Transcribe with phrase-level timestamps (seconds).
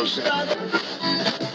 [0.00, 1.53] Und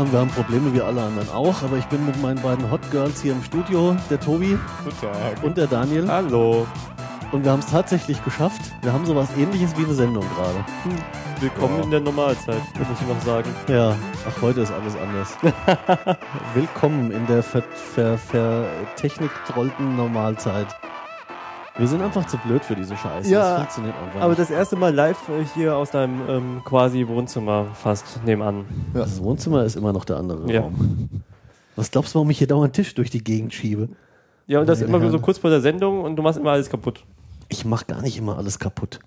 [0.00, 2.80] Ja, wir haben Probleme wie alle anderen auch, aber ich bin mit meinen beiden Hot
[2.90, 5.42] Girls hier im Studio, der Tobi Guten Tag.
[5.42, 6.08] und der Daniel.
[6.08, 6.66] Hallo.
[7.32, 8.62] Und wir haben es tatsächlich geschafft.
[8.80, 10.64] Wir haben sowas ähnliches wie eine Sendung gerade.
[11.40, 11.84] Willkommen Ja.
[11.84, 13.50] in der Normalzeit, muss ich noch sagen.
[13.68, 13.94] Ja,
[14.26, 15.36] ach, heute ist alles anders.
[16.54, 17.62] Willkommen in der ver,
[17.94, 18.64] ver, ver
[18.96, 20.68] techniktrollten Normalzeit.
[21.78, 23.30] Wir sind einfach zu blöd für diese Scheiße.
[23.30, 24.40] Ja, das funktioniert einfach Aber nicht.
[24.40, 28.64] das erste Mal live äh, hier aus deinem ähm, quasi Wohnzimmer fast nebenan.
[28.92, 30.60] das Wohnzimmer ist immer noch der andere Ja.
[30.62, 31.08] Raum.
[31.76, 33.88] Was glaubst du, warum ich hier dauernd Tisch durch die Gegend schiebe?
[34.46, 35.22] Ja, und das Meine immer so Herren.
[35.22, 37.04] kurz vor der Sendung und du machst immer alles kaputt.
[37.48, 38.98] Ich mache gar nicht immer alles kaputt.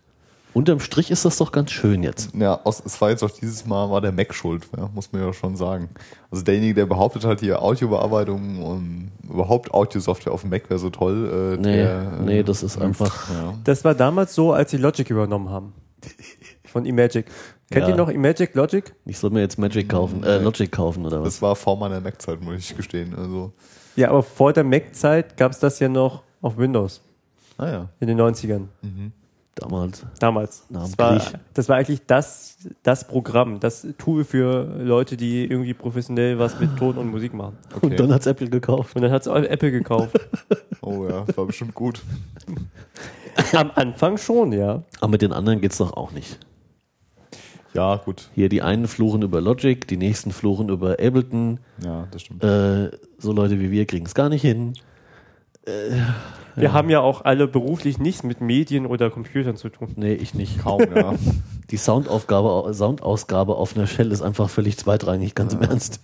[0.54, 2.36] Unterm Strich ist das doch ganz schön jetzt.
[2.36, 5.24] Ja, aus, es war jetzt auch dieses Mal war der Mac schuld, ja, muss man
[5.24, 5.90] ja schon sagen.
[6.30, 10.92] Also derjenige, der behauptet hat, hier Audiobearbeitung und überhaupt Audiosoftware auf dem Mac wäre so
[10.92, 11.56] toll.
[11.58, 13.54] Äh, Nee, der, äh, nee, das ist einfach- Ja.
[13.64, 15.74] Das war damals so, als sie Logic übernommen haben.
[16.66, 17.26] Von Imagic.
[17.72, 17.90] Kennt Ja.
[17.90, 18.94] ihr noch Imagic, Logic?
[19.06, 21.30] Ich soll mir jetzt Magic kaufen, äh, Logic kaufen oder was?
[21.36, 23.16] Das war vor meiner Mac-Zeit, muss ich gestehen.
[23.18, 23.54] Also,
[23.96, 27.02] Ja, aber vor der Mac-Zeit gab es das ja noch auf Windows
[27.58, 27.90] ah ja.
[28.00, 28.68] in den 90ern.
[29.56, 30.04] Damals.
[30.20, 30.66] Damals.
[30.70, 31.22] Das war,
[31.54, 36.76] das war eigentlich das, das Programm, das Tool für Leute, die irgendwie professionell was mit
[36.78, 37.58] Ton und Musik machen.
[37.76, 37.86] Okay.
[37.86, 38.96] Und dann hat's Apple gekauft.
[38.96, 40.20] Und dann hat es Apple gekauft.
[40.82, 42.02] oh ja, war bestimmt gut.
[43.54, 44.84] Am Anfang schon, ja.
[45.00, 46.40] Aber mit den anderen geht's doch auch nicht.
[47.74, 48.30] Ja, gut.
[48.36, 51.60] Hier die einen fluchen über Logic, die nächsten fluchen über Ableton.
[51.84, 52.44] Ja, das stimmt.
[52.44, 54.74] Äh, so Leute wie wir kriegen's gar nicht hin.
[55.66, 59.94] Wir haben ja auch alle beruflich nichts mit Medien oder Computern zu tun.
[59.96, 60.60] Nee, ich nicht.
[60.60, 61.16] Kaum, ja.
[61.72, 66.00] Die Soundaufgabe, Soundausgabe auf einer Shell ist einfach völlig zweitrangig, ganz im Ernst.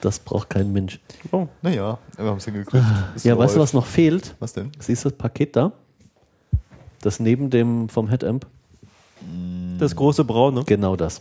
[0.00, 1.00] Das braucht kein Mensch.
[1.30, 2.84] Oh, naja, wir haben es hingekriegt.
[3.22, 4.34] Ja, weißt du, was noch fehlt?
[4.38, 4.70] Was denn?
[4.78, 5.72] Siehst du das Paket da?
[7.02, 8.46] Das neben dem vom Headamp?
[9.78, 10.64] das große Braune.
[10.64, 11.20] Genau das.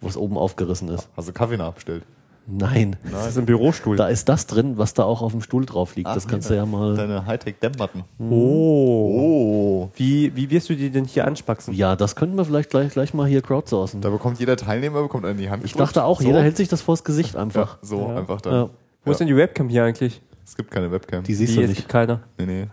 [0.00, 1.08] Wo es oben aufgerissen ist.
[1.16, 2.04] Hast du Kaffee nachbestellt?
[2.46, 2.96] Nein.
[3.10, 3.96] Das ist ein Bürostuhl.
[3.96, 6.08] Da ist das drin, was da auch auf dem Stuhl drauf liegt.
[6.08, 6.56] das Ach, kannst ja.
[6.56, 6.94] du ja mal.
[6.94, 8.04] Deine Hightech-Dämmmatten.
[8.18, 9.84] Oh.
[9.86, 9.90] Oh.
[9.96, 11.72] Wie, wie wirst du die denn hier anspaxen?
[11.74, 14.00] Ja, das könnten wir vielleicht gleich, gleich mal hier crowdsourcen.
[14.00, 16.26] Da bekommt jeder Teilnehmer bekommt einen in die Hand Ich dachte auch, so.
[16.26, 17.78] jeder hält sich das vors Gesicht ja, einfach.
[17.82, 18.16] so Ja.
[18.16, 18.52] einfach dann.
[18.52, 18.70] Ja.
[19.04, 20.20] Wo ist denn die Webcam hier eigentlich?
[20.44, 21.22] Es gibt keine Webcam.
[21.24, 21.76] Die siehst Die, du es nicht.
[21.78, 22.20] gibt keiner.
[22.38, 22.66] nee, nee.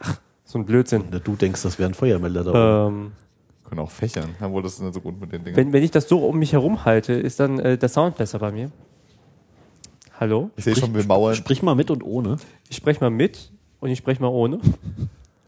[0.43, 1.05] So ein Blödsinn.
[1.23, 2.95] Du denkst, das wäre ein Feuermelder da oben.
[3.05, 3.11] Ähm,
[3.69, 4.35] Können auch fächern.
[4.41, 5.55] Ja, wohl, das ist nicht so gut mit den Dingen.
[5.55, 8.39] wenn, wenn ich das so um mich herum halte, ist dann äh, der Sound besser
[8.39, 8.69] bei mir.
[10.21, 10.51] Hallo?
[10.55, 11.33] ich sehe schon, wir mauern.
[11.33, 12.37] Sprich mal mit und ohne.
[12.69, 14.59] Ich spreche mal mit und ich spreche mal ohne.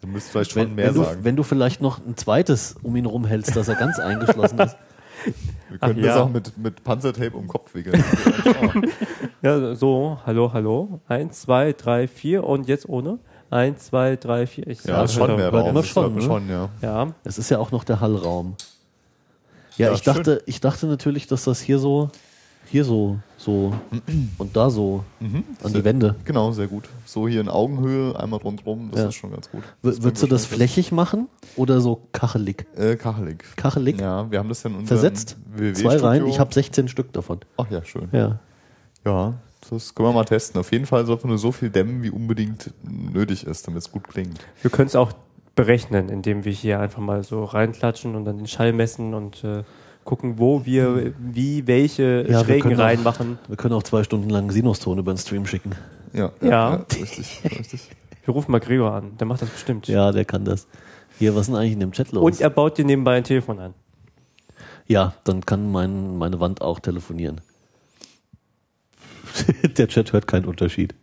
[0.02, 1.24] Du müsst vielleicht schon Wenn, mehr wenn, du, sagen.
[1.24, 4.76] wenn du vielleicht noch ein zweites um ihn rumhältst, dass er ganz eingeschlossen ist.
[5.70, 6.24] wir können Ach, das ja.
[6.24, 8.04] auch mit, mit Panzertape um den Kopf wickeln.
[9.44, 11.02] Ja, so, hallo, hallo.
[11.10, 13.20] Eins, zwei, drei, vier und jetzt ohne.
[13.50, 14.66] Eins, zwei, drei, vier.
[14.68, 15.70] Ich ja, schon mehr Raum.
[15.70, 16.22] immer schon, ne?
[16.22, 16.70] schon, ja.
[16.82, 18.56] Ja, Es ist ja auch noch der Hallraum.
[19.76, 22.10] Ja, Ja, ich dachte, ich dachte natürlich, dass das hier so,
[22.72, 23.74] hier so, so
[24.38, 25.04] und da so
[25.64, 26.16] an die Wände.
[26.26, 26.86] Genau, sehr gut.
[27.06, 29.08] So hier in Augenhöhe, einmal rundherum, das Ja.
[29.10, 29.64] ist schon ganz gut.
[29.82, 32.66] W Das würdest du das flächig machen oder so kachelig?
[32.76, 33.44] Äh, kachelig.
[33.58, 34.00] Kachelig?
[34.00, 35.38] Ja, wir haben das ja in unserem Versetzt?
[35.54, 36.16] WW Zwei Reihen.
[36.22, 36.34] Studio.
[36.34, 37.40] Ich habe 16 Stück davon.
[37.58, 38.08] Ach ja, schön.
[38.12, 38.40] Ja.
[39.06, 39.34] Ja,
[39.70, 40.60] das können wir mal testen.
[40.60, 43.92] Auf jeden Fall sollte man nur so viel dämmen, wie unbedingt nötig ist, damit es
[43.92, 44.40] gut klingt.
[44.62, 45.12] wir können es auch
[45.56, 49.64] berechnen, indem wir hier einfach mal so reinklatschen und dann den Schall messen und äh,
[50.04, 53.38] gucken, wo wir wie welche Ja, wir Schrägen auch- reinmachen.
[53.48, 55.72] Wir können auch zwei Stunden lang Sinuston über den Stream schicken.
[56.14, 56.86] Ja, Ja.
[56.92, 57.90] richtig, richtig.
[58.26, 59.88] Wir rufen mal Gregor an, der macht das bestimmt.
[59.88, 60.68] Ja, der kann das.
[61.20, 62.24] Hier, was ist denn eigentlich in dem Chat los?
[62.24, 63.74] Und er baut dir nebenbei ein Telefon an.
[64.88, 67.42] ja, dann kann mein, meine Wand auch telefonieren.
[69.78, 70.94] der Chat hört keinen Unterschied.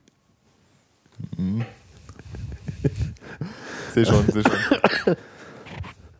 [3.94, 5.16] Seh schon, seh schon.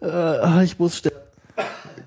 [0.02, 1.19] Äh, ich muss sterben.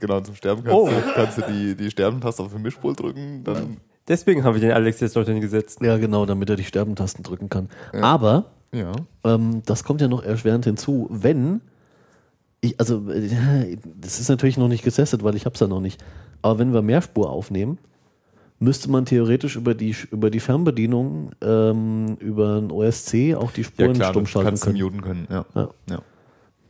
[0.03, 0.89] Genau, zum Sterben kannst, Oh.
[0.89, 4.73] du, kannst du die, die Sterbentaste auf dem Mischpult drücken, dann Deswegen haben wir den
[4.73, 5.79] Alex jetzt dorthin gesetzt.
[5.81, 7.69] Ja, genau, damit er die Sterbentasten drücken kann.
[8.01, 8.91] Aber ja.
[9.23, 11.61] ähm, das kommt ja noch erschwerend hinzu, wenn
[12.59, 15.67] Ich, also, äh, ja, das ist natürlich noch nicht getestet, weil ich habe es ja
[15.67, 16.03] noch nicht.
[16.41, 17.77] Aber wenn wir Mehrspur aufnehmen,
[18.59, 23.67] müsste man theoretisch über die, über die Fernbedienung, ähm, über ein OSC auch die Ja
[23.67, 24.81] Spuren klar, stumm schalten kannst können.
[24.81, 25.27] muten können.
[25.29, 25.45] Ja.
[25.55, 25.69] Ja.
[25.89, 25.99] Ja.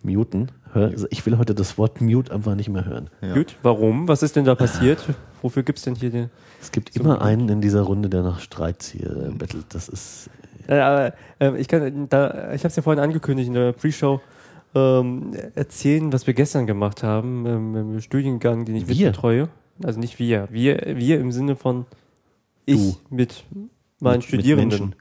[0.03, 0.51] Muten.
[0.73, 3.09] Hör, ich will heute das Wort Mute einfach nicht mehr hören.
[3.21, 3.33] Ja.
[3.35, 4.07] Gut, warum?
[4.07, 5.03] Was ist denn da passiert?
[5.41, 6.29] Wofür gibt es denn hier den.
[6.61, 9.65] Es gibt immer einen in dieser Runde, der nach Streit hier äh, bettelt.
[9.69, 10.29] Das ist.
[10.67, 14.21] Äh, aber, äh, ich kann da, ich habe es ja vorhin angekündigt in der Pre-Show,
[14.73, 19.07] ähm, erzählen, was wir gestern gemacht haben ähm, im Studiengang, den ich Wir?
[19.07, 19.49] mitbetreue.
[19.83, 20.47] Also nicht wir.
[20.51, 21.85] Wir, wir im Sinne von
[22.65, 23.43] ich mit
[23.99, 24.69] meinen Mit- mit Studierenden.
[24.69, 24.95] Menschen.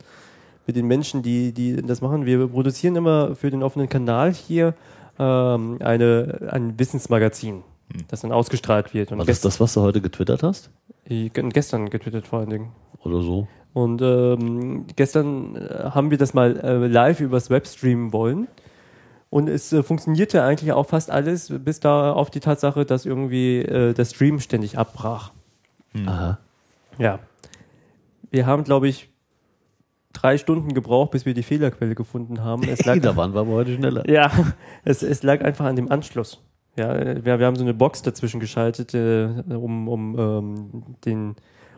[0.66, 2.24] Mit den Menschen, die, die das machen.
[2.26, 4.74] Wir produzieren immer für den offenen Kanal hier
[5.22, 7.62] ähm, eine, ein Wissensmagazin,
[8.08, 9.12] das dann ausgestrahlt wird.
[9.12, 10.70] Und War das das, was du heute getwittert hast?
[11.06, 12.72] gestern getwittert vor allen Dingen.
[13.04, 13.48] Oder so?
[13.72, 18.48] Und ähm, gestern äh, haben wir das mal äh, live übers Web streamen wollen.
[19.30, 23.60] Und es äh, funktionierte eigentlich auch fast alles, bis da auf die Tatsache, dass irgendwie
[23.60, 25.32] äh, der Stream ständig abbrach.
[26.06, 26.38] Aha.
[26.98, 27.18] Ja.
[28.30, 29.11] Wir haben, glaube ich,
[30.12, 32.62] drei Stunden gebraucht, bis wir die Fehlerquelle gefunden haben.
[32.64, 34.08] Es lag, da waren wir aber heute schneller.
[34.08, 34.30] ja,
[34.84, 36.42] es, es lag einfach an dem Anschluss.
[36.76, 41.36] Ja, wir, wir haben so eine Box dazwischen geschaltet, äh, um, um, ähm, den,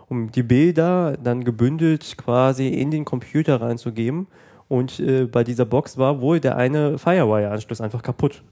[0.09, 4.29] um die Bilder dann gebündelt quasi in den Computer reinzugeben.
[4.69, 8.43] Und äh, bei dieser Box war wohl der eine Firewire-Anschluss einfach kaputt.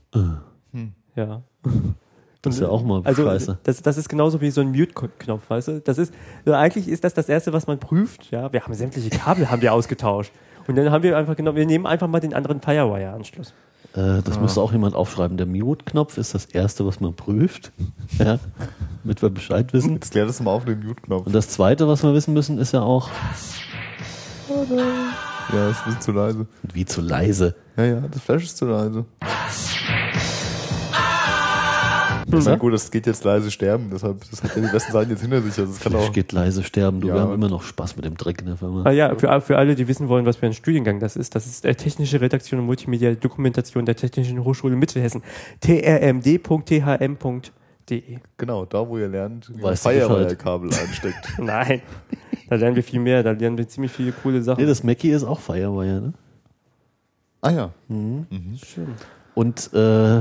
[1.15, 1.43] Ja.
[2.43, 3.59] Das ist ja auch mal Also scheiße.
[3.63, 5.81] das, das ist genauso wie so ein Mute-Knopf, weißt du?
[5.81, 6.13] Das ist,
[6.45, 8.31] also eigentlich ist das das Erste, was man prüft.
[8.33, 10.33] Ja, wir haben sämtliche Kabel haben wir ausgetauscht.
[10.67, 13.53] Und dann haben wir einfach genau, wir nehmen einfach mal den anderen Firewire-Anschluss.
[13.95, 15.37] Äh, das müsste auch jemand aufschreiben.
[15.37, 17.71] Der Mute-Knopf ist das Erste, was man prüft.
[18.19, 18.39] ja,
[19.05, 19.95] damit wir Bescheid wissen.
[19.95, 21.27] Jetzt klär das mal auf den Mute-Knopf.
[21.27, 23.09] Und das Zweite, was wir wissen müssen, ist ja auch,
[25.53, 26.47] Ja, ist ein bisschen zu leise.
[26.73, 27.55] wie zu leise.
[27.77, 29.05] Ja, ja, das Flash ist zu leise.
[32.39, 35.11] Ich meine, gut, das geht jetzt leise sterben, deshalb das hat ja die besten Seiten
[35.11, 35.59] jetzt hinter sich.
[35.59, 36.13] Also es kann Flash auch.
[36.13, 37.01] geht leise sterben.
[37.01, 37.15] Du, Ja.
[37.15, 38.85] wir haben immer noch Spaß mit dem Dreck in der Firma.
[38.85, 41.47] Ah ja, für, für alle, die wissen wollen, was für ein Studiengang das ist, das
[41.47, 45.23] ist äh, Technische Redaktion und Multimedia Dokumentation der Technischen Hochschule Mittelhessen.
[45.61, 47.43] trmd.thm.de.
[48.39, 50.07] Genau, da wo ihr lernt, wie man Weißt du Bescheid.
[50.09, 51.29] Firewire-Kabel einsteckt.
[51.39, 51.83] Nein,
[52.49, 54.61] da lernen wir viel mehr, da lernen wir ziemlich viele coole Sachen.
[54.63, 56.13] Nee, das Mackie ist auch Firewire, ne?
[57.41, 57.71] Ah ja.
[58.65, 58.89] Schön.
[59.35, 60.21] Und äh,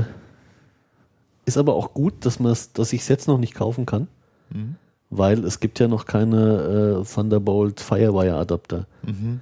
[1.44, 2.38] ist aber auch gut, dass,
[2.72, 4.08] dass ich es jetzt noch nicht kaufen kann,
[4.50, 4.76] Mhm.
[5.10, 8.86] weil es gibt ja noch keine äh, Thunderbolt Firewire Adapter.
[9.02, 9.40] Mhm.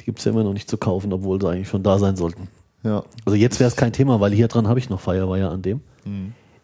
[0.00, 2.16] Die gibt es ja immer noch nicht zu kaufen, obwohl sie eigentlich schon da sein
[2.16, 2.48] sollten.
[2.82, 3.04] Ja.
[3.24, 5.80] Also jetzt wäre es kein Thema, weil hier dran habe ich noch Firewire an dem.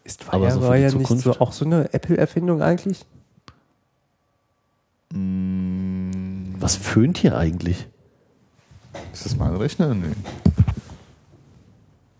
[0.03, 1.23] Ist Aber so Firewire nicht Zukunft?
[1.23, 3.05] so, auch so eine Apple-Erfindung eigentlich?
[5.13, 7.87] Mm, Was föhnt hier eigentlich?
[9.13, 9.93] Ist das mein Rechner?
[9.93, 10.13] Nee.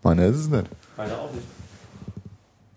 [0.02, 0.66] Meiner ist es nicht.
[0.96, 1.44] Meine auch nicht.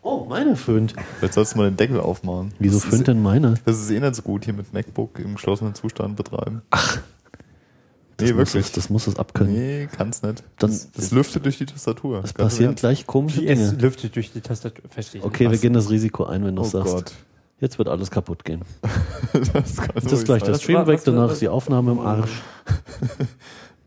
[0.04, 0.94] Oh, meine föhnt.
[1.22, 2.54] Jetzt sollst du mal den Deckel aufmachen.
[2.60, 3.56] Wieso das föhnt denn meine?
[3.66, 6.62] Das ist eh nicht so gut hier mit MacBook im geschlossenen Zustand betreiben.
[6.72, 8.66] Das nee, muss wirklich.
[8.66, 9.54] es, das muss es abkönnen.
[9.54, 10.44] Nee, kann's nicht.
[10.60, 12.22] Dann- das, das lüftet durch die Tastatur.
[12.24, 13.82] Es passieren gleich komische es Dinge.
[13.82, 14.84] lüftet durch die Tastatur.
[14.90, 15.26] Verstehe ich.
[15.26, 15.62] Okay, wir nicht.
[15.62, 16.62] gehen das Risiko ein, wenn du.
[16.62, 16.94] Oh sagst.
[16.94, 17.14] Gott.
[17.60, 18.62] Jetzt wird alles kaputt gehen.
[19.34, 20.56] das kann Jetzt ist gleich sein.
[20.56, 22.30] Stream war- weg, was danach was- ist die Aufnahme im Arsch.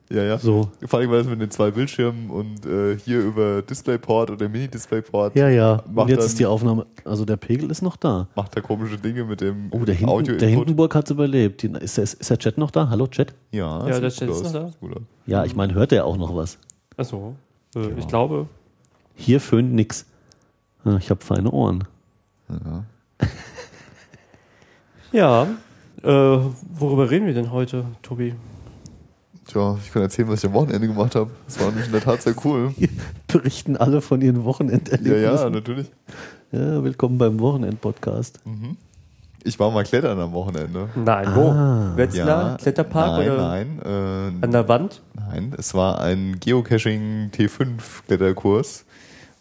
[0.09, 0.39] Ja, ja.
[0.39, 0.71] So.
[0.87, 5.35] Vor allem, weil es mit den zwei Bildschirmen und äh, hier über DisplayPort oder Mini-DisplayPort
[5.35, 5.83] Ja, ja.
[5.95, 8.29] Und jetzt dann, ist die Aufnahme, also der Pegel ist noch da.
[8.37, 10.49] macht er komische Dinge mit dem Oh, der, Hinten, der Audio-Input.
[10.49, 11.63] Hindenburg hat überlebt.
[11.63, 12.89] Die, ist, der, ist der Chat noch da?
[12.89, 13.35] Hallo, Chat?
[13.51, 14.71] Ja, Ja, der Chat ist noch da.
[15.27, 16.59] Ja, ich meine, hört der auch noch was?
[16.97, 17.35] Achso.
[17.75, 18.47] Äh, Ich glaube.
[19.17, 20.07] Hier föhnt nix.
[20.85, 21.83] Ah, Ich habe feine Ohren.
[22.49, 22.85] Ja.
[25.13, 25.47] Ja.
[26.03, 26.39] Äh,
[26.79, 28.35] worüber reden wir denn heute, Tobi?
[29.47, 31.31] Tja, ich kann erzählen, was ich am Wochenende gemacht habe.
[31.47, 32.75] Das war nämlich in der Tat sehr cool.
[33.29, 35.23] Berichten alle von ihren Ja, Wochenenderlebnissen.
[35.23, 35.87] ja, natürlich.
[36.51, 38.41] Ja, willkommen beim Wochenend-Podcast.
[39.45, 40.89] Ich war mal klettern am Wochenende.
[40.97, 41.51] Nein, wo?
[41.51, 41.93] Ah.
[41.95, 42.57] Wetzlar?
[42.57, 45.03] Kletterpark nein, oder nein, äh, an der Wand?
[45.15, 45.55] nein.
[45.57, 47.69] Es war ein Geocaching T5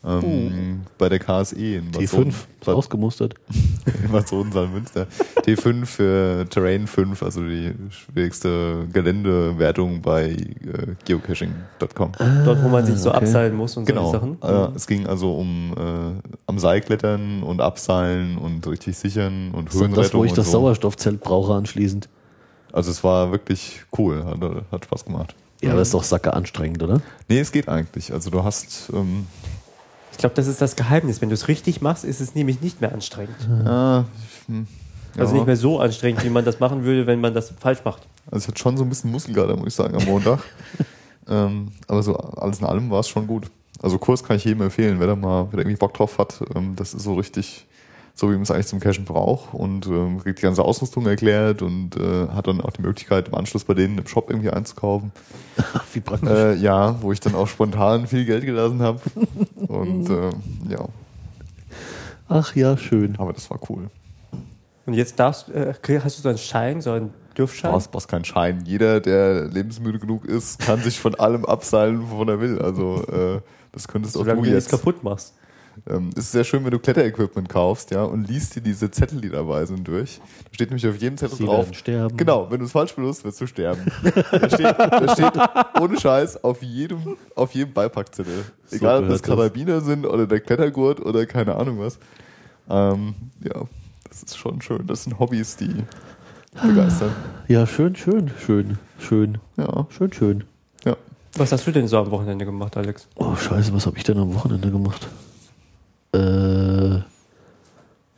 [0.06, 2.30] Ähm, bei der KSE in Bad T5, Soden-
[2.62, 3.34] ist ausgemustert.
[4.04, 5.08] in Bad Sodensalm-Münster.
[5.44, 12.12] T5 für Terrain 5, also die schwierigste Geländewertung bei äh, geocaching.com.
[12.46, 13.18] Dort, wo man sich so okay.
[13.20, 14.12] abseilen muss und Genau.
[14.12, 14.74] solche Sachen.
[14.74, 19.96] Äh, es ging also um äh, am Seilklettern und Abseilen und richtig sichern und Höhenrettung
[20.04, 20.52] das, wo ich und das so.
[20.60, 22.10] Sauerstoffzelt brauche anschließend.
[22.72, 24.40] Also es war wirklich cool, hat,
[24.72, 25.34] hat Spaß gemacht.
[25.62, 27.02] Ja, aber ist doch sacke anstrengend, oder?
[27.30, 28.12] Nee, es geht eigentlich.
[28.14, 29.26] Also du hast ähm,
[30.15, 31.19] Ich glaube, das ist das Geheimnis.
[31.22, 33.36] Wenn du es richtig machst, ist es nämlich nicht mehr anstrengend.
[33.41, 34.03] äh,
[34.48, 34.65] hm,
[35.17, 35.38] Also ja.
[35.39, 38.03] nicht mehr so anstrengend, wie man das machen würde, wenn man das falsch macht.
[38.31, 40.39] Also es hat schon so ein bisschen Muskelkater, muss ich sagen, am Montag.
[41.27, 43.48] ähm, aber so alles in allem war es schon gut.
[43.81, 46.41] Also Kurs kann ich jedem empfehlen, wer da mal wer da irgendwie Bock drauf hat.
[46.55, 47.65] Ähm, das ist so richtig,
[48.17, 51.62] so wie man es eigentlich zum Cashen braucht und ähm, kriegt die ganze Ausrüstung erklärt
[51.62, 55.12] und äh, hat dann auch die Möglichkeit, im Anschluss bei denen im Shop irgendwie einzukaufen.
[55.93, 56.29] Wie praktisch.
[56.29, 59.01] Äh, ja, wo ich dann auch spontan viel Geld gelassen habe.
[59.67, 60.29] Und äh,
[60.69, 60.88] ja,
[62.27, 63.15] Ach ja, schön.
[63.17, 63.89] aber das war cool.
[64.86, 67.72] Und jetzt darfst äh, hast du so einen Schein, so einen Du Dürfschein?
[67.72, 68.63] brauchst, brauchst keinen Schein.
[68.65, 72.60] Jeder, der lebensmüde genug ist, kann sich von allem abseilen, wovon er will.
[72.60, 73.41] Also äh,
[73.74, 74.69] das könntest auch Solange du du jetzt.
[74.69, 75.34] kaputt machst.
[75.89, 79.29] Ähm, ist sehr schön, wenn du Kletterequipment kaufst, ja, und liest dir diese Zettel, die
[79.29, 80.20] dabei sind, durch.
[80.46, 81.65] Da steht nämlich auf jedem Zettel Sie drauf.
[81.65, 82.17] werden sterben.
[82.17, 83.82] Genau, wenn du es falsch benutzt, wirst du sterben.
[84.32, 88.44] da, steht, da steht ohne Scheiß auf jedem, auf jedem Beipackzettel.
[88.67, 89.22] So Egal, ob das.
[89.22, 92.00] Karabiner sind oder der Klettergurt oder keine Ahnung was.
[92.70, 93.13] Ähm,
[93.44, 93.63] ja,
[94.10, 94.88] das ist schon schön.
[94.88, 95.74] Das sind Hobbys, die
[96.63, 97.12] begeistern.
[97.48, 100.44] Ja, schön, schön, schön, schön, Ja, schön, schön.
[100.86, 100.96] ja.
[101.38, 103.08] Was hast du denn so am Wochenende gemacht, Alex?
[103.15, 105.08] Oh, scheiße, was habe ich denn am Wochenende gemacht?
[106.15, 107.01] Äh,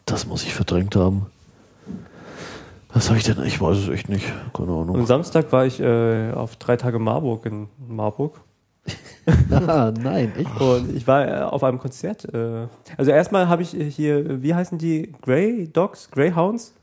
[0.05, 1.27] das muss ich verdrängt haben.
[2.93, 3.43] Was habe ich denn?
[3.43, 4.25] Ich weiß es echt nicht.
[4.53, 5.05] Keine Am Ahnung.
[5.05, 8.39] Samstag war ich äh, auf drei Tage Marburg in Marburg.
[9.51, 10.61] ah, nein, echt?
[10.61, 12.25] Und ich war äh, auf einem Konzert.
[12.33, 15.11] Äh, also erstmal habe ich hier, wie heißen die?
[15.21, 16.09] Grey Dogs?
[16.09, 16.73] Greyhounds?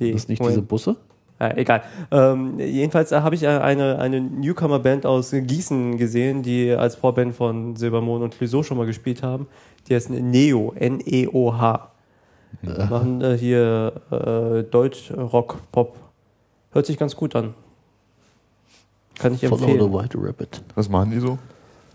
[0.00, 0.56] Die, Das ist nicht Moment.
[0.56, 0.96] diese Busse?
[1.42, 1.82] Ja, egal.
[2.12, 7.34] Ähm, jedenfalls äh, habe ich äh, eine, eine Newcomer-Band aus Gießen gesehen, die als Vorband
[7.34, 9.48] von Silbermond und Clouseau schon mal gespielt haben.
[9.88, 11.90] Die heißen Neo, N-E-O-H.
[12.62, 15.96] Machen äh, hier äh, Deutsch, Rock, Pop.
[16.70, 17.54] Hört sich ganz gut an.
[19.18, 19.92] Kann ich Follow the empfehlen.
[19.92, 20.62] White Rabbit.
[20.76, 21.38] Was machen die so?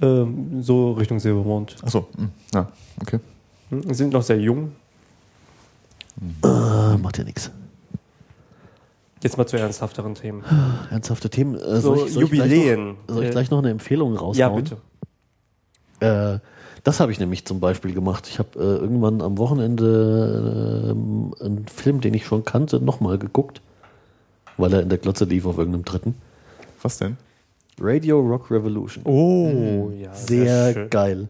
[0.02, 1.78] Ähm, so Richtung Silbermond.
[1.84, 2.68] Achso, hm, ja,
[3.02, 3.20] okay.
[3.70, 4.74] Hm, Sind noch sehr jung.
[6.44, 7.50] Äh, macht ja nichts.
[9.28, 10.42] Jetzt mal zu ernsthafteren Themen.
[10.90, 11.56] Ernsthafte Themen.
[11.56, 12.88] Äh, So soll ich, soll ich gleich Jubiläen.
[13.08, 14.36] noch, soll ich gleich noch eine Empfehlung raushauen?
[14.38, 14.78] Ja, bitte.
[16.00, 16.40] Äh,
[16.86, 18.28] das habe ich nämlich zum Beispiel gemacht.
[18.30, 23.60] Ich habe äh, irgendwann am Wochenende ähm, einen Film, den ich schon kannte, nochmal geguckt,
[24.56, 26.16] weil er in der Glotze lief auf irgendeinem dritten.
[26.82, 27.18] Was denn?
[27.80, 29.04] Radio Rock Revolution.
[29.06, 30.14] Oh, ja.
[30.14, 30.90] Sehr schön.
[30.90, 31.30] geil.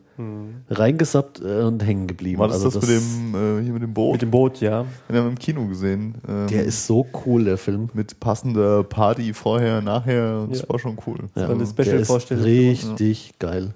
[0.69, 2.39] Reingesappt äh, und hängen geblieben.
[2.39, 4.13] War das Also das, mit dem, äh, hier mit dem Boot?
[4.13, 4.85] Mit dem Boot, ja.
[5.09, 6.15] Den haben wir im Kino gesehen.
[6.27, 7.89] Ähm, Der ist so cool, der Film.
[7.93, 10.41] mit passender Party vorher, nachher.
[10.41, 10.69] Und das Ja.
[10.69, 11.17] war schon cool.
[11.35, 12.43] Ja, war eine der Special-Vorstellung.
[12.45, 13.73] ist richtig geil.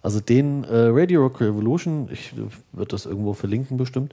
[0.00, 4.12] Also den äh, Radio Rock Revolution, ich äh, würde das irgendwo verlinken bestimmt,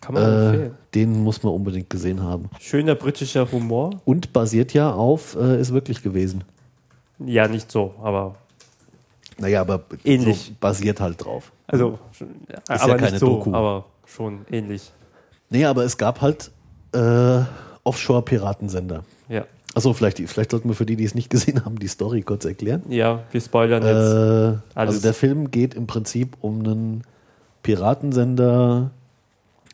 [0.00, 0.70] Kann man äh, empfehlen.
[0.94, 2.48] den muss man unbedingt gesehen haben.
[2.58, 4.00] Schöner britischer Humor.
[4.06, 6.42] Und basiert ja auf, äh, ist wirklich gewesen.
[7.18, 8.34] Ja, nicht so, aber
[9.38, 10.46] Naja, aber Ähnlich.
[10.46, 11.52] So basiert halt drauf.
[11.66, 11.98] also
[12.48, 13.54] ja aber keine nicht so, Doku.
[13.54, 14.92] aber schon ähnlich.
[15.50, 16.50] Nee, aber es gab halt
[16.92, 17.40] äh,
[17.84, 19.04] Offshore-Piratensender.
[19.28, 19.44] Ja.
[19.74, 22.44] Achso, vielleicht, vielleicht sollten wir für die, die es nicht gesehen haben, die Story kurz
[22.44, 22.82] erklären.
[22.88, 23.92] Ja, wir spoilern jetzt.
[23.92, 24.94] Äh, Alles.
[24.94, 27.04] also der Film geht im Prinzip um einen
[27.62, 28.90] Piratensender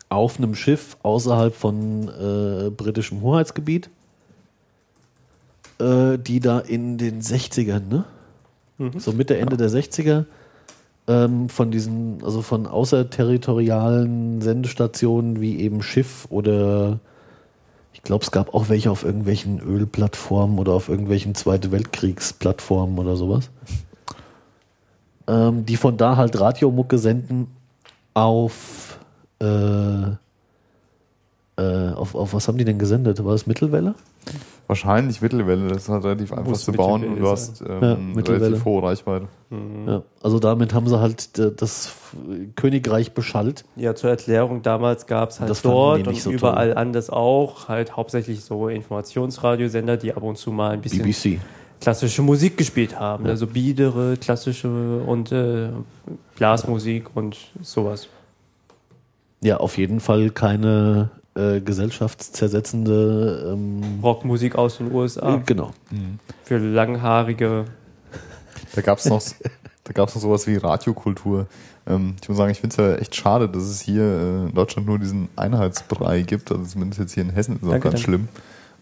[0.09, 3.89] auf einem Schiff außerhalb von äh, britischem Hoheitsgebiet,
[5.81, 8.05] äh, die da in den 60ern, ne?
[8.97, 10.25] So Mitte, Ende der 60er
[11.07, 16.99] ähm, von diesen, also von außerterritorialen Sendestationen wie eben Schiff oder
[17.93, 23.15] ich glaube, es gab auch welche auf irgendwelchen Ölplattformen oder auf irgendwelchen Zweite Weltkriegsplattformen oder
[23.15, 23.51] sowas.
[25.27, 27.47] Ähm, die von da halt Radiomucke senden
[28.13, 28.97] auf,
[29.39, 29.45] äh,
[31.57, 33.23] äh, auf, auf was haben die denn gesendet?
[33.23, 33.95] War das Mittelwelle?
[34.67, 38.21] Wahrscheinlich Mittelwelle, das ist halt relativ einfach Muss zu bauen und du hast ähm, Ja,
[38.23, 39.27] relativ hohe Reichweite.
[39.85, 41.93] Ja, also damit haben sie halt d- das
[42.55, 43.65] Königreich beschallt.
[43.75, 46.77] ja, zur Erklärung, damals gab es halt Das dort und so überall toll.
[46.77, 51.41] anders auch, halt hauptsächlich so Informationsradiosender, die ab und zu mal ein bisschen BBC.
[51.81, 53.25] klassische Musik gespielt haben.
[53.25, 54.69] Also biedere, klassische
[55.05, 55.67] und äh,
[56.37, 58.07] Blasmusik und sowas.
[59.43, 63.51] Ja, auf jeden Fall keine äh, gesellschaftszersetzende.
[63.53, 65.35] Ähm, Rockmusik aus den USA.
[65.35, 65.73] äh, genau.
[66.43, 67.65] Für langhaarige.
[68.75, 69.21] Da gab es noch,
[69.83, 71.47] da gab's noch sowas wie Radiokultur.
[71.87, 74.53] Ähm, ich muss sagen, ich finde es ja echt schade, dass es hier äh, in
[74.53, 76.51] Deutschland nur diesen Einheitsbrei gibt.
[76.51, 78.05] Also zumindest jetzt hier in Hessen ist es auch Danke, ganz danke.
[78.05, 78.27] schlimm.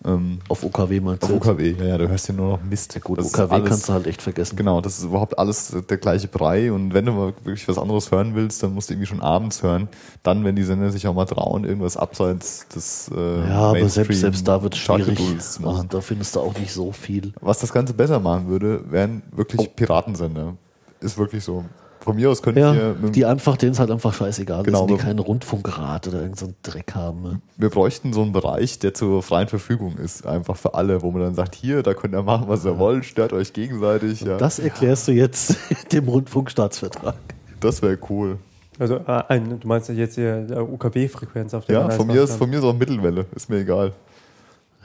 [0.06, 1.36] Ähm, Auf OKW meinst auf du?
[1.36, 2.98] UKW, ja, ja, du hörst ja nur noch Mist.
[3.04, 4.56] Gut, Das OKW alles- kannst du halt echt vergessen.
[4.56, 8.10] Genau, das ist überhaupt alles der gleiche Brei und wenn du mal wirklich was anderes
[8.10, 9.90] hören willst, dann musst du irgendwie schon abends hören.
[10.24, 14.22] Dann, wenn die Sender sich auch mal trauen, irgendwas abseits des äh, Ja, aber selbst,
[14.22, 15.20] selbst da wird es schwierig.
[15.20, 15.88] Also, machen.
[15.90, 17.34] da findest du auch nicht so viel.
[17.42, 19.68] Was das Ganze besser machen würde, wären wirklich Oh.
[19.76, 20.56] Piratensender.
[21.02, 21.66] Ist wirklich so.
[22.02, 24.98] Von mir aus könnt Ja, ihr, die einfach, denen ist halt einfach scheißegal, Genau, dass
[24.98, 27.22] die keinen Rundfunkrat oder irgendeinen so einen Dreck haben.
[27.24, 27.42] Ne?
[27.58, 31.22] wir bräuchten so einen Bereich, der zur freien Verfügung ist, einfach für alle, wo man
[31.22, 34.22] dann sagt, hier, da könnt ihr machen, was ihr wollt, stört euch gegenseitig.
[34.22, 35.58] Ja, Das erklärst du jetzt
[35.92, 37.16] dem Rundfunkstaatsvertrag.
[37.60, 38.38] das wäre cool.
[38.80, 42.36] Also äh, ein, du meinst jetzt hier äh, UKW-Frequenz auf der Ja, von mir, ist,
[42.38, 43.92] von mir ist auch Mittelwelle, ist mir egal.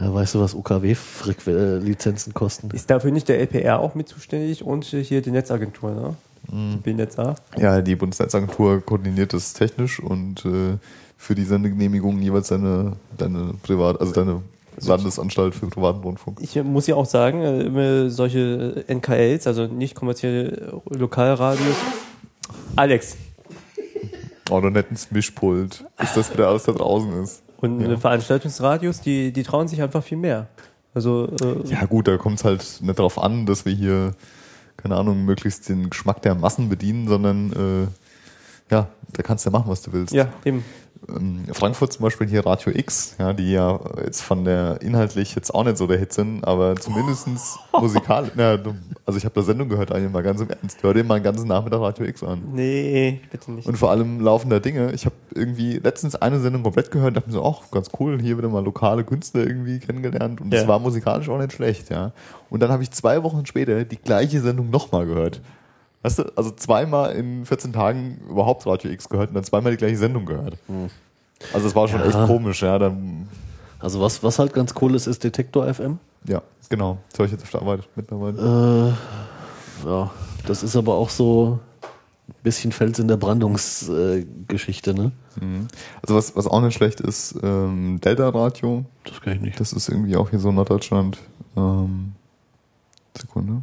[0.00, 2.71] Ja, weißt du, was UKW-Lizenzen kosten?
[2.73, 6.14] Ist dafür nicht der LPR auch mit zuständig und hier die Netzagentur, ne?
[6.48, 7.34] Die BNetz A.
[7.56, 10.78] Ja, die Bundesnetzagentur koordiniert das technisch und äh,
[11.16, 14.42] für die Sendegenehmigung jeweils deine, deine Privat, also deine
[14.80, 16.38] Landesanstalt für privaten Rundfunk.
[16.40, 20.48] Ich muss ja auch sagen, äh, solche NKLs, also nicht kommerzielle
[20.90, 21.76] äh, Lokalradios.
[22.76, 23.16] Alex,
[24.50, 27.42] Oh, hätten ein Mischpult, bis das wieder alles da draußen ist.
[27.62, 30.48] und äh, Veranstaltungsradios, die, die trauen sich einfach viel mehr.
[30.92, 34.12] Also, äh, Ja gut, da kommt es halt nicht darauf an, dass wir hier,
[34.76, 39.58] keine Ahnung, möglichst den Geschmack der Massen bedienen, sondern äh, ja, da kannst du ja
[39.58, 40.12] machen, was du willst.
[40.12, 40.64] ja, eben.
[41.08, 45.54] Ähm, Frankfurt zum Beispiel hier Radio X, ja, die ja jetzt von der inhaltlich jetzt
[45.54, 48.58] auch nicht so der Hit sind, aber zumindestens musikal, ja,
[49.06, 51.25] also ich habe da Sendung gehört, eigentlich mal ganz im Ernst, hör dir mal einen
[51.25, 52.42] ganzen Nachmittag Radio X an.
[52.52, 53.66] Nee, bitte nicht.
[53.68, 54.92] Und vor allem laufender Dinge.
[54.92, 58.20] Ich habe irgendwie letztens eine Sendung komplett gehört und dachte mir so, ach, ganz cool,
[58.20, 60.68] hier wieder mal lokale Künstler irgendwie kennengelernt und es Ja.
[60.68, 62.12] war musikalisch auch nicht schlecht, ja.
[62.50, 65.40] Und dann habe ich zwei Wochen später die gleiche Sendung nochmal gehört.
[66.04, 69.78] Weißt du, also zweimal in 14 Tagen überhaupt Radio X gehört und dann zweimal die
[69.78, 70.58] gleiche Sendung gehört.
[71.54, 72.06] Also es war schon Ja.
[72.06, 72.78] echt komisch, ja.
[72.78, 73.26] Dann,
[73.80, 75.99] Also was, was halt ganz cool ist, ist Detektor FM.
[76.28, 76.99] ja, genau.
[77.11, 78.94] Das höre ich jetzt auf mittlerweile.
[79.82, 80.11] Äh, ja,
[80.46, 81.58] das ist aber auch so
[82.28, 85.12] ein bisschen Fels in der Brandungsgeschichte, äh, ne?
[85.40, 85.68] Mhm.
[86.02, 89.58] Also was, was auch nicht schlecht ist, ähm, Delta Radio, Das kann ich nicht.
[89.58, 91.16] das ist irgendwie auch hier so Norddeutschland.
[91.56, 92.12] Ähm,
[93.16, 93.62] Sekunde.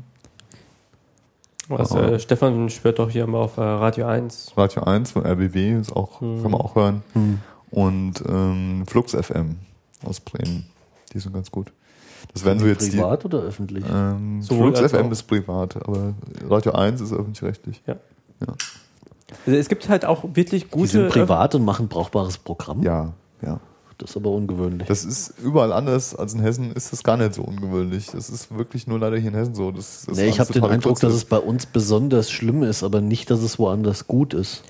[1.79, 4.53] Was, äh, Stefan schwört doch hier immer auf äh, Radio 1.
[4.57, 6.41] Radio 1 von RBW ist auch, Mhm.
[6.41, 7.03] kann man auch hören.
[7.13, 7.39] Hm.
[7.71, 9.57] Und ähm, Flux FM
[10.05, 10.65] aus Bremen.
[11.13, 11.71] Die sind ganz gut.
[12.33, 13.83] Das werden so jetzt Privat oder öffentlich?
[13.83, 13.91] die.
[13.91, 15.11] Ähm, Sowohl Flux FM auch.
[15.11, 16.13] ist privat, aber
[16.49, 17.81] Radio 1 ist öffentlich-rechtlich.
[17.87, 17.95] Ja.
[18.45, 18.53] Ja.
[19.45, 20.87] Also es gibt halt auch wirklich Die gute.
[20.89, 22.83] sind privat und machen brauchbares Programm.
[22.83, 23.59] Ja, ja.
[24.01, 24.87] Das ist aber ungewöhnlich.
[24.87, 28.07] Das ist überall anders als in Hessen, ist das gar nicht so ungewöhnlich.
[28.07, 29.69] Das ist wirklich nur leider hier in Hessen so.
[29.71, 32.99] Das, das nee, ich habe den Eindruck, dass es bei uns besonders schlimm ist, aber
[32.99, 34.63] nicht, dass es woanders gut ist.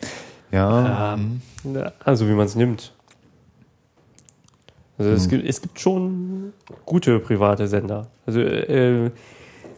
[0.52, 1.42] Ja, Ähm,
[2.04, 2.92] also wie man es nimmt.
[4.98, 5.18] Also Hm.
[5.18, 6.52] es, gibt, es gibt schon
[6.86, 8.08] gute private Sender.
[8.26, 9.12] Also äh,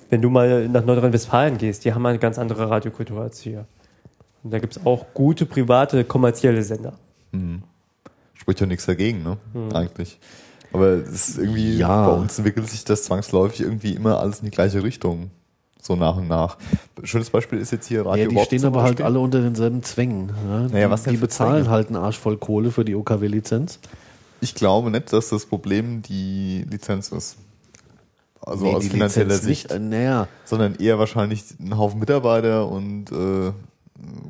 [0.10, 3.66] wenn du mal nach Nordrhein-Westfalen gehst, die haben eine ganz andere Radiokultur als hier.
[4.44, 6.94] Und da gibt es auch gute private kommerzielle Sender.
[8.44, 9.38] Spricht ja nichts dagegen, ne?
[9.74, 10.20] Eigentlich.
[10.74, 12.08] Aber es ist irgendwie, Ja.
[12.10, 15.32] bei uns entwickelt sich das zwangsläufig irgendwie immer alles in die gleiche Richtung.
[15.82, 16.58] So nach und nach.
[17.04, 19.06] Schönes Beispiel ist jetzt hier Radio Ja, die Bob stehen aber halt Beispiel.
[19.06, 20.30] alle unter denselben Zwängen.
[20.48, 20.60] Ja?
[20.68, 21.70] Naja, die, was denn die bezahlen Zwänge?
[21.70, 23.80] halt einen Arsch voll Kohle für die OKW-Lizenz.
[24.42, 27.38] Ich glaube nicht, dass das Problem die Lizenz ist.
[28.42, 29.70] Also Nee, aus finanzieller Lizenz Sicht.
[29.70, 33.52] Nicht, äh, naja, sondern eher wahrscheinlich ein Haufen Mitarbeiter und äh,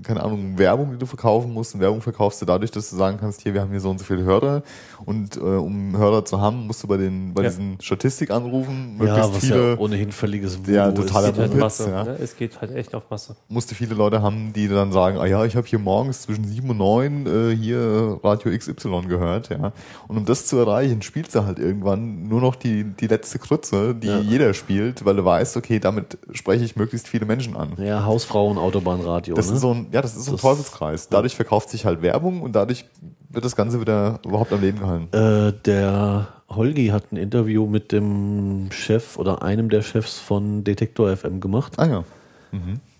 [0.04, 1.74] keine Ahnung, Werbung, die du verkaufen musst.
[1.76, 4.00] Und Werbung verkaufst du dadurch, dass du sagen kannst, hier, wir haben hier so und
[4.00, 4.64] so viele Hörer
[5.06, 7.50] und äh, um Hörer zu haben, musst du bei den bei Ja.
[7.50, 11.42] diesen Statistik anrufen, ja, möglichst was viele, ja ohnehin völliges Voodoo Ja, totaler Es geht
[11.50, 11.90] halt Masse.
[11.90, 12.04] ja.
[12.04, 12.18] Ne?
[12.22, 13.36] Es geht halt echt auf Masse.
[13.50, 16.46] musst du viele Leute haben, die dann sagen, ah ja, ich habe hier morgens zwischen
[16.46, 19.72] 7 und 9 äh, hier Radio XY gehört, ja.
[20.08, 23.94] Und um das zu erreichen, spielst du halt irgendwann nur noch die, die letzte Krütze,
[23.96, 24.20] die Ja.
[24.20, 27.74] jeder spielt, weil du weißt, okay, damit spreche ich möglichst viele Menschen an.
[27.78, 29.36] Ja, Hausfrauen, Autobahnradio.
[29.36, 29.56] Das ne?
[29.56, 31.08] ist so ein, ja, das ist so ein Teufelskreis.
[31.08, 32.86] Dadurch verkauft sich halt Werbung und dadurch
[33.30, 35.16] wird das Ganze wieder überhaupt am Leben gehalten.
[35.16, 41.16] Äh, der Holgi hat ein Interview mit dem Chef oder einem der Chefs von Detektor
[41.16, 41.74] FM gemacht.
[41.78, 42.04] Ah ja.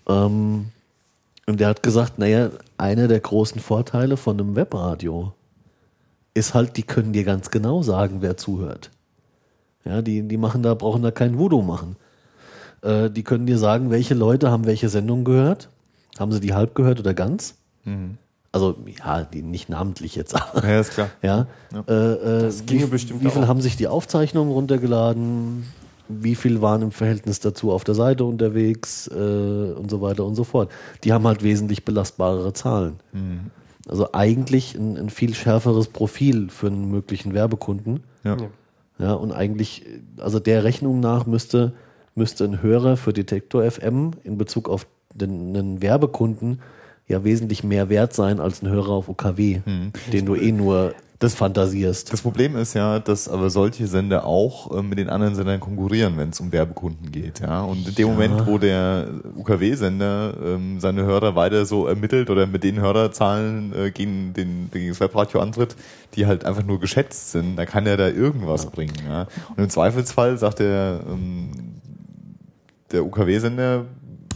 [0.08, 0.66] Ähm,
[1.46, 5.32] und der hat gesagt, naja, einer der großen Vorteile von einem Webradio
[6.32, 8.90] ist halt, die können dir ganz genau sagen, wer zuhört.
[9.84, 11.96] Ja, die, die machen da, brauchen da kein Voodoo machen.
[12.82, 15.68] Äh, die können dir sagen, welche Leute haben welche Sendung gehört.
[16.18, 17.56] Haben sie die halb gehört oder ganz?
[18.52, 21.10] Also, ja, die nicht namentlich jetzt, aber Ja, ist klar.
[21.22, 21.46] ja.
[21.88, 23.48] Äh, äh, Das ginge wie, bestimmt wie viel auch.
[23.48, 25.64] haben sich die Aufzeichnungen runtergeladen?
[26.08, 30.34] Wie viel waren im Verhältnis dazu auf der Seite unterwegs äh, und so weiter und
[30.34, 30.70] so fort?
[31.02, 33.00] Die haben halt wesentlich belastbarere Zahlen.
[33.12, 33.50] Mhm.
[33.88, 38.02] Also eigentlich ein, ein viel schärferes Profil für einen möglichen Werbekunden.
[38.22, 38.36] Ja.
[38.36, 38.46] Ja.
[38.98, 39.84] Ja, und eigentlich,
[40.18, 41.72] also der Rechnung nach müsste,
[42.14, 44.86] müsste ein Hörer für Detektor FM in Bezug auf
[45.20, 46.60] einen Werbekunden
[47.06, 49.60] ja wesentlich mehr wert sein als ein Hörer auf OKW,
[50.12, 52.12] den du eh nur das fantasierst.
[52.12, 56.16] Das Problem ist ja, dass aber solche Sender auch äh, mit den anderen Sendern konkurrieren,
[56.16, 57.40] wenn es um Werbekunden geht.
[57.40, 57.62] Ja?
[57.62, 62.64] Und in dem Moment, wo der UKW-Sender ähm, seine Hörer weiter so ermittelt oder mit
[62.64, 65.76] den Hörerzahlen äh, gegen, den, gegen das Webradio antritt,
[66.14, 68.94] die halt einfach nur geschätzt sind, da kann er da irgendwas bringen.
[69.08, 69.26] Ja?
[69.56, 71.50] Und im Zweifelsfall sagt der, ähm,
[72.92, 73.86] der UKW-Sender,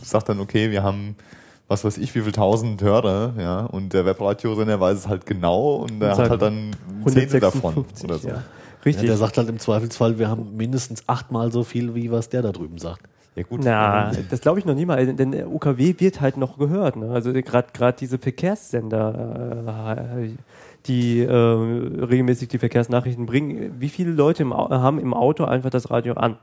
[0.02, 1.16] sagt dann, okay, wir haben
[1.68, 5.74] was weiß ich, wie viel tausend Hörer, ja, und der Webradiosender weiß es halt genau
[5.76, 6.70] und der hat sagt halt dann
[7.06, 8.28] Zehntel davon 156, oder so.
[8.28, 8.34] Ja.
[8.34, 8.42] Ja,
[8.84, 9.06] Richtig.
[9.06, 12.52] der sagt halt im Zweifelsfall, wir haben mindestens achtmal so viel, wie was der da
[12.52, 13.02] drüben sagt.
[13.34, 13.60] Ja gut.
[13.62, 16.96] Na, das glaube ich noch nie mal, denn der UKW wird halt noch gehört.
[16.96, 17.10] Ne?
[17.10, 20.30] Also gerade gerade diese Verkehrssender, äh,
[20.86, 25.90] die äh, regelmäßig die Verkehrsnachrichten bringen, wie viele Leute im, haben im Auto einfach das
[25.90, 26.38] Radio an?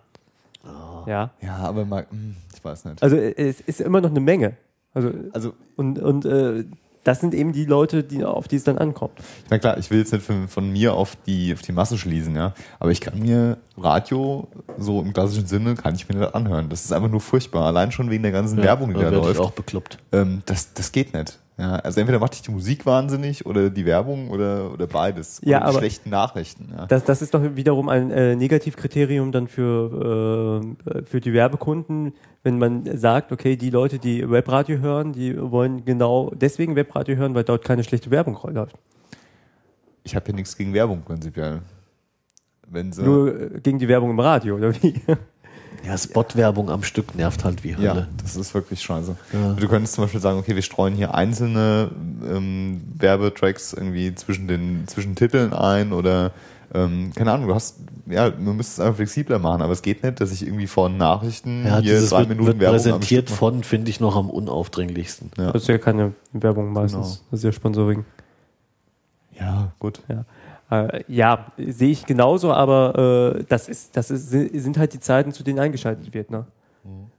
[1.08, 2.36] Ja, Ja, aber mal, hm,
[2.66, 3.02] weiß nicht.
[3.04, 4.58] also äh, es ist immer noch eine Menge.
[4.94, 6.66] Also Also, und und äh,
[7.04, 9.14] das sind eben die Leute, die auf die es dann ankommt.
[9.52, 12.36] na klar, ich will jetzt nicht von, von mir auf die, auf die Masse schließen,
[12.36, 12.56] ja.
[12.80, 14.48] Aber ich kann mir Radio,
[14.80, 16.68] so im klassischen Sinne, kann ich mir nicht anhören.
[16.70, 17.66] Das ist einfach nur furchtbar.
[17.68, 19.40] Allein schon wegen der ganzen Werbung, die da werd ich läuft.
[19.40, 20.00] auch bekloppt.
[20.14, 21.38] Ähm, das, das geht nicht.
[21.58, 25.40] Ja, also entweder macht dich die Musik wahnsinnig oder die Werbung oder, oder beides.
[25.42, 26.74] Ja, oder die aber- schlechten Nachrichten.
[26.76, 26.86] Ja.
[26.88, 32.14] Das, das ist doch wiederum ein äh, Negativkriterium dann für, äh, für die Werbekunden,
[32.44, 37.34] wenn man sagt, okay, die Leute, die Webradio hören, die wollen genau deswegen Webradio hören,
[37.36, 38.76] weil dort keine schlechte Werbung läuft.
[40.04, 41.62] Ich habe ja nichts gegen Werbung prinzipiell.
[42.68, 44.94] Wenn sie, Nur äh, gegen die Werbung im Radio, oder wie?
[45.86, 48.08] Ja, Spot-Werbung am Stück nervt halt wie Ja, Hölle.
[48.22, 49.16] das ist wirklich scheiße.
[49.34, 49.54] Ja.
[49.54, 51.92] Du könntest zum Beispiel sagen, okay, wir streuen hier einzelne
[52.28, 56.32] ähm, Werbetracks irgendwie zwischen den zwischen Titeln ein oder
[56.74, 60.04] ähm, keine Ahnung, du hast, ja, man müsste es einfach flexibler machen, aber es geht
[60.04, 63.64] nicht, dass ich irgendwie von Nachrichten Ja, hier drei wird, Minuten wird Werbung präsentiert von,
[63.64, 65.32] finde ich, noch am unaufdringlichsten.
[65.38, 65.52] Ja.
[65.52, 68.04] Das ist ja keine Werbung meistens, das ist ja Sponsoring.
[69.40, 70.02] Ja, gut.
[70.10, 70.26] Ja,
[70.72, 75.32] äh, ja sehe ich genauso, aber äh, das, ist, das ist, sind halt die Zeiten,
[75.32, 76.32] zu denen eingeschaltet wird.
[76.32, 76.46] Ne?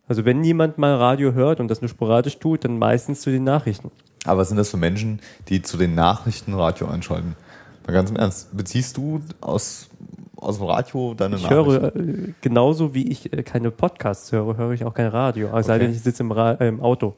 [0.08, 3.42] Also wenn jemand mal Radio hört und das nur sporadisch tut, dann meistens zu den
[3.44, 3.90] Nachrichten.
[4.24, 7.34] Aber was sind das für Menschen, die zu den Nachrichten Radio einschalten?
[7.86, 9.88] Mal ganz im Ernst, beziehst du aus,
[10.36, 11.72] aus dem Radio deine Ich Nachrichten?
[11.82, 15.48] höre äh, genauso wie ich äh, keine Podcasts höre, höre ich auch kein Radio.
[15.62, 15.78] Sei Okay.
[15.86, 17.14] denn, ich sitze im, Ra im Auto.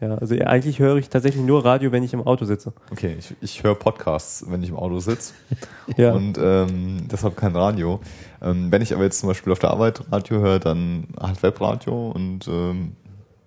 [0.00, 2.72] Ja, also eigentlich höre ich tatsächlich nur Radio, wenn ich im Auto sitze.
[2.90, 5.34] Okay, ich, ich höre Podcasts, wenn ich im Auto sitze.
[5.96, 6.12] Ja.
[6.12, 8.00] und ähm, deshalb kein Radio.
[8.40, 12.12] Ähm, wenn ich aber jetzt zum Beispiel auf der Arbeit Radio höre, dann halt Webradio
[12.12, 12.92] und ähm,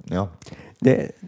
[0.10, 0.30] ja,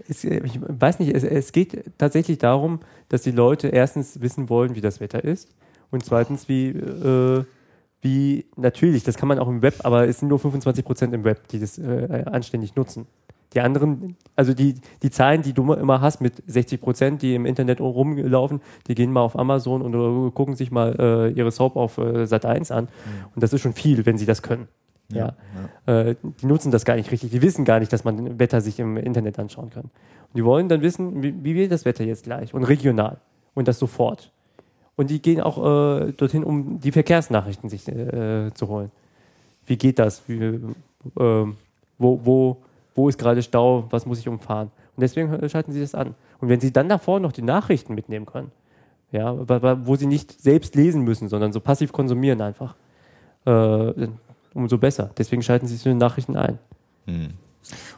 [0.07, 4.75] es, ich weiß nicht, es, es geht tatsächlich darum, dass die Leute erstens wissen wollen,
[4.75, 5.49] wie das Wetter ist
[5.91, 7.43] und zweitens, wie, äh,
[8.01, 11.23] wie natürlich, das kann man auch im Web, aber es sind nur 25 Prozent im
[11.23, 13.07] Web, die das äh, anständig nutzen.
[13.55, 17.45] Die anderen, also die, die Zahlen, die du immer hast mit 60 Prozent, die im
[17.45, 21.77] Internet rumlaufen, die gehen mal auf Amazon und äh, gucken sich mal äh, ihre Soap
[21.77, 22.89] auf äh, Sat 1 an.
[23.33, 24.67] Und das ist schon viel, wenn sie das können.
[25.09, 25.35] Ja.
[25.85, 27.31] Äh, die nutzen das gar nicht richtig.
[27.31, 29.83] Die wissen gar nicht, dass man Wetter sich im Internet anschauen kann.
[29.83, 33.17] Und die wollen dann wissen, wie, wie wird das Wetter jetzt gleich und regional
[33.53, 34.31] und das sofort.
[34.95, 38.91] Und die gehen auch äh, dorthin, um die Verkehrsnachrichten sich äh, zu holen.
[39.65, 40.23] Wie geht das?
[40.27, 40.59] Wie, äh,
[41.15, 41.55] wo,
[41.97, 42.57] wo,
[42.95, 43.85] wo ist gerade Stau?
[43.91, 44.71] Was muss ich umfahren?
[44.95, 46.15] Und deswegen äh, schalten sie das an.
[46.39, 48.51] Und wenn sie dann davor noch die Nachrichten mitnehmen können,
[49.11, 49.33] ja,
[49.85, 52.75] wo sie nicht selbst lesen müssen, sondern so passiv konsumieren einfach,
[53.45, 54.07] äh,
[54.53, 55.11] umso besser.
[55.17, 56.57] Deswegen schalten sie den Nachrichten ein.
[57.05, 57.29] hm.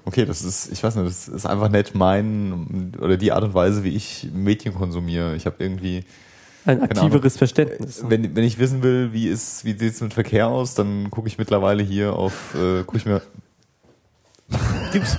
[0.05, 3.53] okay, das ist, ich weiß nicht, das ist einfach nicht mein oder die Art und
[3.53, 5.35] Weise, wie ich Medien konsumiere.
[5.35, 6.03] Ich habe irgendwie,
[6.65, 8.03] Ein aktiveres Verständnis.
[8.07, 11.27] wenn, wenn ich wissen will, wie ist, wie sieht es mit Verkehr aus, dann gucke
[11.27, 13.21] ich mittlerweile hier auf, äh, gucke ich mir,
[14.91, 15.17] Gib's,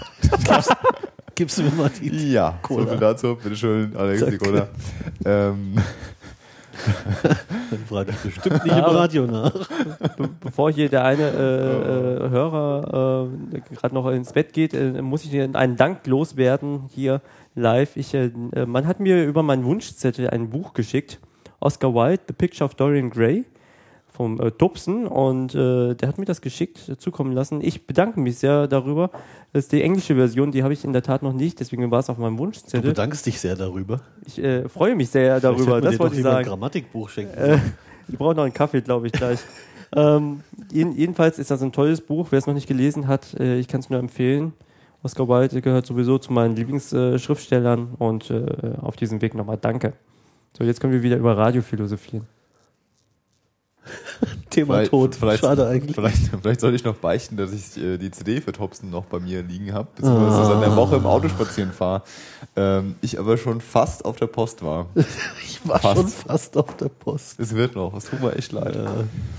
[1.35, 2.33] gibst du mir mal die.
[2.33, 2.87] ja, so Cola.
[2.87, 4.39] viel dazu, bitteschön, Alex, die.
[4.39, 4.69] Cola.
[5.25, 5.75] Ähm,
[7.71, 9.53] Dann frage ich bestimmt nicht im Radio nach.
[10.17, 15.03] Be bevor hier der eine äh, äh, Hörer äh, gerade noch ins Bett geht, äh,
[15.03, 17.21] muss ich dir einen Dank loswerden hier
[17.55, 17.97] live.
[17.97, 21.19] Ich, äh, äh, man hat mir über meinen Wunschzettel ein Buch geschickt,
[21.61, 23.45] Oscar Wilde, The Picture of Dorian Gray
[24.19, 27.61] vom äh, Dubson und äh, der hat mir das geschickt äh, zukommen lassen.
[27.63, 29.11] Ich bedanke mich sehr darüber.
[29.53, 32.01] Das ist die englische Version, die habe ich in der Tat noch nicht, deswegen war
[32.01, 32.91] es auf meinem Du Wunschzettel.
[32.91, 34.01] bedankst dich sehr darüber.
[34.27, 36.49] Ich äh, freue mich sehr darüber, das wollte ich lieber ein sagen.
[36.49, 37.39] Grammatikbuch schenken.
[37.39, 37.59] Äh,
[38.09, 39.39] ich brauche noch einen Kaffee, glaube ich, gleich.
[39.97, 40.41] ähm,
[40.73, 42.27] jeden, jedenfalls ist das ein tolles Buch.
[42.31, 44.53] Wer es noch nicht gelesen hat, äh, ich kann es nur empfehlen.
[45.05, 48.35] Oscar Wilde gehört sowieso zu meinen Lieblingsschriftstellern und
[48.83, 49.93] auf diesem Weg nochmal danke.
[50.59, 52.27] So, jetzt können wir wieder über Radio philosophieren.
[54.51, 55.15] Thema Vielleicht- tot.
[55.15, 55.95] Vielleicht, Schade eigentlich.
[55.95, 59.19] Vielleicht, vielleicht sollte ich noch beichten, dass ich äh, die CD für Thompson noch bei
[59.21, 62.03] mir liegen habe, beziehungsweise seit einer Woche im Auto spazieren fahre.
[62.57, 64.87] Ähm, ich aber schon fast auf der Post war.
[65.61, 65.97] Ich war Fast.
[65.97, 67.41] schon fast auf der Post.
[67.41, 68.77] Es wird noch, es tut mir echt leid.
[68.77, 68.87] Äh,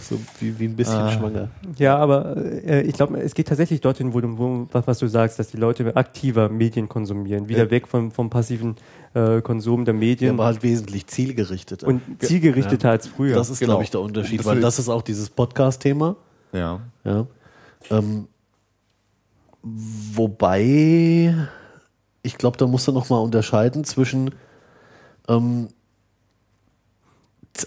[0.02, 1.12] so wie, wie ein bisschen Ah.
[1.12, 1.48] schwanger.
[1.78, 5.08] Ja, aber äh, ich glaube, es geht tatsächlich dorthin, wo du, wo, was, was du
[5.08, 7.72] sagst, dass die Leute aktiver Medien konsumieren, wieder Ja.
[7.72, 8.76] weg vom, vom passiven
[9.14, 11.88] äh, Konsum der Ja, Medien aber halt wesentlich zielgerichteter.
[11.88, 13.36] und zielgerichteter als früher.
[13.36, 13.74] das ist, genau.
[13.74, 16.16] glaube ich, der Unterschied, Das weil das ist auch dieses Podcast-Thema.
[16.54, 16.82] Ja.
[17.04, 17.26] Ja.
[17.90, 18.28] Ähm,
[19.62, 21.36] wobei,
[22.24, 24.32] ich glaube, da musst du noch mal unterscheiden zwischen,
[25.28, 25.68] ähm,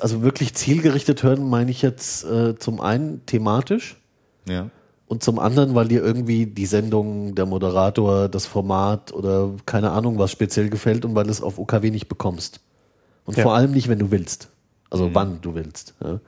[0.00, 4.00] also wirklich zielgerichtet hören, meine ich jetzt äh, zum einen thematisch
[4.48, 4.70] Ja.
[5.12, 10.18] Und zum anderen, weil dir irgendwie die Sendung, der Moderator, das Format oder keine Ahnung
[10.18, 12.60] was speziell gefällt und weil du es auf OKW nicht bekommst.
[13.26, 13.42] Und Ja.
[13.42, 14.48] vor allem nicht, wenn du willst.
[14.88, 15.92] Also wann du willst.
[16.02, 16.18] Ja.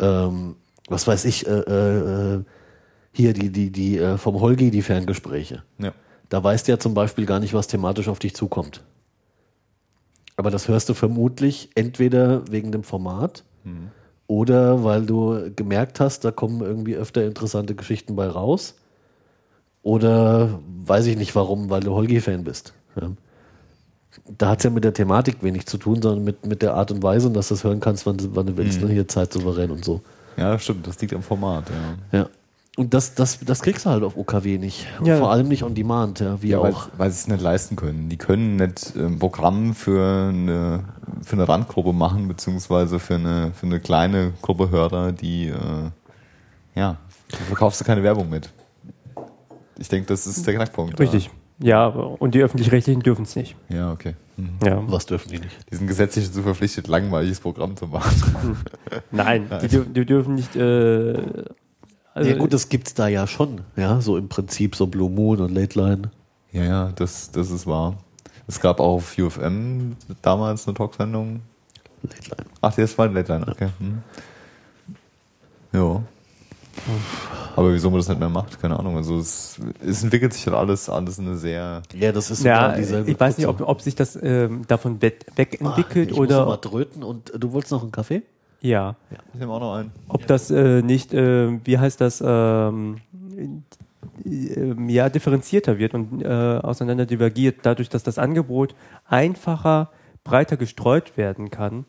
[0.00, 0.56] Ähm,
[0.88, 2.44] was weiß ich, äh, äh, äh,
[3.12, 5.62] hier die, die, die äh, vom Holgi, die Ferngespräche.
[5.78, 5.92] Ja.
[6.28, 8.82] Da weißt du ja zum Beispiel gar nicht, was thematisch auf dich zukommt.
[10.36, 13.44] Aber das hörst du vermutlich entweder wegen dem Format
[14.32, 18.74] oder weil du gemerkt hast, da kommen irgendwie öfter interessante Geschichten bei raus.
[19.82, 22.72] Oder weiß ich nicht warum, weil du Holgi-Fan bist.
[22.98, 23.10] Ja.
[24.38, 26.90] Da hat es ja mit der Thematik wenig zu tun, sondern mit, mit der Art
[26.92, 28.80] und Weise, und dass du das hören kannst, wann, du- wann du willst.
[28.80, 28.88] Ne?
[28.90, 30.00] Hier zeitsouverän und so.
[30.36, 31.64] Ja, stimmt, das liegt am Format,
[32.12, 32.18] ja.
[32.20, 32.28] Ja.
[32.76, 34.86] Und das, das, das kriegst du halt auf OKW nicht.
[34.98, 35.18] Und Ja.
[35.18, 36.88] vor allem nicht on demand, ja, wie Ja, weil, auch.
[36.96, 38.08] weil sie es nicht leisten können.
[38.08, 40.84] Die können nicht ein Programm für eine,
[41.22, 45.90] für eine Randgruppe machen, beziehungsweise für eine, für eine kleine Gruppe Hörer, die, äh,
[46.74, 46.96] ja,
[47.30, 48.50] da verkaufst du keine Werbung mit.
[49.78, 50.98] Ich denke, das ist der Knackpunkt.
[50.98, 51.30] Richtig.
[51.58, 53.54] Ja, aber- und die Öffentlich-Rechtlichen dürfen es nicht.
[53.68, 54.14] Ja, okay.
[54.38, 54.48] Mhm.
[54.64, 54.82] Ja.
[54.86, 55.56] Was dürfen die nicht?
[55.70, 58.56] Die sind gesetzlich dazu verpflichtet, langweiliges Programm zu machen.
[59.10, 60.56] Nein, die, dür die dürfen nicht.
[60.56, 61.44] Äh,
[62.14, 63.62] also, ja, gut, das gibt's da ja schon.
[63.76, 66.10] Ja, so im Prinzip so Blue Moon und Late Line.
[66.52, 67.96] Ja, ja, das, das ist wahr.
[68.46, 71.40] Es gab auch auf UFM damals eine Talksendung.
[72.02, 72.50] Late Line.
[72.60, 73.68] Ach, das war ein Late Line, okay.
[73.78, 74.02] Hm.
[75.72, 76.02] Ja.
[77.54, 78.96] Aber wieso man das nicht mehr macht, keine Ahnung.
[78.96, 81.82] Also es, es entwickelt sich halt alles, alles in eine sehr.
[81.94, 85.12] Ja, das ist ja, dieselbe ich weiß nicht, ob, ob sich das ähm, davon we
[85.36, 86.56] wegentwickelt Ah, ich Muss noch mal oder.
[86.56, 88.22] dröten und äh, du wolltest noch einen Kaffee?
[88.62, 88.94] Ja.
[89.10, 89.92] Ich nehme auch noch einen.
[90.08, 92.96] Ob das äh, nicht, äh, wie heißt das, ähm,
[94.24, 98.74] äh, ja, differenzierter wird und äh, auseinander divergiert, dadurch, dass das Angebot
[99.06, 99.90] einfacher,
[100.22, 101.84] breiter gestreut werden kann,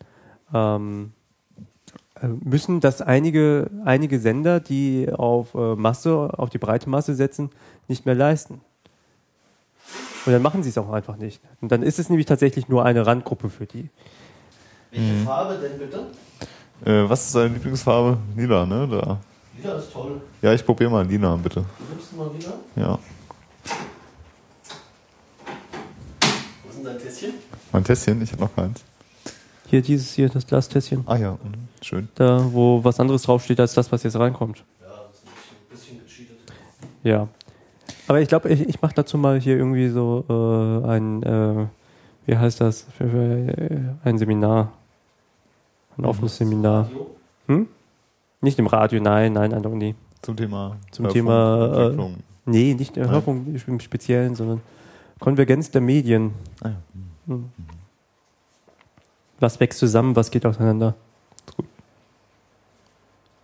[0.52, 1.14] ähm,
[2.20, 7.52] äh, müssen das einige, einige Sender, die auf äh, Masse, auf die breite Masse setzen,
[7.88, 8.62] nicht mehr leisten.
[10.26, 11.40] Und dann machen sie es auch einfach nicht.
[11.62, 13.90] Und dann ist es nämlich tatsächlich nur eine Randgruppe für die.
[14.92, 16.08] Welche Farbe denn bitte?
[16.86, 18.18] Äh, was ist deine Lieblingsfarbe?
[18.36, 18.88] Lila, ne?
[18.90, 19.18] Da.
[19.58, 20.22] Lila ist toll.
[20.42, 21.62] Ja, ich probiere mal lila, bitte.
[21.62, 22.54] Du nimmst mal lila?
[22.76, 23.00] Ja.
[26.66, 27.34] Was ist denn dein Tässchen?
[27.72, 28.84] Mein Tässchen, ich habe noch keins.
[29.68, 31.04] Hier dieses hier, das Glastässchen.
[31.08, 32.10] Ah ja, mhm, schön.
[32.16, 34.64] Da, wo was anderes draufsteht als das, was jetzt reinkommt.
[34.82, 36.54] Ja, das ist ein bisschen, bisschen gecheatet.
[37.04, 37.28] Ja.
[38.08, 41.66] Aber ich glaube, ich, ich mache dazu mal hier irgendwie so äh, ein, äh,
[42.26, 44.74] wie heißt das, für, für, äh, ein Seminar.
[45.98, 46.90] Ein offenes Seminar.
[47.48, 47.68] Hm?
[48.42, 49.96] Nicht im Radio, nein, nein, an der Uni.
[50.22, 50.78] Zum Thema.
[50.92, 52.18] Zum Hörfunk, Thema, äh, Entwicklung.
[52.46, 54.62] Nee, nicht der Hörfunk im Speziellen, sondern
[55.20, 56.34] Konvergenz der Medien.
[56.62, 56.72] Ah,
[57.28, 57.36] ja.
[59.40, 60.96] Was wächst zusammen, was geht auseinander?
[61.56, 61.66] Gut.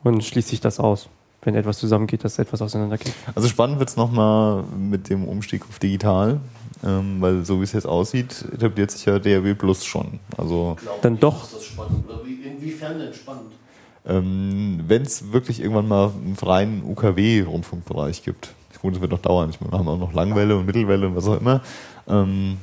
[0.03, 1.09] Und schließt sich das aus,
[1.41, 3.13] wenn etwas zusammengeht, dass etwas auseinandergeht.
[3.35, 6.39] Also spannend wird's noch nochmal mit dem Umstieg auf digital,
[6.85, 10.19] ähm, weil so wie es jetzt aussieht, etabliert sich ja DRW Plus schon.
[10.37, 11.43] Also Dann doch.
[11.43, 12.09] Ist das spannend?
[12.09, 13.51] Oder wie, inwiefern denn spannend?
[14.05, 19.21] ähm, wenn es wirklich irgendwann mal einen freien UKW-Rundfunkbereich gibt, ich gut, das wird noch
[19.21, 21.61] dauern, ich meine, wir haben auch noch Langwelle und Mittelwelle und was auch immer,
[22.07, 22.57] ähm,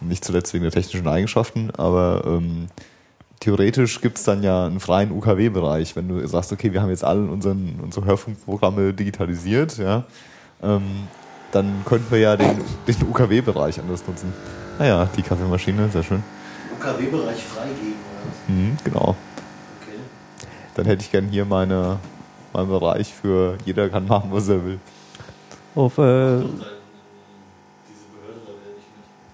[0.00, 2.66] nicht zuletzt wegen der technischen Eigenschaften, aber ähm,
[3.40, 7.04] theoretisch gibt es dann ja einen freien UKW-Bereich, wenn du sagst, okay, wir haben jetzt
[7.04, 10.04] alle unsere Hörfunkprogramme digitalisiert, ja,
[10.62, 10.82] ähm,
[11.52, 14.32] dann könnten wir ja den, den UKW-Bereich anders nutzen.
[14.78, 16.22] Naja, die Kaffeemaschine, sehr schön.
[16.84, 18.48] UKW-Bereich freigeben oder was?
[18.48, 19.16] Mhm, genau.
[19.80, 19.98] Okay.
[20.74, 21.98] Dann hätte ich gern hier meine,
[22.52, 24.78] meinen Bereich für jeder kann machen, was er will.
[25.74, 26.40] Auf, äh,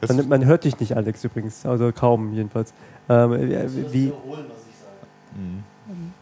[0.09, 1.67] man, man hört dich nicht, Alex, übrigens.
[1.67, 2.73] Also kaum, jedenfalls.
[3.09, 4.13] Ähm, äh, wie,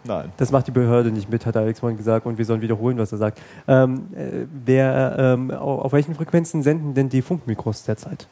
[0.04, 0.32] Nein.
[0.36, 3.12] das macht die Behörde nicht mit, hat Alex vorhin gesagt, und wir sollen wiederholen, was
[3.12, 3.40] er sagt.
[3.68, 8.26] Ähm, äh, wer, ähm, auf welchen Frequenzen senden denn die Funkmikros derzeit?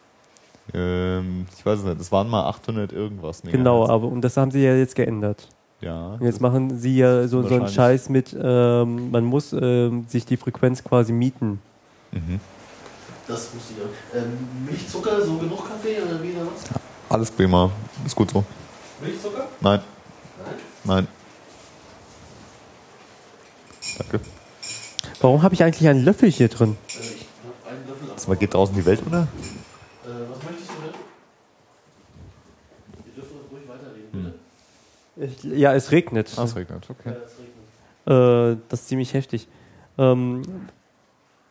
[0.74, 3.42] Ähm, ich weiß es nicht, es waren mal 800 irgendwas.
[3.42, 3.90] Genau, Megahertz.
[3.90, 5.48] aber und das haben sie ja jetzt geändert.
[5.80, 6.14] Ja.
[6.14, 7.68] Und jetzt machen sie ja so, so einen.
[7.68, 11.60] Scheiß mit, ähm, man muss ähm, sich die Frequenz quasi mieten.
[13.28, 14.16] Das wusste ich auch.
[14.22, 16.64] Ähm, Milch, Zucker, so genug Kaffee oder wie oder was?
[17.08, 17.70] Alles prima.
[18.04, 18.44] Ist gut so.
[19.00, 19.46] Milchzucker?
[19.60, 19.80] Nein.
[20.44, 20.54] Nein.
[20.84, 21.08] Nein.
[23.98, 24.20] Danke.
[25.20, 26.76] Warum habe ich eigentlich einen Löffel hier drin?
[26.88, 28.28] Äh, ich hab einen Löffel ab.
[28.28, 29.22] Mal, geht draußen die Welt unter?
[29.22, 29.26] Äh,
[30.04, 30.94] was möchtest du denn?
[33.04, 34.34] Wir dürfen ruhig weiterreden, bitte.
[35.16, 36.30] Ich, ja, es regnet.
[36.36, 36.88] Ah, es regnet.
[36.90, 37.10] Okay.
[37.10, 38.56] Ja, es regnet.
[38.58, 39.48] Äh, das ist ziemlich heftig.
[39.98, 40.42] Ähm,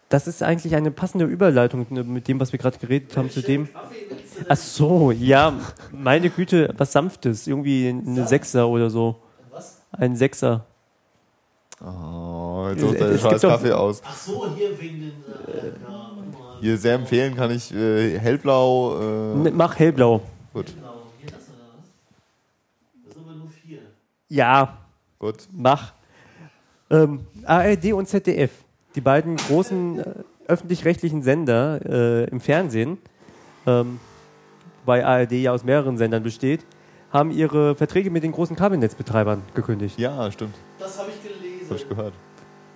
[0.10, 3.42] das ist eigentlich eine passende Überleitung ne, mit dem, was wir gerade geredet haben, zu
[3.42, 3.68] dem.
[4.48, 5.54] Ach so, ja,
[5.92, 7.48] meine Güte, was Sanftes.
[7.48, 9.16] Irgendwie eine Sechser oder so.
[9.52, 9.82] Was?
[9.92, 10.66] Ein Sechser.
[11.84, 14.02] Oh, jetzt er scheiß gibt doch- Kaffee aus.
[14.06, 15.10] Ach so, hier wegen den.
[15.48, 16.12] Äh, ja.
[16.62, 18.98] Hier sehr empfehlen kann ich äh, hellblau.
[19.34, 20.22] Äh, Ne, Mach hellblau.
[20.54, 21.86] gut, Genau, hier das oder was?
[23.06, 23.80] Das sind aber nur vier.
[24.30, 24.78] Ja,
[25.20, 25.48] gut.
[25.52, 25.94] mach.
[26.90, 28.52] Ähm, ARD und ZDF,
[28.96, 30.14] die beiden großen äh,
[30.48, 32.98] öffentlich-rechtlichen Sender äh, im Fernsehen,
[33.66, 34.00] ähm,
[34.82, 36.66] wobei ARD ja aus mehreren Sendern besteht,
[37.12, 39.98] haben ihre Verträge mit den großen Kabelnetzbetreibern gekündigt.
[39.98, 40.56] Ja, stimmt.
[40.78, 41.70] Das habe ich gelesen.
[41.70, 42.14] Hab ich gehört.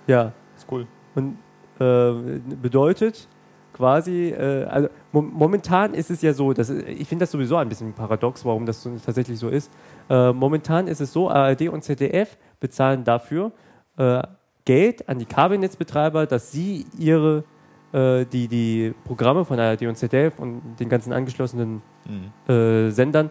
[0.06, 0.86] Ja, Ist cool.
[1.14, 1.36] und
[1.78, 3.28] äh, bedeutet
[3.72, 7.68] quasi, äh, also mo momentan ist es ja so, dass, ich finde das sowieso ein
[7.68, 9.70] bisschen paradox, warum das so tatsächlich so ist.
[10.10, 13.52] Äh, momentan ist es so, ARD und ZDF bezahlen dafür
[13.96, 14.22] äh,
[14.66, 17.44] Geld an die Kabelnetzbetreiber, dass sie ihre
[17.92, 22.52] äh, die, die Programme von ARD und ZDF und den ganzen angeschlossenen Mhm.
[22.52, 23.30] äh, Sendern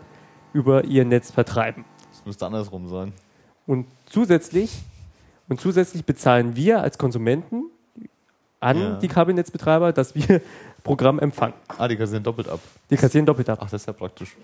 [0.54, 1.86] über ihr Netz vertreiben.
[2.12, 3.14] Das müsste andersrum sein.
[3.68, 4.80] Und zusätzlich,
[5.48, 7.64] und zusätzlich bezahlen wir als Konsumenten
[8.60, 8.96] an Ja.
[8.98, 10.42] die Kabelnetzbetreiber, dass wir
[10.84, 11.56] Programm empfangen.
[11.78, 12.60] Ah, die kassieren doppelt ab.
[12.90, 13.58] Die kassieren doppelt ab.
[13.62, 14.36] Ach, das ist ja praktisch.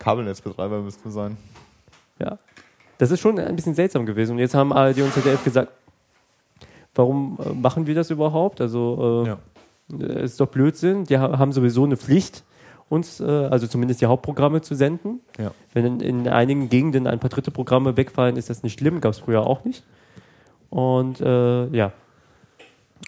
[0.00, 1.36] Kabelnetzbetreiber müssten wir sein.
[2.18, 2.38] Ja.
[2.98, 4.32] Das ist schon ein bisschen seltsam gewesen.
[4.32, 5.70] Und jetzt haben ARD und ZDF gesagt,
[6.94, 8.60] warum äh, machen wir das überhaupt?
[8.60, 9.38] Also, äh, Ja.
[10.06, 11.04] äh, ist doch Blödsinn.
[11.04, 12.42] Die ha- haben sowieso eine Pflicht,
[12.88, 15.20] uns, äh, also zumindest die Hauptprogramme zu senden.
[15.38, 15.52] Ja.
[15.72, 19.00] Wenn in, in einigen Gegenden ein paar dritte Programme wegfallen, ist das nicht schlimm.
[19.00, 19.84] Gab es früher auch nicht.
[20.70, 21.92] Und äh, ja,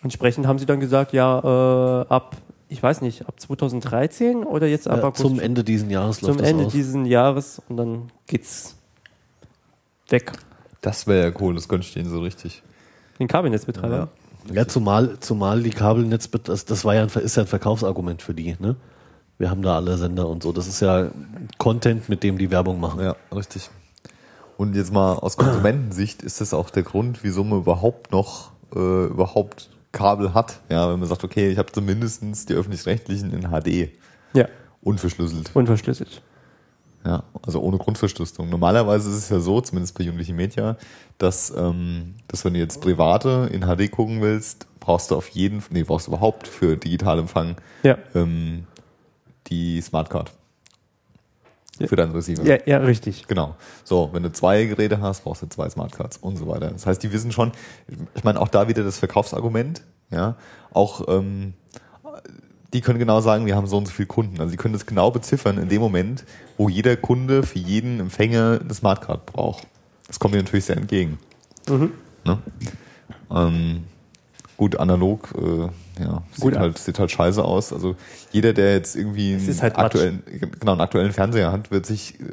[0.03, 2.37] entsprechend haben sie dann gesagt, ja, äh, ab,
[2.73, 6.39] ich weiß nicht, ab 2013 oder jetzt ab Ja, August zum Ende diesen Jahres zum
[6.41, 6.73] Ende aus.
[6.73, 8.77] dieses Jahres und dann geht's
[10.09, 10.33] weg.
[10.81, 12.63] Das wäre ja cool, das könnte ich denen so richtig.
[13.19, 14.09] Den Kabelnetzbetreiber.
[14.53, 18.35] Ja, zumal, zumal die Kabelnetz, das, das war ja ein, ist ja ein Verkaufsargument für
[18.35, 18.77] die, ne?
[19.39, 20.53] Wir haben da alle Sender und so.
[20.53, 21.11] Das ist ja
[21.59, 23.03] Content, mit dem die Werbung machen.
[23.03, 23.71] Ja, richtig.
[24.57, 29.07] Und jetzt mal aus Konsumentensicht ist das auch der Grund, wieso man überhaupt noch äh,
[29.07, 30.61] überhaupt Kabel hat.
[30.69, 33.91] Ja, wenn man sagt, okay, ich habe zumindest die öffentlich-rechtlichen in HD
[34.35, 34.47] Ja,
[34.83, 35.51] unverschlüsselt.
[35.55, 36.23] unverschlüsselt.
[37.05, 38.49] Ja, also ohne Grundverschlüsselung.
[38.49, 40.77] Normalerweise ist es ja so, zumindest bei Jugendlichen Media,
[41.19, 45.63] dass, ähm, dass wenn du jetzt private in HD gucken willst, brauchst du auf jeden,
[45.71, 47.99] nee, brauchst du überhaupt für Digitalempfang Ja.
[48.15, 48.67] ähm,
[49.49, 50.33] die Smartcard.
[51.83, 51.89] Ja.
[51.89, 52.45] Für deinen Receiver.
[52.45, 53.27] ja, ja, richtig.
[53.27, 53.57] Genau.
[53.85, 56.71] So, wenn du zwei Geräte hast, brauchst du zwei Smartcards und so weiter.
[56.71, 57.53] Das heißt, die wissen schon,
[58.15, 60.37] ich meine, auch da wieder das Verkaufsargument, ja,
[60.73, 61.55] auch ähm,
[62.73, 64.41] die können genau sagen, wir haben so und so viele Kunden.
[64.41, 66.25] Also die können das genau beziffern in dem Moment,
[66.57, 69.67] wo jeder Kunde für jeden Empfänger eine Smartcard braucht.
[70.07, 71.19] Das kommt mir natürlich sehr entgegen.
[71.69, 71.93] Mhm.
[72.25, 72.39] Ne?
[73.31, 73.85] Ähm,
[74.57, 77.73] gut, analog, äh, ja, sieht Gut, halt, sieht halt scheiße aus.
[77.73, 77.97] Also
[78.31, 79.85] jeder, der jetzt irgendwie einen, halt Matsch.
[79.85, 80.23] aktuellen,
[80.59, 82.25] genau, einen aktuellen Fernseher hat, wird sich äh,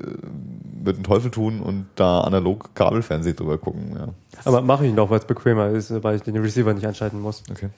[0.82, 3.95] wird einen Teufel tun und da analog Kabelfernsehen drüber gucken.
[3.95, 4.08] Ja.
[4.45, 7.43] Aber mache ich noch, weil es bequemer ist, weil ich den Receiver nicht anschalten muss.
[7.51, 7.69] Okay.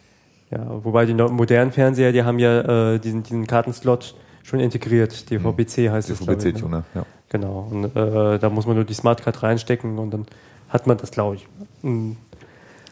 [0.52, 5.30] Ja, wobei die modernen Fernseher, die haben ja äh, diesen, diesen Kartenslot schon integriert.
[5.30, 6.20] DVB-C heißt es.
[6.20, 6.52] glaub ich, ne?
[6.52, 7.06] DVB-C-Tuner, ja.
[7.30, 7.68] Genau.
[7.72, 10.26] Und äh, da muss man nur die Smartcard reinstecken und dann
[10.70, 11.48] hat man das, glaube ich.
[11.82, 12.18] Mhm.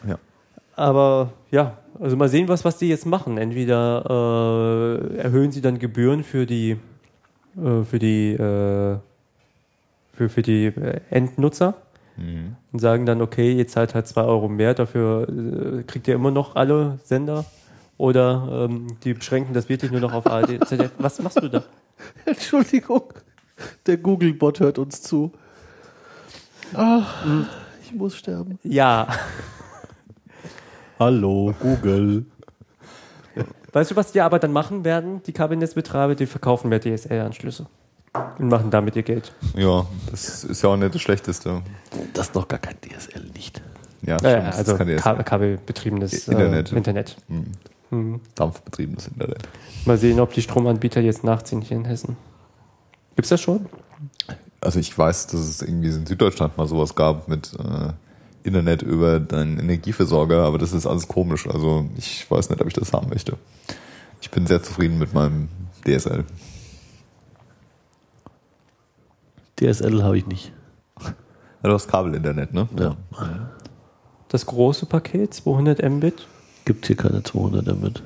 [0.07, 0.17] Ja.
[0.75, 3.37] Aber ja, also mal sehen, was, was die jetzt machen.
[3.37, 6.77] Entweder äh, erhöhen sie dann Gebühren für die
[7.57, 8.97] äh, für die äh,
[10.13, 11.75] für, für die äh, Endnutzer
[12.19, 12.55] Mhm.
[12.73, 16.31] und sagen dann, okay, ihr zahlt halt zwei Euro mehr, dafür äh, kriegt ihr immer
[16.31, 17.45] noch alle Sender.
[17.97, 20.65] Oder ähm, die beschränken das wirklich nur noch auf ARD.
[20.67, 20.91] ZDF.
[20.99, 21.63] Was machst du da?
[22.25, 23.03] Entschuldigung,
[23.85, 25.31] der Google-Bot hört uns zu.
[26.73, 27.03] Ah,
[27.83, 28.57] ich muss sterben.
[28.63, 29.07] Ja.
[30.99, 32.25] Hallo, Google.
[33.71, 36.15] Weißt du, was die aber dann machen werden, die Kabelnetzbetreiber?
[36.15, 37.67] Die verkaufen mehr DSL-Anschlüsse
[38.37, 39.33] und machen damit ihr Geld.
[39.55, 41.61] ja, das ist ja auch nicht das Schlechteste.
[42.13, 43.61] Das ist doch gar kein DSL, nicht.
[44.01, 46.71] Ja, Ja, ja, stimmt, also Ka kabelbetriebenes äh, Internet.
[46.73, 47.17] Internet.
[47.29, 47.51] Mhm.
[47.91, 48.21] Mhm.
[48.35, 49.47] dampfbetriebenes Internet.
[49.85, 52.17] Mal sehen, ob die Stromanbieter jetzt nachziehen hier in Hessen.
[53.15, 53.67] Gibt's das schon?
[54.61, 57.93] also ich weiß, dass es irgendwie in Süddeutschland mal sowas gab mit äh,
[58.49, 61.47] Internet über deinen Energieversorger, aber das ist alles komisch.
[61.47, 63.37] Also ich weiß nicht, ob ich das haben möchte.
[64.21, 65.47] Ich bin sehr zufrieden mit meinem
[65.85, 66.25] DSL.
[69.59, 70.51] DSL habe ich nicht.
[71.01, 72.67] Ja, du hast Kabelinternet, ne?
[72.77, 72.95] Ja.
[74.29, 76.27] Das große Paket, 200 Mbit.
[76.65, 78.03] Gibt hier keine 200 damit.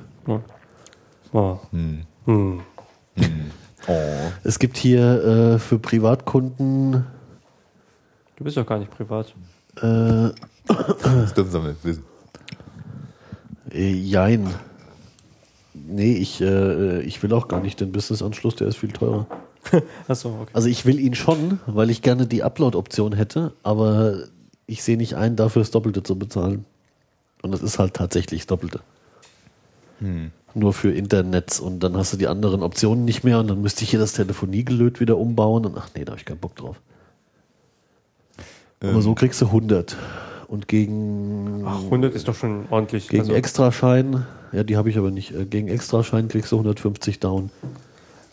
[1.32, 1.58] Oh.
[1.70, 2.02] Hm.
[2.26, 2.60] Hm.
[3.86, 3.92] Oh.
[4.44, 7.04] Es gibt hier äh, für Privatkunden
[8.36, 9.32] Du bist doch gar nicht privat.
[9.80, 10.30] Äh,
[10.66, 12.02] Das dürfen sie aber nicht wissen.
[13.72, 14.48] äh, Jein.
[15.74, 19.26] Nee, ich, äh, ich will auch gar nicht den Business-Anschluss, der ist viel teurer.
[20.08, 20.50] Achso, okay.
[20.52, 24.24] Also ich will ihn schon, weil ich gerne die Upload-Option hätte, aber
[24.66, 26.64] ich sehe nicht ein, dafür das Doppelte zu bezahlen.
[27.42, 28.80] Und das ist halt tatsächlich das Doppelte.
[30.54, 33.84] Nur für Internets und dann hast du die anderen Optionen nicht mehr und dann müsste
[33.84, 36.80] ich hier das Telefoniegelöt wieder umbauen und ach nee, da habe ich keinen Bock drauf.
[38.88, 39.96] Aber Ähm, so kriegst du 100.
[40.48, 43.08] Und gegen, Ach, 100 ist doch schon ordentlich.
[43.08, 47.18] gegen Also, Extraschein, ja, die habe ich aber nicht, äh, gegen Extraschein kriegst du 150
[47.18, 47.50] down.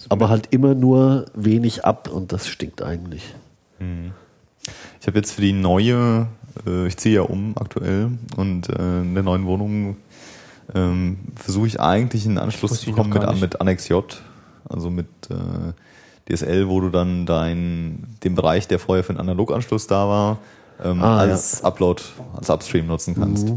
[0.09, 3.35] Aber halt immer nur wenig ab und das stinkt eigentlich.
[4.99, 6.27] Ich habe jetzt für die neue,
[6.67, 9.97] äh, ich ziehe ja um aktuell und äh, in der neuen Wohnung
[10.73, 14.21] ähm, versuche ich eigentlich einen Anschluss zu bekommen mit, mit Annex J,
[14.67, 15.73] also mit äh,
[16.29, 20.37] DSL, wo du dann dein, den Bereich, der vorher für einen Analoganschluss da war,
[20.83, 22.01] ähm, Ah, als Upload,
[22.35, 23.47] als Upstream nutzen kannst.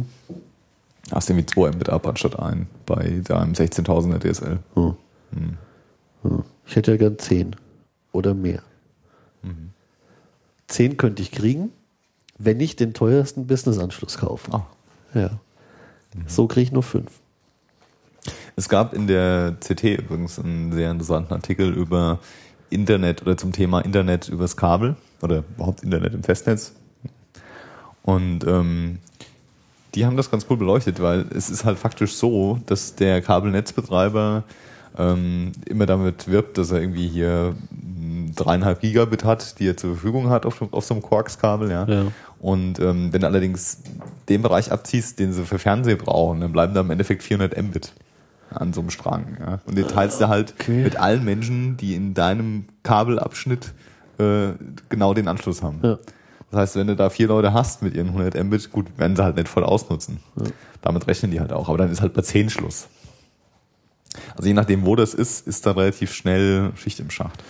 [1.12, 4.58] Hast irgendwie 2 Mbit ab anstatt ein bei deinem 16.000er DSL.
[4.74, 4.94] Hm.
[6.22, 6.42] Hm.
[6.66, 7.56] Ich hätte ja gern 10
[8.12, 8.62] oder mehr.
[10.68, 11.70] 10 könnte ich kriegen,
[12.38, 14.52] wenn ich den teuersten Business-Anschluss kaufe.
[14.52, 14.66] Ah.
[15.14, 15.30] Ja.
[16.26, 17.10] So kriege ich nur 5.
[18.56, 22.20] Es gab in der CT übrigens einen sehr interessanten Artikel über
[22.74, 26.72] Internet oder zum Thema Internet übers Kabel oder überhaupt Internet im Festnetz.
[28.02, 28.98] Und ähm,
[29.94, 34.42] die haben das ganz cool beleuchtet, weil es ist halt faktisch so, dass der Kabelnetzbetreiber
[34.98, 39.94] ähm, immer damit wirbt, dass er irgendwie hier mh, dreieinhalb Gigabit hat, die er zur
[39.94, 41.88] Verfügung hat auf, auf so einem Quarks-Kabel, ja.
[41.88, 42.06] Ja.
[42.40, 43.80] Und ähm, wenn du allerdings
[44.28, 47.92] den Bereich abziehst, den sie für Fernsehen brauchen, dann bleiben da im Endeffekt 400 Mbit
[48.56, 49.36] an so einem Strang.
[49.40, 49.60] Ja.
[49.66, 50.82] Und den teilst du halt Okay.
[50.82, 53.72] mit allen Menschen, die in deinem Kabelabschnitt
[54.18, 54.52] äh,
[54.88, 55.80] genau den Anschluss haben.
[55.82, 55.98] Ja.
[56.50, 59.24] Das heißt, wenn du da vier Leute hast mit ihren 100 Mbit, gut, werden sie
[59.24, 60.18] halt nicht voll ausnutzen.
[60.82, 61.68] Damit rechnen die halt auch.
[61.68, 62.86] Aber dann ist halt bei 10 Schluss.
[64.36, 67.42] Also je nachdem, wo das ist, ist da relativ schnell Schicht im Schacht.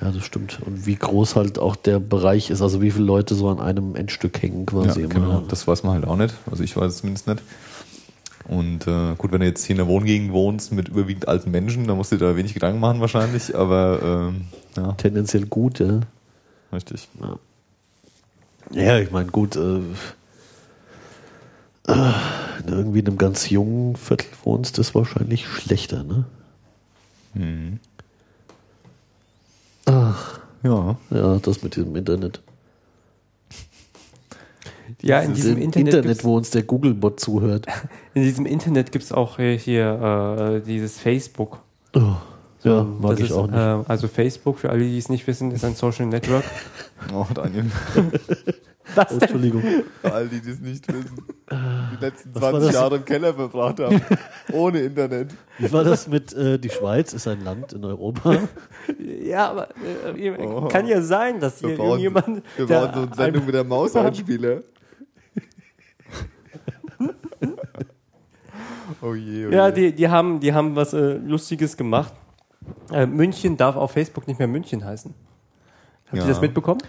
[0.00, 0.60] Ja, das stimmt.
[0.64, 3.96] Und wie groß halt auch der Bereich ist, also wie viele Leute so an einem
[3.96, 5.00] Endstück hängen quasi.
[5.00, 5.14] Ja, immer.
[5.14, 5.40] genau.
[5.48, 6.34] Das weiß man halt auch nicht.
[6.50, 7.42] Also ich weiß es zumindest nicht.
[8.48, 11.86] Und äh, gut, wenn du jetzt hier in der Wohngegend wohnst mit überwiegend alten Menschen,
[11.86, 16.00] dann musst du dir da wenig Gedanken machen wahrscheinlich, aber ähm, ja, Tendenziell gut, ja.
[16.72, 17.08] richtig.
[18.70, 19.80] Ja, ich meine, gut, äh,
[21.88, 22.12] äh,
[22.66, 26.24] irgendwie in einem ganz jungen Viertel wohnst, ist wahrscheinlich schlechter, ne?
[27.34, 27.78] Mhm.
[29.86, 30.96] Ach, Ja.
[31.10, 32.40] ja, das mit diesem Internet.
[35.00, 37.66] ja, in diesem Internet, Internet wo uns der Google-Bot zuhört.
[38.14, 41.60] in diesem Internet gibt es auch hier äh, dieses Facebook.
[41.94, 42.14] Oh,
[42.62, 43.56] ja, mag Das ich ist, auch nicht.
[43.56, 46.44] Äh, also Facebook, für alle, die es nicht wissen, ist ein Social Network.
[47.12, 47.64] Oh, Daniel.
[48.94, 49.60] Was Oh, Entschuldigung.
[50.02, 51.16] Für all die, die es nicht wissen.
[51.50, 52.74] Die letzten Was war 20 das?
[52.80, 54.00] Jahre im Keller verbracht haben.
[54.52, 55.30] Ohne Internet.
[55.58, 58.36] Wie war das mit, äh, die Schweiz ist ein Land in Europa?
[59.24, 59.68] Ja, aber
[60.16, 60.68] äh, Oh.
[60.68, 62.42] kann ja sein, dass hier Wir irgendjemand.
[62.56, 64.62] wir bauen so eine Sendung mit der Mauseinspieler.
[69.02, 69.72] Oh je, oh Ja, je.
[69.74, 72.12] die, die, haben, die haben was äh, Lustiges gemacht.
[72.92, 75.12] Äh, München darf auf Facebook nicht mehr München heißen.
[76.06, 76.22] Habt Ja.
[76.24, 76.80] ihr das mitbekommen?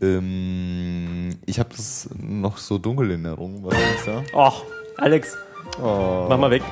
[0.00, 3.62] Ähm, ich habe das noch so dunkel in Erinnerung.
[3.64, 4.22] Was ist da?
[4.38, 4.64] Och,
[4.98, 5.36] Alex,
[5.80, 6.62] Oh, mach mal weg.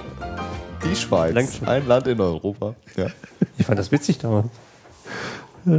[0.85, 1.35] die Schweiz.
[1.35, 1.67] Langt schon.
[1.69, 2.75] Ein Land in Europa.
[2.97, 3.07] Ja.
[3.59, 4.47] Ich fand das witzig damals.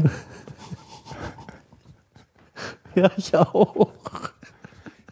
[2.95, 3.91] ja, ich auch.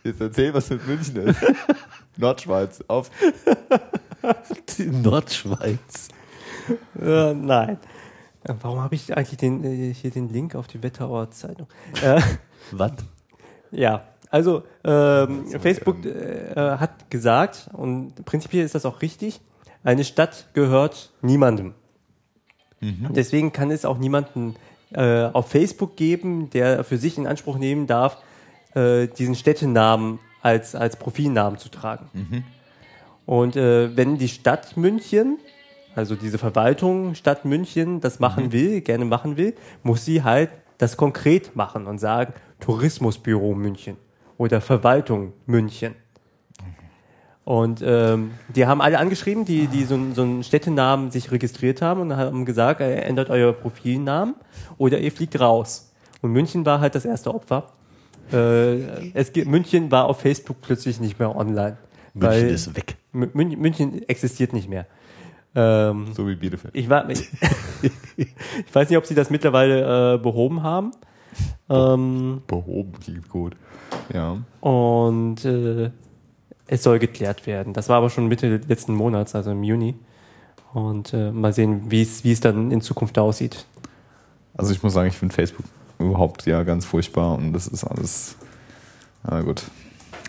[0.04, 1.40] Jetzt erzähl, was mit München ist.
[2.20, 2.84] Nordschweiz.
[2.88, 3.10] Auf.
[4.78, 6.10] Die Nordschweiz.
[7.02, 7.80] Äh, nein.
[8.44, 11.68] Äh, Warum habe ich eigentlich den, äh, hier den Link auf die Wetterauer Zeitung?
[12.04, 12.22] Äh,
[12.72, 12.92] Was?
[13.72, 19.42] ja, also ähm, Facebook äh, hat gesagt, und prinzipiell ist das auch richtig,
[19.84, 21.74] eine Stadt gehört niemandem.
[22.82, 24.56] Deswegen kann es auch niemanden
[24.92, 28.18] äh, auf Facebook geben, der für sich in Anspruch nehmen darf,
[28.74, 32.10] äh, diesen Städtenamen als, als Profilnamen zu tragen.
[33.26, 35.38] Und äh, wenn die Stadt München,
[35.96, 40.98] also diese Verwaltung Stadt München, das machen will, gerne machen will, muss sie halt das
[40.98, 43.98] konkret machen und sagen Tourismusbüro München
[44.38, 45.94] oder Verwaltung München.
[47.44, 51.82] Und ähm, die haben alle angeschrieben, die, die so, einen- so einen Städtenamen sich registriert
[51.82, 54.36] haben und haben gesagt, äh, ändert euer Profilnamen
[54.78, 55.92] oder ihr fliegt raus.
[56.22, 57.72] Und München war halt das erste Opfer.
[58.32, 61.78] Äh, es, gibt- München war auf Facebook plötzlich nicht mehr online.
[62.14, 62.96] München ist weg.
[63.14, 64.86] Mün- München existiert nicht mehr.
[65.56, 66.76] Ähm, So wie Bielefeld.
[66.76, 67.28] ich, war, ich,
[68.18, 68.28] ich
[68.74, 70.92] weiß nicht, ob sie das mittlerweile äh, behoben haben.
[71.70, 73.56] Ähm, Behoben klingt gut.
[74.14, 74.38] Ja.
[74.62, 75.90] und äh,
[76.68, 77.74] es soll geklärt werden.
[77.74, 79.96] Das war aber schon Mitte letzten Monats, also im Juni.
[80.74, 83.66] Und äh, mal sehen, wie es dann in Zukunft aussieht.
[84.56, 85.66] Also ich muss sagen, ich finde Facebook
[86.00, 88.36] überhaupt ja ganz furchtbar und das ist alles.
[89.24, 89.64] Na gut.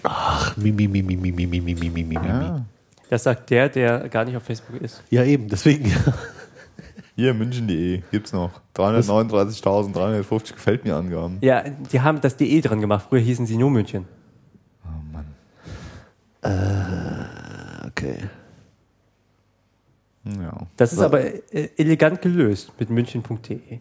[0.03, 2.15] Ach, mimi, mimi, mimi, mimi, mimi, mimi.
[2.15, 2.65] Ja.
[3.09, 5.03] Das sagt der, der gar nicht auf Facebook ist.
[5.11, 5.93] Ja, eben, deswegen.
[7.17, 8.61] Hier, münchen.de gibt's noch.
[8.77, 11.39] 339.350 gefällt mir Angaben.
[11.41, 13.07] Ja, die haben das DE dran gemacht.
[13.09, 14.07] Früher hießen sie nur München.
[14.85, 15.27] Oh Mann.
[16.43, 18.17] Äh, okay.
[20.25, 20.67] Ja.
[20.77, 21.21] Das ist aber
[21.53, 23.81] elegant gelöst mit münchen.de.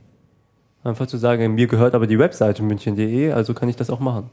[0.84, 4.30] Einfach zu sagen, mir gehört aber die Webseite münchen.de, also kann ich das auch machen.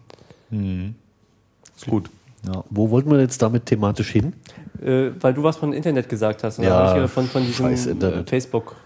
[1.77, 2.09] Ist gut.
[2.47, 2.63] Ja.
[2.71, 4.33] Wo wollten wir jetzt damit thematisch hin?
[4.81, 6.59] Äh, weil du was von Internet gesagt hast.
[6.59, 8.27] Und Ja, ich ja von, von diesem scheiß Internet.
[8.29, 8.77] äh, Facebook.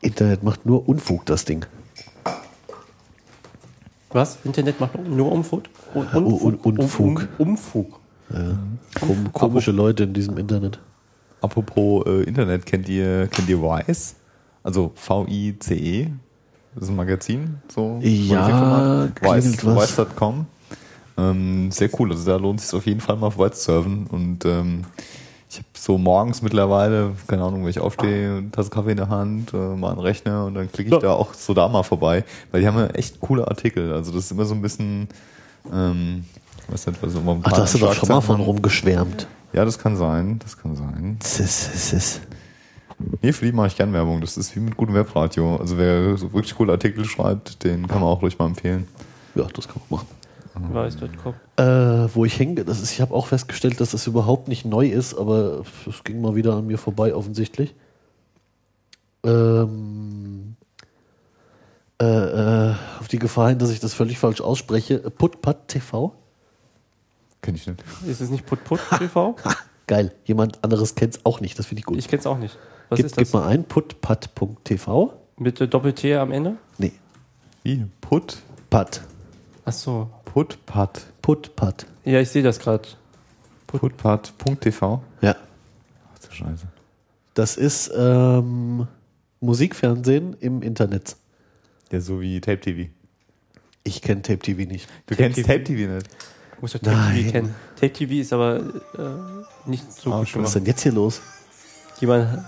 [0.00, 1.64] Internet macht nur Unfug, das Ding.
[4.10, 4.38] Was?
[4.44, 5.64] Internet macht nur Umfug?
[5.94, 7.28] Un Un- Unfug.
[7.38, 8.00] Um, Umfug.
[9.00, 10.78] Kom komische Leute in diesem Internet.
[11.40, 14.16] Apropos äh, Internet, kennt ihr, kennt ihr Vice?
[14.66, 16.08] Also V-I-C-E?
[16.74, 19.08] Das ist ein Magazin, so Ja.
[19.22, 20.46] Vice.com.
[21.16, 23.72] Ähm, sehr cool, also da lohnt es sich auf jeden Fall mal auf Vice zu
[23.72, 24.06] surfen.
[24.10, 24.82] Und ähm,
[25.48, 29.08] ich habe so morgens mittlerweile, keine Ahnung, wenn ich aufstehe, eine Tasse Kaffee in der
[29.08, 30.98] Hand, äh, mal einen Rechner und dann klicke ich Ja.
[31.00, 33.92] da auch so da mal vorbei, weil die haben ja echt coole Artikel.
[33.94, 35.08] Also das ist immer so ein bisschen,
[35.72, 36.24] ähm,
[36.66, 39.26] ich weiß nicht, was so Ach, da hast du doch schon mal von Schlagzeilen- rumgeschwärmt.
[39.52, 41.18] Ja, das kann sein, das kann sein.
[41.22, 42.20] Sis, sis, sis.
[43.22, 44.20] Nee, für die mache ich gern Werbung.
[44.20, 45.56] Das ist wie mit gutem Webradio.
[45.56, 48.88] Also wer so wirklich coole Artikel schreibt, den kann man auch ruhig mal empfehlen.
[49.34, 50.08] Ja, das kann man machen.
[50.74, 51.34] Weiß.com.
[51.58, 54.88] Äh, wo ich hänge, das ist, ich habe auch festgestellt, dass das überhaupt nicht neu
[54.88, 57.74] ist, aber es ging mal wieder an mir vorbei offensichtlich.
[59.22, 60.56] Ähm,
[62.00, 64.98] äh, äh, auf die Gefahr hin, dass ich das völlig falsch ausspreche.
[64.98, 66.14] Putpat TV.
[67.42, 67.82] Kenn ich nicht.
[68.06, 69.36] Ist es nicht Put-Put TV?
[69.86, 70.12] Geil.
[70.24, 71.58] Jemand anderes kennt es auch nicht.
[71.58, 71.96] Das finde ich gut.
[71.96, 72.58] Ich kenne es auch nicht.
[72.88, 73.24] Was gib, ist das?
[73.24, 75.12] gib mal ein, putpat.tv.
[75.38, 76.56] Mit äh, Doppel-T am Ende?
[76.78, 76.92] Nee,
[77.62, 77.84] Wie?
[78.00, 78.38] Put?
[78.70, 79.02] Pat.
[79.64, 80.08] Ach so.
[80.24, 81.06] Putpat.
[81.22, 81.86] Putpat.
[82.04, 82.88] Ja, ich sehe das gerade.
[83.66, 85.02] Putpat.tv.
[85.20, 85.36] Ja.
[86.14, 86.66] Ach du Scheiße.
[87.34, 88.86] Das ist ähm,
[89.40, 91.16] Musikfernsehen im Internet.
[91.92, 92.90] Ja, so wie Tape TV.
[93.84, 94.88] Ich kenne Tape TV nicht.
[95.06, 95.48] Du Tape kennst TV?
[95.48, 96.06] Tape TV nicht?
[96.54, 97.16] Du musst doch Tape Nein.
[97.18, 97.54] TV kennen.
[97.76, 100.34] Tape TV ist aber äh, nicht so Ah, gut.
[100.36, 101.20] Was ist denn jetzt hier los?
[102.00, 102.44] Jemand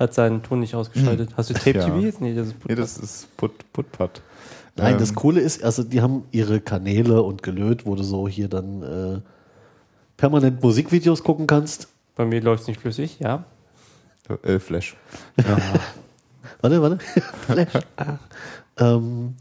[0.00, 1.30] hat seinen Ton nicht ausgeschaltet.
[1.36, 1.84] Hast du Tape Ja.
[1.84, 2.16] TV?
[2.20, 4.22] Nee, das ist Nee, das ist Put, Putpat.
[4.76, 8.26] Nein, Ähm, das Coole ist, also die haben ihre Kanäle und gelöt, wo du so
[8.26, 9.20] hier dann äh,
[10.16, 11.88] permanent Musikvideos gucken kannst.
[12.16, 13.44] Bei mir läuft es nicht flüssig, ja.
[14.42, 14.96] Äh, Flash.
[16.62, 16.98] Warte, warte.
[17.46, 17.68] Flash.
[17.96, 18.18] Ah.
[18.78, 19.34] ähm,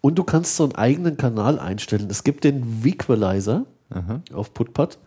[0.00, 2.08] und du kannst so einen eigenen Kanal einstellen.
[2.10, 3.64] Es gibt den Vequalizer
[4.32, 4.98] auf Putpat.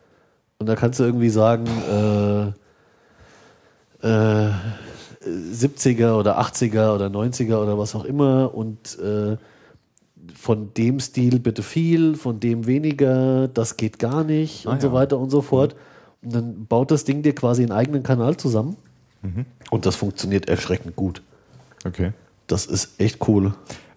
[0.59, 2.51] Und da kannst du irgendwie sagen, äh,
[4.01, 4.49] äh,
[5.25, 8.53] 70er oder 80er oder 90er oder was auch immer.
[8.53, 9.37] Und äh,
[10.35, 14.87] von dem Stil bitte viel, von dem weniger, das geht gar nicht Ah, und so
[14.87, 14.93] ja.
[14.93, 15.75] weiter und so fort.
[16.21, 18.77] Und dann baut das Ding dir quasi einen eigenen Kanal zusammen.
[19.69, 21.21] Und das funktioniert erschreckend gut.
[21.85, 22.11] Okay.
[22.47, 23.53] Das ist echt cool.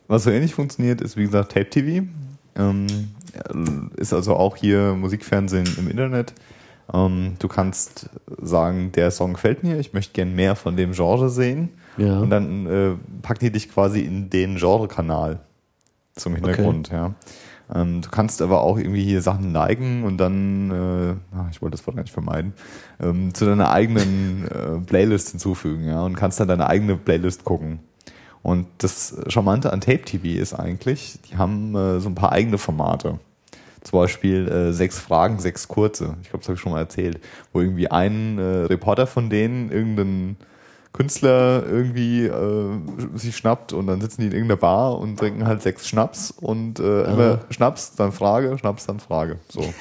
[0.07, 2.07] Was so ähnlich funktioniert, ist wie gesagt Tape TV.
[2.57, 2.87] Ähm,
[3.97, 6.35] ist also auch hier Musikfernsehen im Internet.
[6.93, 8.11] Ähm, du kannst
[8.41, 11.71] sagen, der Song gefällt mir, ich möchte gern mehr von dem Genre sehen.
[11.97, 12.19] Ja.
[12.19, 15.41] Und dann äh, packen die dich quasi in den Genre-Kanal
[16.15, 16.91] zum Hintergrund.
[16.91, 17.15] Ja.
[17.75, 21.77] Ähm, du kannst aber auch irgendwie hier Sachen liken und dann, äh, ach, ich wollte
[21.77, 22.53] das Wort gar nicht vermeiden,
[23.01, 27.81] ähm, zu deiner eigenen äh, Playlist hinzufügen, ja, und kannst dann deine eigene Playlist gucken.
[28.43, 32.59] Und das Charmante an Tape TV ist eigentlich, die haben äh, so ein paar eigene
[32.59, 33.19] Formate.
[33.85, 36.17] Zum Beispiel äh, sechs Fragen, sechs kurze.
[36.23, 37.21] Ich glaube, das habe ich schon mal erzählt.
[37.53, 40.37] Wo irgendwie ein äh, Reporter von denen irgendeinen
[40.93, 42.79] Künstler irgendwie äh,
[43.15, 46.79] sich schnappt und dann sitzen die in irgendeiner Bar und trinken halt sechs Schnaps und
[46.81, 49.39] äh, immer Schnaps, dann Frage, Schnaps, dann Frage.
[49.49, 49.63] So.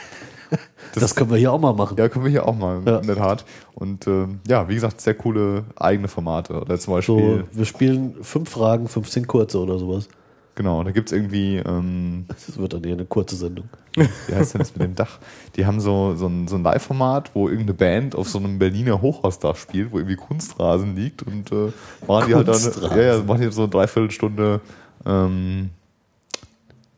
[0.93, 1.97] Das, können wir hier auch mal machen.
[1.97, 2.99] Ja, können wir hier auch mal, Ja.
[2.99, 3.43] in der Tat.
[3.73, 6.53] Und ähm, ja, wie gesagt, sehr coole eigene Formate.
[6.61, 10.07] Oder zum So, Beispiel, wir spielen fünf Fragen, 15 kurze oder sowas.
[10.55, 13.69] Genau, da gibt's irgendwie, ähm, Das wird dann eher eine kurze Sendung.
[13.95, 15.19] wie heißt denn das mit dem Dach?
[15.55, 19.01] Die haben so, so ein, so ein Live-Format, wo irgendeine Band auf so einem Berliner
[19.01, 21.71] Hochhausdach spielt, wo irgendwie Kunstrasen liegt und äh,
[22.07, 22.97] machen die halt dann, Kunstrasen.
[22.97, 24.61] ja, ja, machen die so eine Dreiviertelstunde
[25.05, 25.69] ähm,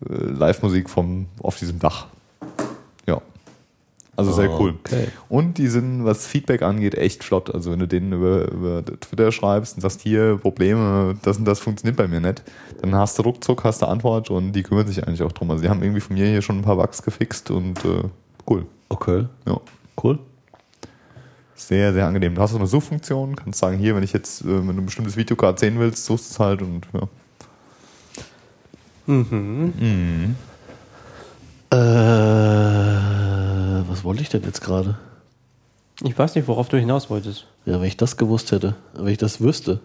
[0.09, 2.07] äh, Live-Musik vom, auf diesem Dach.
[4.18, 4.76] Also sehr cool.
[4.86, 5.07] Okay.
[5.28, 7.53] Und die sind, was Feedback angeht, echt flott.
[7.53, 11.59] Also wenn du denen über, über Twitter schreibst und sagst, hier Probleme, das und das
[11.59, 12.41] funktioniert bei mir nicht,
[12.82, 15.51] dann hast du ruckzuck, hast du Antwort und die kümmern sich eigentlich auch drum.
[15.51, 18.03] Also die haben irgendwie von mir hier schon ein paar Bugs gefixt und äh,
[18.49, 18.66] cool.
[18.88, 19.59] Okay, Ja.
[20.03, 20.20] cool.
[21.57, 22.36] Sehr, sehr angenehm.
[22.36, 24.86] Du hast auch eine Suchfunktion, kannst sagen, hier, wenn ich jetzt, äh, wenn du ein
[24.86, 27.07] bestimmtes Video gerade sehen willst, suchst es halt und ja.
[29.07, 30.36] Mhm.
[31.72, 31.76] Äh,
[33.88, 34.97] was wollte ich denn jetzt gerade?
[36.03, 37.45] Ich weiß nicht, worauf du hinaus wolltest.
[37.65, 39.79] Ja, wenn ich das gewusst hätte, wenn ich das wüsste.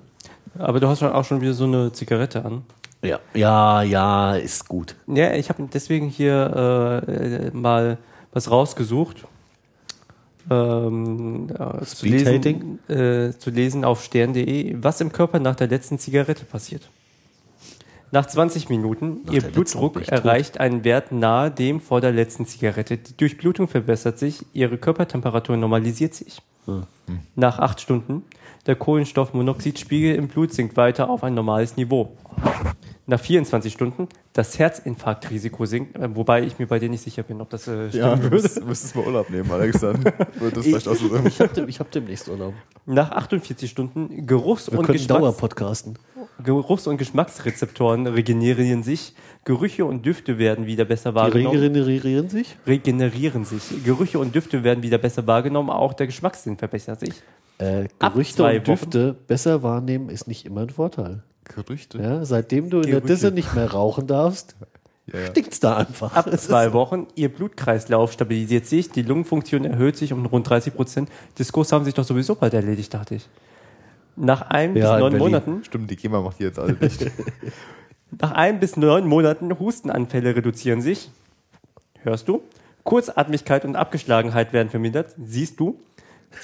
[0.58, 2.62] Aber du hast schon auch schon wieder so eine Zigarette an.
[3.02, 4.94] Ja, ja, ja, ist gut.
[5.06, 7.98] Ja, ich habe deswegen hier äh, mal
[8.32, 9.24] was rausgesucht.
[10.50, 15.98] Ähm, äh, zu, lesen, äh, zu lesen auf stern.de, was im Körper nach der letzten
[15.98, 16.90] Zigarette passiert.
[18.12, 20.08] Nach 20 Minuten, Nach Ihr Blutdruck tot.
[20.08, 22.96] erreicht einen Wert nahe dem vor der letzten Zigarette.
[22.96, 26.42] Die Durchblutung verbessert sich, Ihre Körpertemperatur normalisiert sich.
[26.66, 26.82] Hm.
[27.36, 28.22] Nach acht Stunden,
[28.66, 32.16] der Kohlenstoffmonoxidspiegel im Blut sinkt weiter auf ein normales Niveau.
[33.06, 37.40] Nach 24 Stunden, das Herzinfarktrisiko sinkt, äh, wobei ich mir bei dir nicht sicher bin,
[37.40, 38.36] ob das äh, stimmen Ja, du würde.
[38.36, 40.04] müsstest, müsstest mal Urlaub nehmen, Alex, dann
[40.38, 41.06] wird das vielleicht auch so.
[41.26, 42.54] Ich habe ich hab demnächst Urlaub.
[42.86, 45.98] Nach 48 Stunden, Geruchs- Wir und können Geschmacks Dauerpodcasten.
[46.44, 49.14] Geruchs- und Geschmacksrezeptoren regenerieren sich,
[49.44, 51.58] Gerüche und Düfte werden wieder besser Die wahrgenommen.
[51.58, 52.56] regenerieren sich?
[52.66, 53.62] regenerieren sich.
[53.84, 57.14] Gerüche und Düfte werden wieder besser wahrgenommen, auch der Geschmackssinn verbessert sich.
[57.58, 58.64] Äh, Gerüchte und Wochen.
[58.64, 61.22] Düfte besser wahrnehmen ist nicht immer ein Vorteil.
[61.44, 61.98] Gerüchte.
[61.98, 63.06] Ja, seitdem du in der Gerüche.
[63.14, 64.56] Disse nicht mehr rauchen darfst,
[65.12, 66.14] Ja, stinkt's da einfach.
[66.14, 71.08] Ab zwei Wochen, ihr Blutkreislauf stabilisiert sich, die Lungenfunktion erhöht sich um rund 30 Prozent.
[71.38, 73.28] Diskurs haben sich doch sowieso bald erledigt, dachte ich.
[74.16, 75.18] Nach einem Ja, bis neun Berlin.
[75.18, 77.10] Monaten, Stimmt, die GEMA macht die jetzt alle nicht.
[78.20, 81.10] nach einem bis neun Monaten Hustenanfälle reduzieren sich.
[82.02, 82.42] Hörst du?
[82.84, 85.14] Kurzatmigkeit und Abgeschlagenheit werden vermindert.
[85.22, 85.80] Siehst du?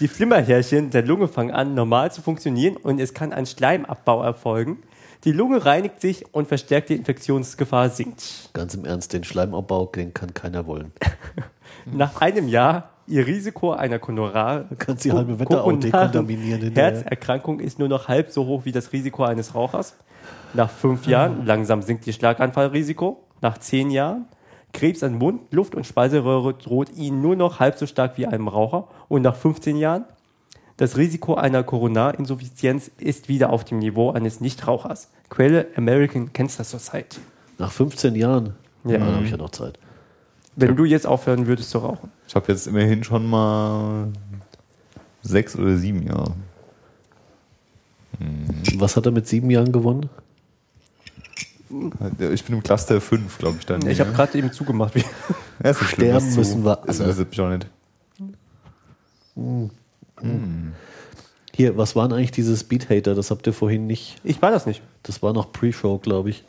[0.00, 4.82] Die Flimmerhärchen der Lunge fangen an, normal zu funktionieren und es kann ein Schleimabbau erfolgen.
[5.24, 8.50] Die Lunge reinigt sich und verstärkt die Infektionsgefahr sinkt.
[8.52, 10.92] Ganz im Ernst, den Schleimabbau, den kann keiner wollen.
[11.86, 15.36] Nach einem Jahr ihr Risiko einer Konorar kannst die halbe.
[16.74, 19.96] Herzerkrankung ist nur noch halb so hoch wie das Risiko eines Rauchers.
[20.54, 23.22] Nach fünf Jahren langsam sinkt ihr Schlaganfallrisiko.
[23.42, 24.26] Nach zehn Jahren
[24.72, 28.48] Krebs an Mund, Luft und Speiseröhre droht ihnen nur noch halb so stark wie einem
[28.48, 28.88] Raucher.
[29.08, 30.04] Und nach 15 Jahren
[30.76, 35.10] das Risiko einer Koronarinsuffizienz ist wieder auf dem Niveau eines Nichtrauchers.
[35.30, 37.20] Quelle American Cancer Society.
[37.58, 38.54] Nach 15 Jahren,
[38.84, 38.92] Ja.
[38.92, 38.98] ja.
[38.98, 39.78] da habe ich ja noch Zeit.
[40.54, 42.10] Wenn du jetzt aufhören würdest zu rauchen.
[42.28, 44.08] Ich habe jetzt immerhin schon mal
[45.22, 46.34] sechs oder sieben Jahre.
[48.76, 50.08] Was hat er mit sieben Jahren gewonnen?
[52.32, 53.86] Ich bin im Cluster 5, glaube ich, dann.
[53.88, 54.94] Ich habe gerade eben zugemacht.
[54.94, 55.00] Wie
[55.62, 57.10] ja, ist nicht schlimm, Sterben das zu- müssen wir Das alle.
[57.10, 57.66] interessiert mich auch nicht.
[61.54, 63.14] Hier, was waren eigentlich diese Speed-Hater?
[63.14, 64.16] Das habt ihr vorhin nicht.
[64.24, 64.82] Ich war das nicht.
[65.02, 66.44] Das war noch Pre-Show, glaube ich.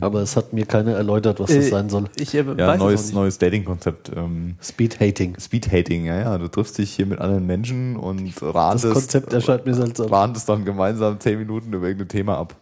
[0.00, 2.04] Aber es hat mir keiner erläutert, was das Äh, sein soll.
[2.16, 4.12] Ich äh, Ja, neues, neues Dating-Konzept.
[4.14, 5.36] Ähm, Speed-Hating.
[5.40, 6.38] Speed-Hating, ja, ja.
[6.38, 10.06] Du triffst dich hier mit anderen Menschen und Das rahdest, Konzept erscheint mir seltsam.
[10.08, 12.54] rahdest dann gemeinsam zehn Minuten über irgendein Thema ab.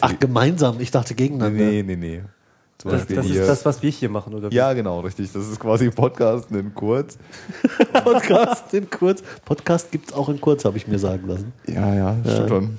[0.00, 0.80] Ach, gemeinsam.
[0.80, 1.64] Ich dachte gegeneinander.
[1.64, 2.22] nee, nee, nee.
[2.78, 4.50] Zum Das, das ist das, was wir hier machen, oder?
[4.50, 4.54] wie?
[4.54, 5.32] ja, genau, richtig.
[5.32, 7.16] Das ist quasi Podcast in kurz.
[8.04, 9.22] Podcast in kurz.
[9.44, 11.52] Podcast gibt es auch in kurz, habe ich mir sagen lassen.
[11.66, 12.78] Ja, ja, stimmt schon.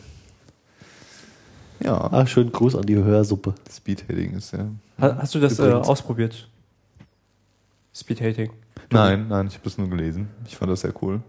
[1.84, 3.54] Ja, Ah, schönen Gruß an die Hörsuppe.
[3.70, 4.68] Speed-Hating ist ja.
[5.02, 6.48] Ha- Hast du das äh, ausprobiert?
[7.96, 8.52] Speedhating.
[8.90, 10.28] Nein, nein, ich habe es nur gelesen.
[10.48, 11.22] Ich fand das sehr cool.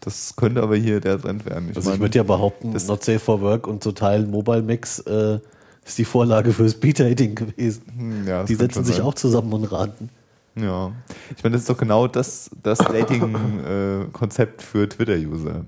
[0.00, 1.70] Das könnte aber hier der Trend werden.
[1.70, 4.62] Ich Also ich würde ja behaupten, das- Not Safe for Work und zu Teilen Mobile
[4.62, 5.38] Max äh,
[5.84, 7.82] ist die Vorlage für Speed-Hating gewesen.
[7.96, 9.04] hm, ja, das Die setzen sich sein.
[9.06, 10.10] auch zusammen und raten.
[10.56, 10.92] Ja.
[11.36, 15.64] Ich meine, das ist doch genau das, das Dating-Konzept für Twitter-User.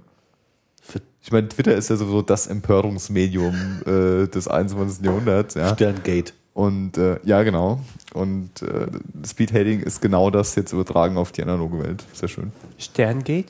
[1.26, 5.04] Ich meine, Twitter ist ja sowieso das Empörungsmedium äh, des 21.
[5.04, 5.74] Jahrhunderts, ja.
[5.74, 6.32] Sterngate.
[6.54, 7.80] Und äh, ja, genau.
[8.14, 8.86] Und äh,
[9.26, 12.04] Speedhating ist genau das jetzt übertragen auf die analoge Welt.
[12.12, 12.52] Sehr schön.
[12.78, 13.46] Sterngate?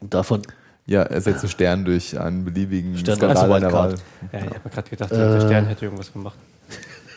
[0.00, 0.42] Und davon,
[0.84, 3.90] Ja, ersetze Stern durch einen beliebigen Stern Skandal als deiner Wahl.
[3.92, 4.32] Wildcard.
[4.32, 6.36] Ja, ich habe mir gerade gedacht, der Stern hätte irgendwas gemacht.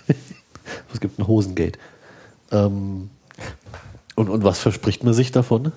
[0.93, 1.77] es gibt ein Hosengate.
[2.53, 3.09] Ähm,
[4.15, 5.73] Und, und was verspricht man sich davon?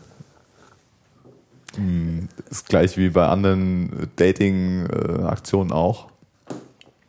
[2.51, 6.09] Ist gleich wie bei anderen Dating-Aktionen auch.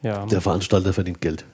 [0.03, 0.25] Ja.
[0.25, 1.45] Der Veranstalter verdient Geld.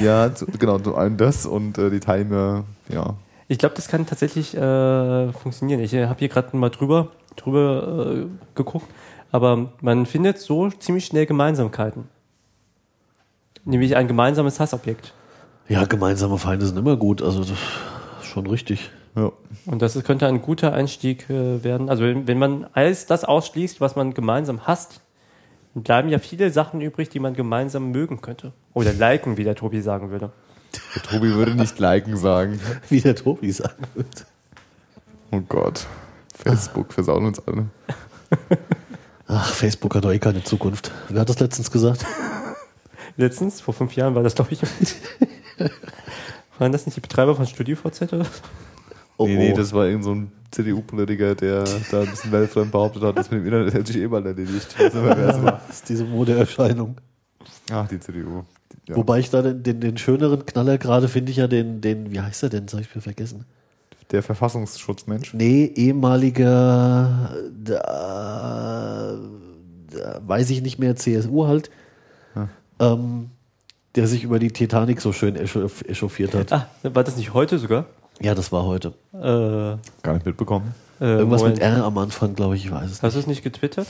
[0.00, 3.14] Ja, zu- genau, zum einen das und äh, die Teilnehmer, ja.
[3.48, 5.80] Ich glaube, das kann tatsächlich äh, funktionieren.
[5.80, 8.86] Ich habe hier gerade mal drüber, drüber äh, geguckt,
[9.32, 12.04] aber man findet so ziemlich schnell Gemeinsamkeiten.
[13.64, 15.12] Nämlich ein gemeinsames Hassobjekt.
[15.68, 17.20] Ja, gemeinsame Feinde sind immer gut.
[17.22, 17.58] Also das ist
[18.22, 18.90] schon richtig.
[19.18, 19.32] Ja.
[19.66, 21.88] Und das könnte ein guter Einstieg äh, werden.
[21.88, 25.00] Also wenn, wenn man alles das ausschließt, was man gemeinsam hasst,
[25.74, 28.52] dann bleiben ja viele Sachen übrig, die man gemeinsam mögen könnte.
[28.74, 30.32] Oder liken, wie der Tobi sagen würde.
[30.94, 32.60] Der Tobi würde nicht liken sagen.
[32.88, 34.26] Wie der Tobi sagen wird.
[35.30, 35.86] Oh Gott.
[36.34, 37.66] Facebook versauen uns alle.
[39.26, 40.90] Ach, Facebook hat doch eh keine Zukunft.
[41.08, 42.06] Wer hat das letztens gesagt?
[43.16, 44.60] Letztens, vor fünf Jahren, war das, glaube ich.
[46.58, 48.26] Waren das nicht die Betreiber von StudioVZ oder?
[49.18, 49.56] Oh, nee, nee, oh.
[49.56, 53.40] das war irgend so ein CDU-Politiker, der da ein bisschen weltfremd behauptet hat, das mit
[53.40, 54.74] dem Internet hätte sich eh mal erledigt.
[54.78, 56.96] Ich das ist diese Modeerscheinung.
[57.70, 58.44] Ach, die CDU.
[58.88, 58.96] Ja.
[58.96, 62.20] Wobei ich da den, den, den schöneren Knaller gerade finde ich ja den, den, wie
[62.20, 62.64] heißt er denn?
[62.64, 63.44] Das habe ich mir vergessen.
[64.10, 65.34] Der Verfassungsschutzmensch.
[65.34, 69.18] Nee, ehemaliger, da,
[69.90, 71.70] da weiß ich nicht mehr, CSU halt,
[72.80, 73.30] ähm,
[73.96, 76.52] der sich über die Titanic so schön echauf- echauffiert hat.
[76.52, 77.86] Ah, war das nicht heute sogar?
[78.20, 78.94] Ja, das war heute.
[79.14, 80.74] Äh, Gar nicht mitbekommen.
[81.00, 81.58] äh, Irgendwas Moment.
[81.58, 83.86] mit R am Anfang, glaube ich, ich weiß es Hast du es nicht getwittert?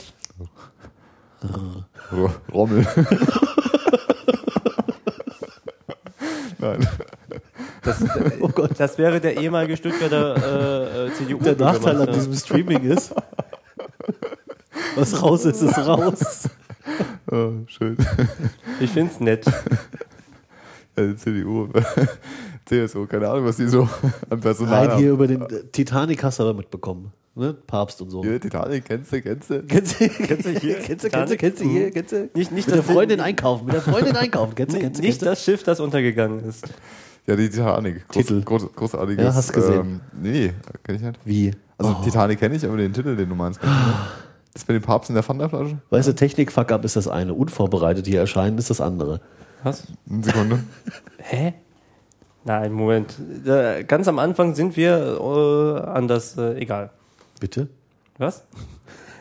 [1.41, 1.85] R-
[2.53, 2.85] Rommel.
[6.59, 6.85] Nein.
[7.83, 8.03] Das,
[8.41, 8.71] oh Gott.
[8.77, 10.35] das wäre der ehemalige Stuttgarter
[11.05, 11.37] äh, äh, CDU.
[11.39, 13.13] Der Nachteil an diesem Streaming ist,
[14.95, 16.49] was raus ist, ist raus.
[17.31, 17.95] Oh, schön.
[18.79, 19.45] Ich finde es nett.
[20.97, 21.69] Ja, die CDU.
[22.69, 23.87] CSU, keine Ahnung, was die so
[24.29, 25.13] an Personal Nein, hier haben.
[25.15, 27.11] über den äh, Titanic hast du aber mitbekommen.
[27.35, 27.53] Ne?
[27.67, 28.21] Papst und so.
[28.23, 29.63] Hier, Titanic, kennst du, kennst du?
[29.63, 30.75] Kennst du, kennst du hier?
[30.79, 31.91] Kennst du, kennst du, kennst du hier?
[31.91, 32.29] Kennst du?
[32.33, 34.55] Nicht- nicht mit der Freundin einkaufen, mit der Freundin einkaufen.
[34.55, 35.25] Kennst du, Nicht, kennst du, nicht du?
[35.25, 36.67] das Schiff, das untergegangen ist.
[37.27, 38.07] Ja, die Titanic.
[38.07, 38.41] Groß, Titel.
[38.43, 39.23] Groß, großartiges.
[39.23, 39.79] Ja, hast gesehen.
[39.79, 40.53] Ähm, nee,
[40.83, 41.19] kenn ich nicht.
[41.25, 41.51] Wie?
[41.77, 42.03] Also Oh.
[42.03, 43.97] Titanic kenne ich, aber den Titel, den du meinst, kenn ich nicht.
[44.53, 45.77] Das mit dem Papst in der Fanta-Flasche?
[45.91, 49.21] Weißt du, Technik-Fuck-Up ist das eine, unvorbereitet hier erscheinen ist das andere.
[49.63, 49.83] Was?
[50.09, 50.59] Eine Sekunde.
[51.19, 51.53] Hä?
[52.45, 53.15] Nein, Moment.
[53.87, 56.89] Ganz am Anfang sind wir äh, an das, äh, egal.
[57.39, 57.67] Bitte?
[58.17, 58.43] Was?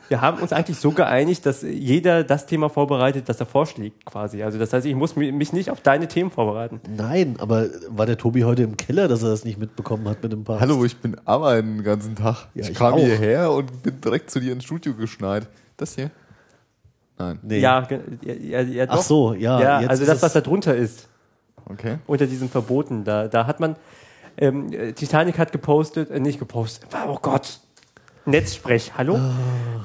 [0.08, 4.42] Wir haben uns eigentlich so geeinigt, dass jeder das Thema vorbereitet, das er vorschlägt, quasi.
[4.42, 6.80] Also das heißt, ich muss mi- mich nicht auf deine Themen vorbereiten.
[6.88, 10.32] Nein, aber war der Tobi heute im Keller, dass er das nicht mitbekommen hat mit
[10.32, 10.62] dem Papst?
[10.62, 12.46] Hallo, ich bin arbeiten den ganzen Tag.
[12.54, 12.98] Ja, ich, ich kam auch.
[12.98, 15.46] hierher und bin direkt zu dir ins Studio geschneit.
[15.76, 16.10] Das hier?
[17.18, 17.38] Nein.
[17.42, 17.58] Nee.
[17.58, 17.86] Ja,
[18.22, 18.94] ja, ja, ja doch.
[18.94, 19.60] Ach so, ja.
[19.60, 21.06] Ja, jetzt also das, was da drunter ist,
[21.70, 21.98] Okay.
[22.06, 23.76] unter diesen Verboten, da, da hat man,
[24.36, 27.60] ähm, äh, Titanic hat gepostet, äh, nicht gepostet, oh Gott,
[28.26, 29.16] Netzsprech, hallo?
[29.16, 29.32] Ah.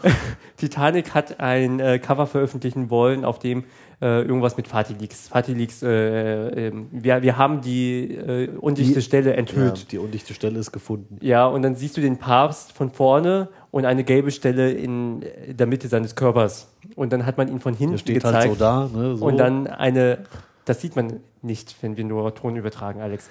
[0.57, 3.63] Titanic hat ein äh, Cover veröffentlichen wollen, auf dem
[4.01, 5.29] äh, irgendwas mit Fatih Leaks.
[5.29, 9.91] Fatih Leaks, äh, ähm, wir, wir haben die äh, undichte Die- Stelle Ja, enthüllt.
[9.93, 11.17] die undichte Stelle ist gefunden.
[11.21, 15.65] Ja, und dann siehst du den Papst von vorne und eine gelbe Stelle in der
[15.67, 16.67] Mitte seines Körpers.
[16.95, 18.35] Und dann hat man ihn von hinten Der steht gezeigt.
[18.35, 18.89] halt so da.
[18.93, 19.25] Ne, so.
[19.25, 20.19] Und dann eine,
[20.65, 23.29] das sieht man nicht, wenn wir nur Ton übertragen, Alex.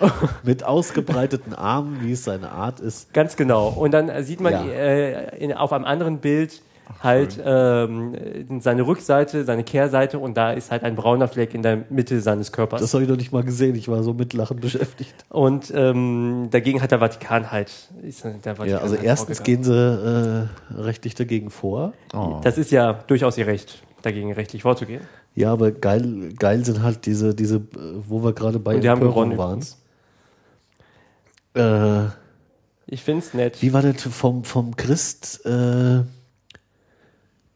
[0.42, 3.12] mit ausgebreiteten Armen, wie es seine Art ist.
[3.12, 3.68] Ganz genau.
[3.68, 4.64] Und dann sieht man Ja.
[4.66, 6.62] äh, in, auf einem anderen Bild
[7.02, 11.84] halt ähm, seine Rückseite, seine Kehrseite und da ist halt ein brauner Fleck in der
[11.88, 12.80] Mitte seines Körpers.
[12.80, 13.74] Das habe ich noch nicht mal gesehen.
[13.76, 15.14] Ich war so mit Lachen beschäftigt.
[15.30, 17.70] und ähm, dagegen hat der Vatikan halt.
[18.02, 20.48] Ist der Vatikan Ja, also halt erstens gehen sie äh,
[20.80, 21.92] rechtlich dagegen vor.
[22.14, 22.40] Oh.
[22.42, 25.02] Das ist ja durchaus ihr Recht, dagegen rechtlich vorzugehen.
[25.34, 27.60] Ja, aber geil, geil sind halt diese, diese, äh,
[28.08, 29.64] wo wir gerade bei Und die haben gewonnen waren.
[31.54, 32.10] Äh,
[32.86, 33.60] Ich finde es nett.
[33.62, 35.44] wie war das vom, vom Christ?
[35.46, 36.02] Äh,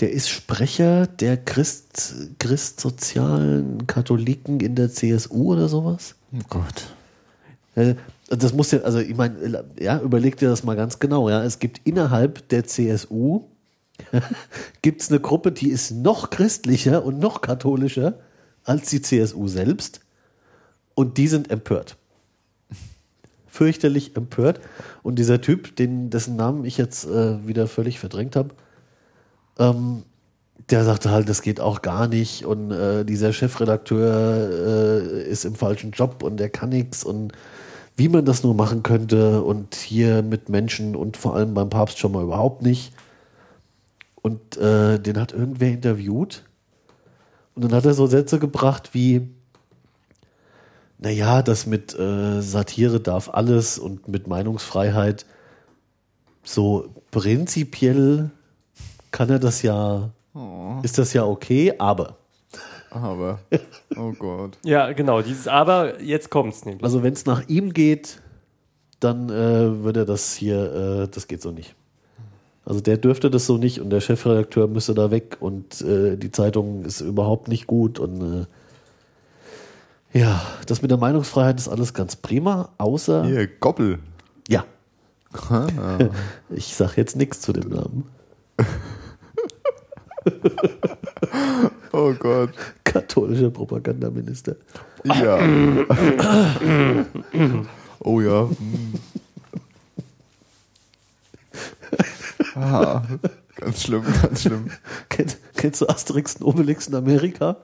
[0.01, 6.15] der ist Sprecher der Christ, christsozialen Katholiken in der CSU oder sowas?
[6.35, 6.87] Oh Gott.
[7.75, 7.95] Äh,
[8.29, 11.29] Das muss ja, also ich meine, ja, überleg dir das mal ganz genau.
[11.31, 13.45] Ja, es gibt innerhalb der CSU
[14.83, 18.21] gibt es eine Gruppe, die ist noch christlicher und noch katholischer
[18.65, 20.01] als die CSU selbst,
[20.97, 21.97] und die sind empört,
[23.47, 24.61] fürchterlich empört.
[25.03, 28.51] Und dieser Typ, den dessen Namen ich jetzt äh, wieder völlig verdrängt habe,
[29.59, 30.03] ähm,
[30.71, 35.55] der sagte halt, das geht auch gar nicht und äh, dieser Chefredakteur äh, ist im
[35.55, 37.33] falschen Job und der kann nichts und
[37.97, 41.99] wie man das nur machen könnte und hier mit Menschen und vor allem beim Papst
[41.99, 42.93] schon mal überhaupt nicht.
[44.27, 46.43] Und äh, den hat irgendwer interviewt
[47.55, 49.29] und dann hat er so Sätze gebracht wie,
[50.99, 55.27] naja, das mit äh, Satire darf alles und mit Meinungsfreiheit
[56.43, 58.33] so prinzipiell
[59.13, 60.11] kann er das ja,
[60.83, 62.17] ist das ja okay, aber.
[62.91, 63.39] Aber,
[63.97, 64.59] oh Gott.
[64.65, 66.83] Ja, genau, dieses Aber, jetzt kommt's nämlich.
[66.83, 68.21] Also wenn es nach ihm geht,
[68.99, 71.77] dann äh, würde er das hier, äh, das geht so nicht.
[72.67, 76.33] Also der dürfte das so nicht und der Chefredakteur müsste da weg und äh, die
[76.33, 78.47] Zeitung ist überhaupt nicht gut und
[80.13, 83.99] äh, ja, das mit der Meinungsfreiheit ist alles ganz prima, außer Hier, Goppel.
[84.49, 84.65] ja,
[85.51, 85.99] Ah,
[86.51, 88.05] ich sag jetzt nichts zu dem Namen.
[91.93, 92.51] Oh Gott.
[92.85, 94.57] Katholischer Propagandaminister.
[95.05, 95.39] Ja.
[98.01, 98.51] oh ja.
[102.57, 103.03] Ah,
[103.57, 104.71] ganz schlimm, ganz schlimm.
[105.09, 107.57] Kennt, kennst du Asterix und Obelix in Amerika?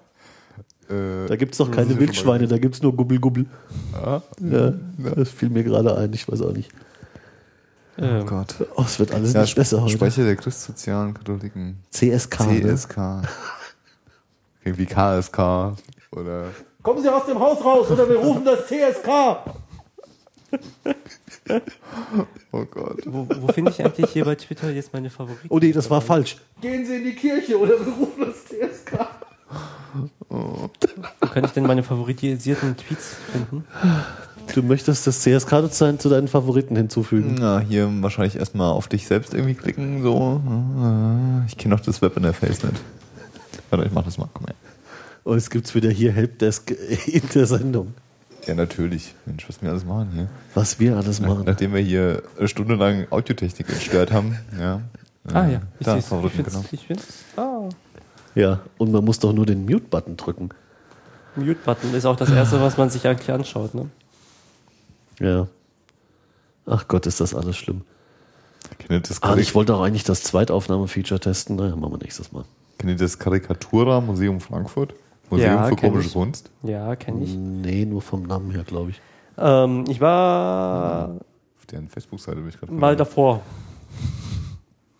[0.91, 3.47] Äh, Da gibt es doch keine ja Wildschweine, da gibt es nur Gubbel Gubbel.
[3.93, 4.73] mal- Ja,
[5.15, 6.71] das fiel mir gerade ein, ich weiß auch nicht.
[7.99, 8.55] Oh Ähm, Gott.
[8.77, 9.93] Oh, es wird alles Ja, nicht besser heute.
[9.93, 11.79] Sprecher der christsozialen Katholiken.
[11.91, 12.41] CSK.
[12.47, 12.75] Ne?
[12.77, 13.23] CSK.
[14.65, 15.39] Irgendwie KSK
[16.13, 16.47] oder
[16.83, 19.09] Kommen Sie aus dem Haus raus oder wir rufen das CSK.
[22.53, 23.03] oh Gott.
[23.07, 25.47] wo, wo finde ich eigentlich hier bei Twitter jetzt meine Favoriten?
[25.51, 26.37] Oh nee, das war falsch.
[26.61, 29.07] Gehen Sie in die Kirche oder wir rufen das CSK.
[30.29, 30.71] Wo
[31.29, 33.65] kann ich denn meine favorisierten Tweets finden?
[34.55, 37.37] Du möchtest das CSK zu deinen Favoriten hinzufügen.
[37.39, 40.41] Na, hier wahrscheinlich erstmal auf dich selbst irgendwie klicken, so.
[40.47, 42.81] Äh, Ich kenne doch das Webinterface nicht.
[43.71, 44.55] Warte, ich mach das mal, komm her.
[45.25, 46.71] Und es gibt's wieder hier Helpdesk
[47.07, 47.95] in der Sendung.
[48.47, 49.15] Ja, natürlich.
[49.27, 50.29] Mensch, was wir alles machen hier.
[50.55, 51.45] Was wir alles Nach, machen.
[51.47, 54.81] nachdem wir hier eine Stunde lang Audiotechnik entstört haben, ja.
[55.33, 56.27] Ah Äh, ja, ich da, sehe es.
[56.35, 56.61] Ich genau.
[56.61, 56.73] es.
[56.73, 57.07] Ich find's.
[57.37, 57.69] Ah.
[58.35, 60.49] Ja, und man muss doch nur den Mute-Button drücken.
[61.37, 63.75] Mute-Button ist auch das Erste, was man sich eigentlich anschaut.
[63.75, 63.89] Ne?
[65.21, 65.47] Ja.
[66.67, 67.83] Ach Gott, ist das alles schlimm.
[68.79, 71.57] Kennt ihr das, Ah, ich wollte auch eigentlich das Zweitaufnahme-Feature testen.
[71.57, 72.45] Naja, machen wir nächstes Mal.
[72.79, 74.95] kennt ihr das Karikatura Museum Frankfurt?
[75.33, 76.13] Museum Ja, für komische ich.
[76.13, 76.51] Kunst?
[76.63, 77.35] Ja, kenne ich.
[77.35, 79.01] Nee, nur vom Namen her, glaube ich.
[79.39, 81.21] Ähm, ich war
[81.59, 83.41] Auf deren Facebook-Seite bin ich gerade mal davor.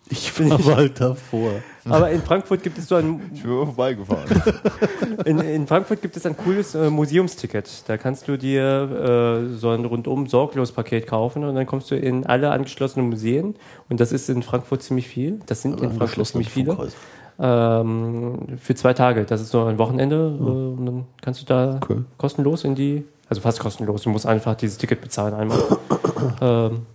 [0.09, 1.53] Ich war mal davor.
[1.85, 4.29] Aber in Frankfurt gibt es so ein Ich bin mal vorbeigefahren.
[5.25, 7.83] In, in Frankfurt gibt es ein cooles äh, Museumsticket.
[7.87, 11.95] Da kannst du dir äh, so ein rundum sorglos Paket kaufen und dann kommst du
[11.95, 13.55] in alle angeschlossenen Museen.
[13.89, 15.39] Und das ist in Frankfurt ziemlich viel.
[15.45, 16.71] Das sind in Frankfurt ziemlich viele.
[16.71, 16.97] Funkhäuser.
[17.39, 19.25] Ähm, für zwei Tage.
[19.25, 20.15] Das ist so ein Wochenende.
[20.15, 22.01] Äh, und dann kannst du da Okay.
[22.17, 24.03] kostenlos in die, also fast kostenlos.
[24.03, 25.59] Du musst einfach dieses Ticket bezahlen einmal.
[26.41, 26.85] ähm,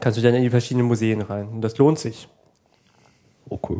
[0.00, 1.48] kannst du dann in die verschiedenen Museen rein.
[1.48, 2.28] Und das lohnt sich.
[3.48, 3.76] Okay.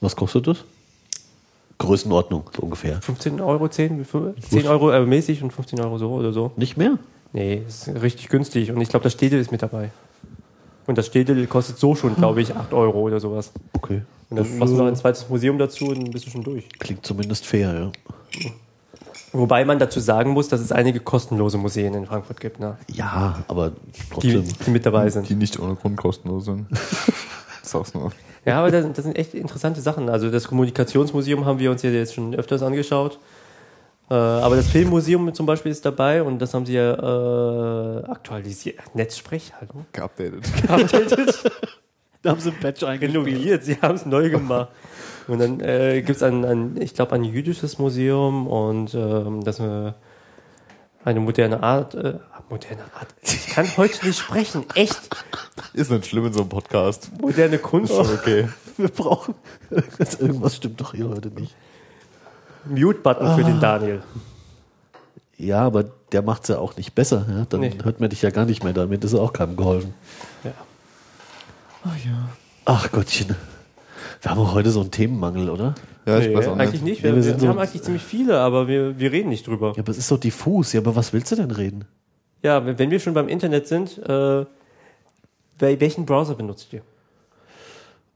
[0.00, 0.64] Was kostet das?
[1.78, 3.00] Größenordnung, so ungefähr.
[3.00, 4.04] 15 Euro, 10,
[4.40, 6.50] 10 Euro äh, mäßig und 15 Euro so oder so.
[6.56, 6.98] Nicht mehr?
[7.32, 8.72] Nee, ist richtig günstig.
[8.72, 9.90] Und ich glaube, das Städel ist mit dabei.
[10.88, 13.52] Und das Städel kostet so schon, glaube ich, 8 Euro oder sowas.
[13.74, 14.02] Okay.
[14.30, 16.68] Und dann machst du noch ein zweites Museum dazu und dann bist du schon durch.
[16.80, 18.50] Klingt zumindest fair, ja.
[19.32, 22.78] Wobei man dazu sagen muss, dass es einige kostenlose Museen in Frankfurt gibt, ne?
[22.90, 23.74] Ja, aber die,
[24.10, 24.44] trotzdem.
[24.66, 25.28] die mit dabei sind.
[25.28, 26.66] Die nicht ohne Grund kostenlos sind.
[27.62, 28.10] Sag's nur.
[28.46, 30.08] Ja, aber das, sind- das sind echt interessante Sachen.
[30.08, 33.18] Also das Kommunikationsmuseum haben wir uns ja jetzt schon öfters angeschaut.
[34.10, 38.94] Äh, aber das Filmmuseum zum Beispiel ist dabei und das haben sie ja äh, aktualisiert.
[38.94, 39.84] Netzsprech, hallo?
[39.92, 40.44] Geupdatet.
[42.20, 44.70] Da haben sie ein Patch renoviert, sie haben es neu gemacht.
[45.28, 49.60] Und dann äh, gibt es ein, ein, ich glaube, ein jüdisches Museum und ähm, das
[49.60, 49.94] eine,
[51.04, 52.18] eine moderne Art, äh,
[52.50, 53.14] moderne Art.
[53.22, 54.98] Ich kann heute nicht sprechen, echt.
[55.74, 57.10] Ist nicht schlimm in so einem Podcast.
[57.20, 57.92] Moderne Kunst.
[57.92, 58.48] Ist schon okay.
[58.76, 59.34] Wir brauchen.
[60.18, 61.54] Irgendwas stimmt doch hier heute nicht.
[62.66, 64.02] Mute-Button für den Daniel.
[65.36, 67.24] Ja, aber der macht es ja auch nicht besser.
[67.30, 67.44] Ja?
[67.48, 67.72] Dann Nee.
[67.82, 68.72] hört man dich ja gar nicht mehr.
[68.72, 69.94] Damit ist auch keinem geholfen.
[70.44, 70.50] Ja.
[72.64, 73.34] Ach Gottchen.
[74.20, 75.74] Wir haben auch heute so einen Themenmangel, oder?
[76.06, 76.84] Ja, ich Nee, weiß auch eigentlich nicht.
[76.84, 77.02] nicht.
[77.02, 79.28] Wir, Ja, wir wir, sind wir so- haben eigentlich ziemlich viele, aber wir, wir reden
[79.28, 79.72] nicht drüber.
[79.76, 80.72] Ja, aber es ist so diffus.
[80.72, 81.84] Ja, aber was willst du denn reden?
[82.42, 84.44] Ja, wenn wir schon beim Internet sind, äh,
[85.58, 86.82] wel- welchen Browser benutzt ihr?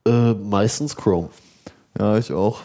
[0.06, 1.28] Äh, meistens Chrome.
[1.98, 2.60] Ja, ich auch.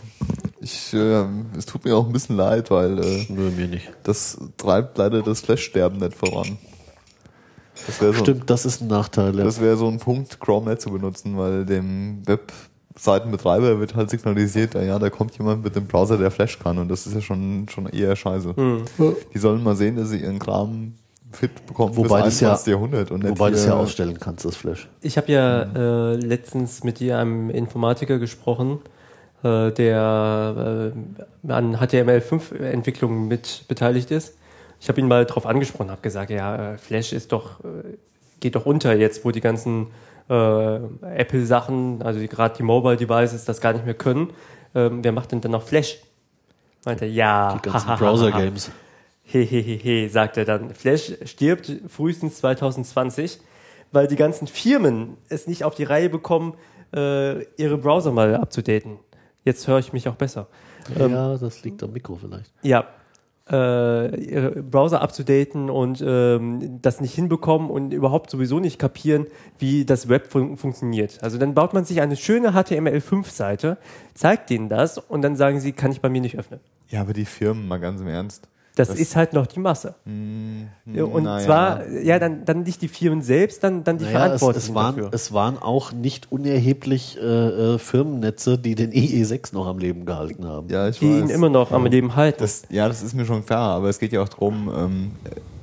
[0.68, 1.24] Ich, äh,
[1.58, 3.90] es tut mir auch ein bisschen leid, weil äh, Nö, mir nicht.
[4.04, 6.58] das treibt leider das Flash-Sterben nicht voran.
[7.86, 9.38] Das so, Stimmt, das ist ein Nachteil.
[9.38, 9.46] Ja.
[9.46, 14.74] das wäre so ein Punkt, Chrome nicht zu benutzen, weil dem Webseitenbetreiber wird halt signalisiert,
[14.74, 17.68] ja, da kommt jemand mit dem Browser, der Flash kann und das ist ja schon,
[17.70, 18.54] schon eher scheiße.
[18.56, 18.84] Hm.
[19.34, 20.96] Die sollen mal sehen, dass sie ihren Kram
[21.32, 22.72] fit bekommen Wobei fürs das ja- 21.
[22.74, 24.90] Jahrhundert und Wobei du es hier- ja ausstellen kannst, das Flash.
[25.02, 28.97] Ich habe ja äh, letztens mit dir, einem Informatiker, gesprochen, äh,
[29.44, 30.92] der
[31.46, 34.38] äh, an HTML5-Entwicklung mit beteiligt ist.
[34.80, 37.98] Ich habe ihn mal darauf angesprochen, habe gesagt, ja, äh, Flash ist doch, äh,
[38.40, 39.88] geht doch unter jetzt, wo die ganzen
[40.30, 44.32] äh, Apple-Sachen, also gerade die Mobile-Devices, das gar nicht mehr können.
[44.76, 46.00] Ähm, wer macht denn dann noch Flash?
[46.86, 47.54] Meinte er, ja.
[47.56, 48.72] Die ganzen Browser-Games.
[49.24, 50.74] Hehehe, sagt er dann.
[50.74, 53.40] Flash stirbt frühestens 2020,
[53.92, 56.54] weil die ganzen Firmen es nicht auf die Reihe bekommen,
[56.96, 59.00] äh, ihre Browser mal abzudaten.
[59.48, 60.48] Jetzt höre ich mich auch besser.
[61.00, 62.52] Ähm, Ja, das liegt am Mikro vielleicht.
[62.64, 62.86] ja,
[63.50, 69.26] äh, ihre Browser abzudaten und ähm, das nicht hinbekommen und überhaupt sowieso nicht kapieren,
[69.58, 71.24] wie das Web fun funktioniert.
[71.24, 73.78] Also dann baut man sich eine schöne HTML5-Seite,
[74.14, 76.60] zeigt denen das und dann sagen sie, kann ich bei mir nicht öffnen.
[76.90, 78.50] Ja, aber die Firmen, mal ganz im Ernst.
[78.78, 79.96] Das, Das- ist halt noch die Masse.
[80.86, 81.46] Ja, und naja.
[81.46, 84.76] zwar, ja, dann, dann nicht die Firmen selbst, dann, dann die Naja, es, Verantwortlichen es,
[84.76, 85.10] waren, dafür.
[85.14, 87.26] es waren auch nicht unerheblich äh,
[87.76, 90.70] äh, Firmennetze, die den IE6 noch am Leben gehalten haben.
[90.70, 91.32] Ja, ich die ihn weiß.
[91.32, 92.38] immer noch am Leben halten.
[92.40, 95.12] Das, ja, das ist mir schon klar, aber es geht ja auch darum, ähm,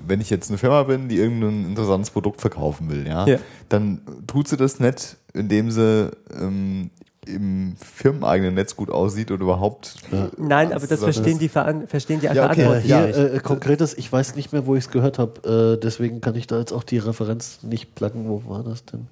[0.06, 3.38] wenn ich jetzt eine Firma bin, die irgendein interessantes Produkt verkaufen will, ja, Ja.
[3.68, 6.90] dann tut sie das nicht, indem sie ähm,
[7.26, 9.96] im firmeneigenen Netz gut aussieht oder überhaupt.
[10.36, 13.18] Nein, aber das verstehen die, Veran verstehen die Ja, okay, Ja, hier nicht.
[13.36, 16.46] äh, konkretes, ich weiß nicht mehr, wo ich es gehört habe, äh, deswegen kann ich
[16.46, 18.28] da jetzt auch die Referenz nicht pluggen.
[18.28, 19.06] Wo war das denn?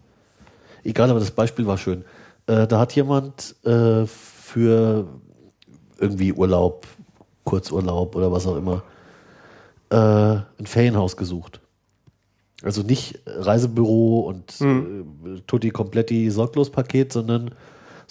[0.85, 2.05] Egal, aber das Beispiel war schön.
[2.47, 5.07] Äh, da hat jemand äh, für
[5.99, 6.87] irgendwie Urlaub,
[7.45, 8.83] Kurzurlaub oder was auch immer,
[9.91, 11.61] äh, ein Ferienhaus gesucht.
[12.65, 17.51] Also nicht Reisebüro und äh, Tutti Kompletti Sorglos-Paket, sondern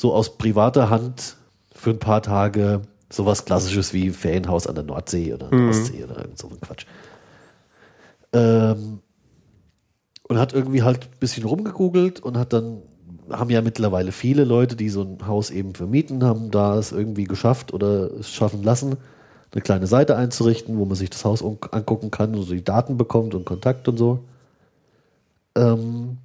[0.01, 1.37] so aus privater Hand
[1.75, 2.81] für ein paar Tage
[3.11, 6.59] sowas Klassisches wie Ferienhaus an der Nordsee oder an der Ostsee oder irgend so ein
[6.59, 6.87] Quatsch.
[8.33, 8.99] Ähm,
[10.27, 12.81] und hat irgendwie halt ein bisschen rumgegoogelt und hat dann,
[13.29, 17.25] haben ja mittlerweile viele Leute, die so ein Haus eben vermieten, haben da es irgendwie
[17.25, 18.97] geschafft oder es schaffen lassen,
[19.51, 22.97] eine kleine Seite einzurichten, wo man sich das Haus angucken kann und so die Daten
[22.97, 24.23] bekommt und Kontakt und so.
[25.55, 26.17] Ähm,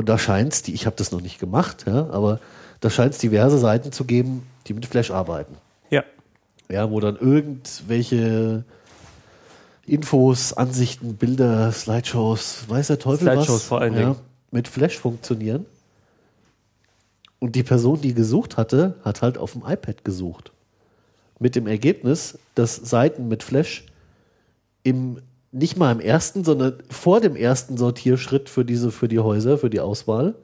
[0.00, 2.40] und da scheint es, ich habe das noch nicht gemacht, ja, aber
[2.80, 5.58] da scheint es diverse Seiten zu geben, die mit Flash arbeiten.
[5.90, 6.04] Ja.
[6.70, 8.64] Ja, wo dann irgendwelche
[9.84, 14.16] Infos, Ansichten, Bilder, Slideshows, weiß der Teufel Slideshows was, vor allen ja, Dingen.
[14.50, 15.66] mit Flash funktionieren.
[17.38, 20.50] Und die Person, die gesucht hatte, hat halt auf dem iPad gesucht.
[21.38, 23.84] Mit dem Ergebnis, dass Seiten mit Flash
[24.82, 25.20] im
[25.52, 29.70] nicht mal im ersten, sondern vor dem ersten Sortierschritt für diese, für die Häuser, für
[29.70, 30.34] die Auswahl,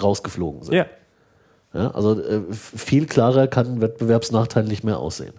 [0.00, 0.74] rausgeflogen sind.
[0.74, 0.86] Ja.
[1.74, 5.32] Ja, also äh, viel klarer kann ein Wettbewerbsnachteil nicht mehr aussehen.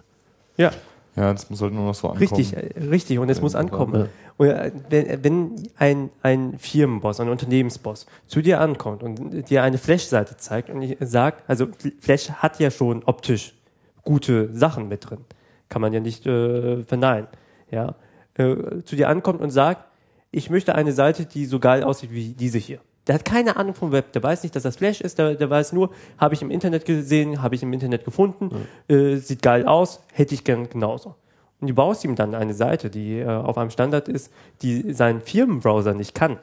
[0.56, 0.72] Ja.
[1.16, 2.28] Ja, das muss halt nur noch so ankommen.
[2.28, 3.20] Richtig, äh, richtig.
[3.20, 3.94] Und es muss ankommen.
[3.94, 4.08] Ja.
[4.36, 9.78] Und äh, wenn, wenn ein, ein Firmenboss, ein Unternehmensboss zu dir ankommt und dir eine
[9.78, 11.68] Flash-Seite zeigt und ich sagt, also
[12.00, 13.54] Flash hat ja schon optisch
[14.02, 15.20] gute Sachen mit drin.
[15.68, 17.28] Kann man ja nicht äh, verneinen.
[17.70, 17.94] Ja.
[18.36, 19.84] Äh, zu dir ankommt und sagt,
[20.32, 22.80] ich möchte eine Seite, die so geil aussieht wie diese hier.
[23.06, 25.50] Der hat keine Ahnung vom Web, der weiß nicht, dass das Flash ist, der, der
[25.50, 28.50] weiß nur, habe ich im Internet gesehen, habe ich im Internet gefunden,
[28.88, 31.14] äh, sieht geil aus, hätte ich gern genauso.
[31.60, 34.32] Und du baust ihm dann eine Seite, die äh, auf einem Standard ist,
[34.62, 36.38] die seinen Firmenbrowser nicht kann.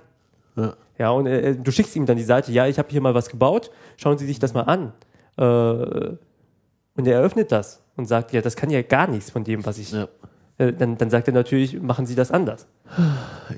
[0.56, 0.76] Ja.
[0.98, 3.30] Ja, und äh, du schickst ihm dann die Seite, ja, ich habe hier mal was
[3.30, 4.94] gebaut, schauen Sie sich das mal an.
[5.36, 6.16] Äh,
[6.96, 9.78] und er eröffnet das und sagt, ja, das kann ja gar nichts von dem, was
[9.80, 9.92] ich.
[9.92, 10.08] Ja.
[10.58, 12.68] Äh, dann, dann sagt er natürlich, machen Sie das anders.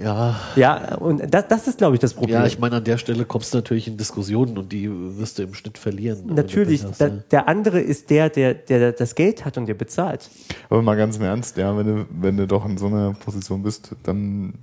[0.02, 2.36] Ja, Ja, und das, das ist, glaube ich, das Problem.
[2.39, 5.44] ja, ich meine, an der Stelle kommst du natürlich in Diskussionen und die wirst du
[5.44, 6.28] im Schnitt verlieren.
[6.28, 7.14] Natürlich, hast, da, ja.
[7.32, 10.30] der andere ist der, der, der das Geld hat und dir bezahlt.
[10.70, 13.64] Aber mal ganz im Ernst, ja, wenn du, wenn du doch in so einer Position
[13.64, 14.54] bist, dann,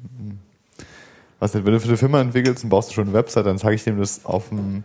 [1.41, 3.59] was nicht, wenn du für eine Firma entwickelst und baust du schon eine Website, dann
[3.59, 4.85] zeige ich dem das auf dem,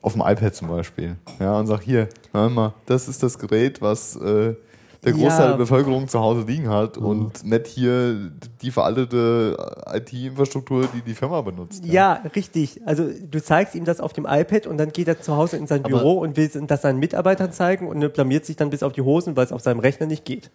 [0.00, 1.16] auf dem iPad zum Beispiel.
[1.38, 4.54] Ja, und sag hier, hör mal, das ist das Gerät, was äh,
[5.04, 5.48] der Großteil Ja.
[5.48, 8.30] der Bevölkerung zu Hause liegen hat und nicht hier
[8.62, 9.56] die veraltete
[9.92, 11.84] IT-Infrastruktur, die die Firma benutzt.
[11.84, 12.80] Ja, richtig.
[12.86, 15.66] Also du zeigst ihm das auf dem iPad und dann geht er zu Hause in
[15.66, 18.92] sein Aber- Büro und will das seinen Mitarbeitern zeigen und blamiert sich dann bis auf
[18.92, 20.50] die Hosen, weil es auf seinem Rechner nicht geht.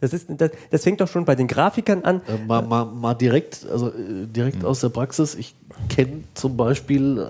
[0.00, 2.22] Das, ist, das, das fängt doch schon bei den Grafikern an.
[2.26, 5.34] Äh, mal, mal, mal direkt, also äh, direkt aus der Praxis.
[5.34, 5.54] Ich
[5.90, 7.22] kenne zum Beispiel äh,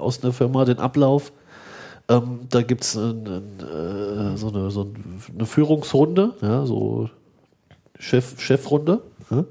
[0.00, 1.32] aus einer Firma den Ablauf.
[2.08, 4.90] Ähm, da gibt es ein, ein, äh, so, eine, so
[5.34, 7.10] eine Führungsrunde, ja, so
[7.98, 9.02] Chef, Chefrunde.
[9.30, 9.44] Ja?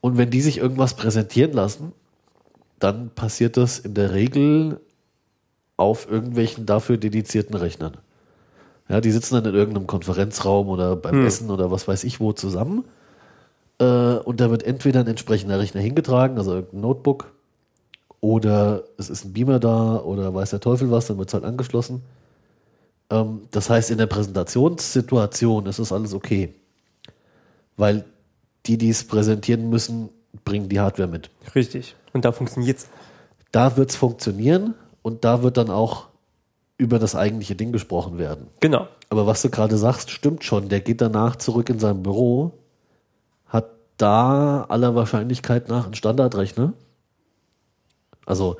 [0.00, 1.92] Und wenn die sich irgendwas präsentieren lassen,
[2.78, 4.80] dann passiert das in der Regel
[5.76, 7.96] auf irgendwelchen dafür dedizierten Rechnern.
[8.88, 12.32] Ja, die sitzen dann in irgendeinem Konferenzraum oder beim Essen oder was weiß ich wo
[12.32, 12.84] zusammen.
[13.78, 17.32] Äh, und da wird entweder ein entsprechender Rechner hingetragen, also irgendein Notebook,
[18.24, 21.44] oder es ist ein Beamer da oder weiß der Teufel was, dann wird es halt
[21.44, 22.00] angeschlossen.
[23.10, 26.54] Ähm, das heißt, in der Präsentationssituation ist es alles okay.
[27.76, 28.06] Weil
[28.64, 30.08] die, die es präsentieren müssen,
[30.42, 31.28] bringen die Hardware mit.
[31.54, 31.96] Richtig.
[32.14, 32.88] Und da funktioniert's.
[33.52, 34.72] Da wird es funktionieren
[35.02, 36.06] und da wird dann auch
[36.78, 38.46] über das eigentliche Ding gesprochen werden.
[38.60, 38.88] Genau.
[39.10, 40.70] Aber was du gerade sagst, stimmt schon.
[40.70, 42.52] Der geht danach zurück in sein Büro,
[43.48, 43.66] hat
[43.98, 46.72] da aller Wahrscheinlichkeit nach einen Standardrechner.
[48.26, 48.56] Also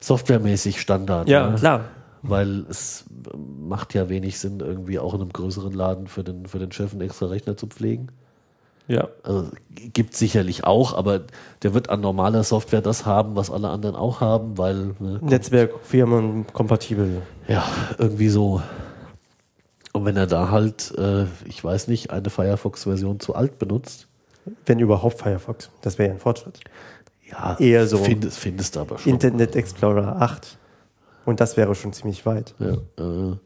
[0.00, 1.28] softwaremäßig Standard.
[1.28, 1.56] Ja, ne?
[1.56, 1.84] klar.
[2.22, 3.04] Weil es
[3.36, 6.92] macht ja wenig Sinn, irgendwie auch in einem größeren Laden für den, für den Chef
[6.92, 8.08] einen extra Rechner zu pflegen.
[8.88, 9.08] Ja.
[9.22, 11.20] Also gibt sicherlich auch, aber
[11.62, 15.72] der wird an normaler Software das haben, was alle anderen auch haben, weil ne, Netzwerk,
[15.82, 17.22] Firmen, kompatibel.
[17.46, 17.64] ja,
[17.98, 18.60] irgendwie so.
[19.92, 24.08] Und wenn er da halt, äh, ich weiß nicht, eine Firefox-Version zu alt benutzt,
[24.66, 25.70] Wenn überhaupt Firefox.
[25.82, 26.60] Das wäre ja ein Fortschritt.
[27.30, 27.98] Ja, Eher so.
[27.98, 29.12] Findest, findest du aber schon.
[29.12, 30.58] Internet Explorer 8.
[31.24, 32.54] Und das wäre schon ziemlich weit.
[32.58, 33.36] Ja, äh,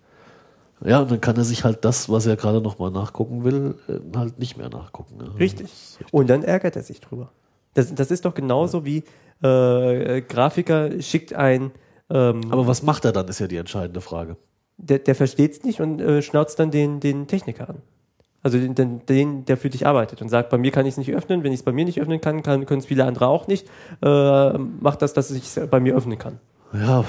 [0.88, 4.16] ja, und dann kann er sich halt das, was er gerade nochmal nachgucken will, äh,
[4.16, 5.16] halt nicht mehr nachgucken.
[5.18, 5.30] ne?
[5.38, 5.70] Richtig.
[6.10, 7.32] Und dann ärgert er sich drüber.
[7.74, 9.04] Das, das ist doch genauso wie
[9.42, 11.72] äh, Grafiker schickt ein,
[12.10, 14.36] ähm, Aber was macht er dann, ist ja die entscheidende Frage.
[14.76, 17.78] der, der versteht es nicht und äh, schnauzt dann den, den Techniker an.
[18.44, 21.12] Also den, den, der für dich arbeitet und sagt, bei mir kann ich es nicht
[21.14, 23.46] öffnen, wenn ich es bei mir nicht öffnen kann, kann können es viele andere auch
[23.46, 23.66] nicht.
[24.02, 26.38] Äh, mach das, dass ich es bei mir öffnen kann.
[26.74, 27.04] Ja,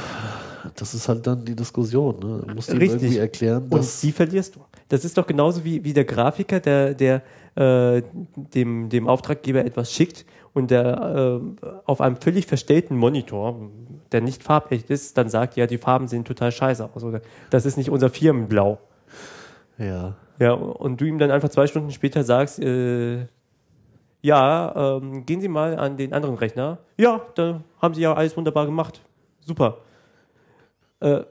[0.75, 2.19] das ist halt dann die Diskussion.
[2.19, 2.43] Ne?
[2.47, 3.03] Du musst Richtig.
[3.03, 4.61] irgendwie erklären, Und dass die verlierst du.
[4.87, 7.21] Das ist doch genauso wie, wie der Grafiker, der, der
[7.55, 8.01] äh,
[8.35, 13.69] dem, dem Auftraggeber etwas schickt und der äh, auf einem völlig verstellten Monitor,
[14.13, 17.03] der nicht farbecht ist, dann sagt, ja, die Farben sehen total scheiße aus.
[17.03, 17.19] Oder
[17.49, 18.79] das ist nicht unser Firmenblau.
[19.77, 23.27] ja, Ja, und du ihm dann einfach zwei Stunden später sagst, äh,
[24.21, 26.79] ja, ähm, gehen Sie mal an den anderen Rechner.
[26.97, 29.01] Ja, da haben Sie ja alles wunderbar gemacht.
[29.41, 29.77] Super.
[30.99, 31.21] Äh,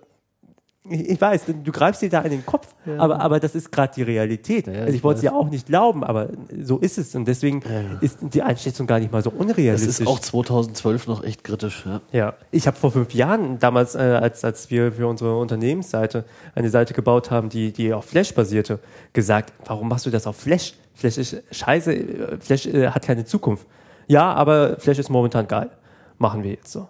[0.88, 2.68] ich weiß, du greifst dir da in den Kopf,
[2.98, 4.66] aber, aber das ist gerade die Realität.
[4.66, 6.28] Ja, also ich wollte es ja auch nicht glauben, aber
[6.62, 7.14] so ist es.
[7.14, 7.62] Und deswegen
[8.02, 10.00] ist die Einschätzung gar nicht mal so unrealistisch.
[10.00, 11.84] ist auch 2012 noch echt kritisch.
[11.86, 12.00] Ja.
[12.12, 16.24] Ja, ich habe vor fünf Jahren damals, äh, als, als wir für unsere Unternehmensseite
[16.54, 18.78] eine Seite gebaut haben, die, die auf Flash basierte,
[19.14, 20.74] gesagt, warum machst du das auf Flash?
[20.92, 23.66] Flash ist scheiße, äh, Flash äh, hat keine Zukunft.
[24.06, 25.70] Ja, aber Flash ist momentan geil.
[26.18, 26.88] Machen wir jetzt so.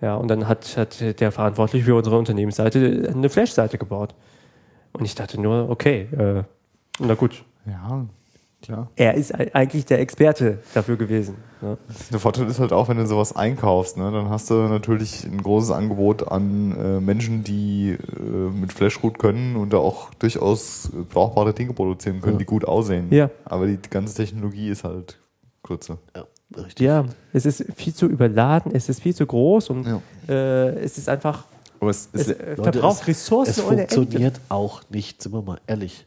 [0.00, 4.14] Ja, und dann hat, hat der Verantwortliche für unsere Unternehmensseite eine Flash-Seite gebaut.
[4.92, 6.42] Und ich dachte nur, okay, äh,
[6.98, 7.44] na gut.
[7.66, 8.06] Ja,
[8.62, 8.90] klar.
[8.96, 11.36] Er ist eigentlich der Experte dafür gewesen.
[11.60, 11.76] Ne?
[12.10, 15.42] Der Vorteil ist halt auch, wenn du sowas einkaufst, ne, dann hast du natürlich ein
[15.42, 20.90] großes Angebot an äh, Menschen, die äh, mit Flash gut können und da auch durchaus
[21.10, 23.08] brauchbare Dinge produzieren können, die gut aussehen.
[23.10, 23.30] Ja.
[23.44, 25.18] Aber die ganze Technologie ist halt
[25.62, 25.98] Grütze.
[26.16, 26.24] Ja,
[26.56, 26.80] richtig.
[26.86, 30.00] Ja, es ist viel zu überladen, es ist viel zu groß und Ja.
[30.28, 31.44] äh, es ist einfach,
[31.80, 33.94] Aber es es äh, Leute, verbraucht es, Ressourcen Es ohne Ende.
[33.94, 36.06] funktioniert auch nicht, sind wir mal ehrlich.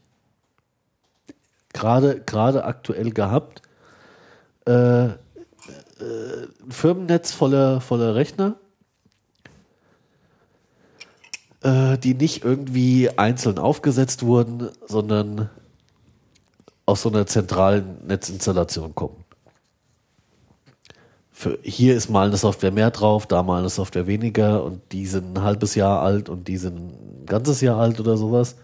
[1.74, 3.62] Gerade, gerade aktuell gehabt,
[4.68, 5.12] äh, äh,
[6.00, 8.56] ein Firmennetz voller, voller Rechner,
[11.64, 15.50] äh, die nicht irgendwie einzeln aufgesetzt wurden, sondern
[16.86, 19.23] aus so einer zentralen Netzinstallation kommen.
[21.36, 25.08] Für, hier ist mal eine Software mehr drauf, da mal eine Software weniger und die
[25.08, 28.56] sind ein halbes Jahr alt und die sind ein ganzes Jahr alt oder sowas.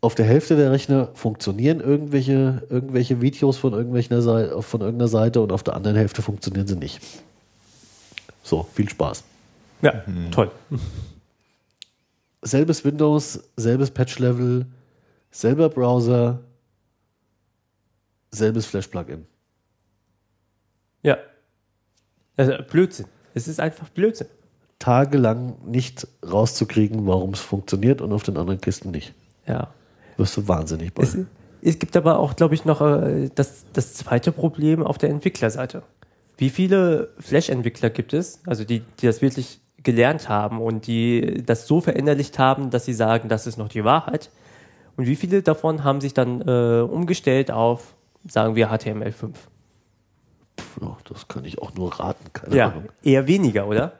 [0.00, 5.42] Auf der Hälfte der Rechner funktionieren irgendwelche, irgendwelche Videos von, irgendwelcher Seite, von irgendeiner Seite
[5.42, 7.00] und auf der anderen Hälfte funktionieren sie nicht.
[8.42, 9.22] So, viel Spaß.
[9.82, 10.50] Ja, toll.
[12.40, 14.66] Selbes Windows, selbes Patch-Level,
[15.30, 16.40] selber Browser,
[18.30, 19.26] selbes Flash-Plugin.
[21.02, 21.18] Ja.
[22.36, 23.06] Also Blödsinn.
[23.34, 24.28] Es ist einfach Blödsinn.
[24.78, 29.14] Tagelang nicht rauszukriegen, warum es funktioniert und auf den anderen Kisten nicht.
[29.46, 29.68] Ja.
[30.16, 31.02] Wirst du wahnsinnig bei.
[31.02, 31.16] Es,
[31.62, 35.82] es gibt aber auch, glaube ich, noch äh, das, das zweite Problem auf der Entwicklerseite.
[36.36, 41.66] Wie viele Flash-Entwickler gibt es, also die, die das wirklich gelernt haben und die das
[41.66, 44.30] so verinnerlicht haben, dass sie sagen, das ist noch die Wahrheit?
[44.96, 47.94] Und wie viele davon haben sich dann äh, umgestellt auf,
[48.26, 49.30] sagen wir, HTML5?
[50.80, 52.84] Ja, das kann ich auch nur raten, keine Ja, Ahnung.
[53.02, 53.92] eher weniger, oder?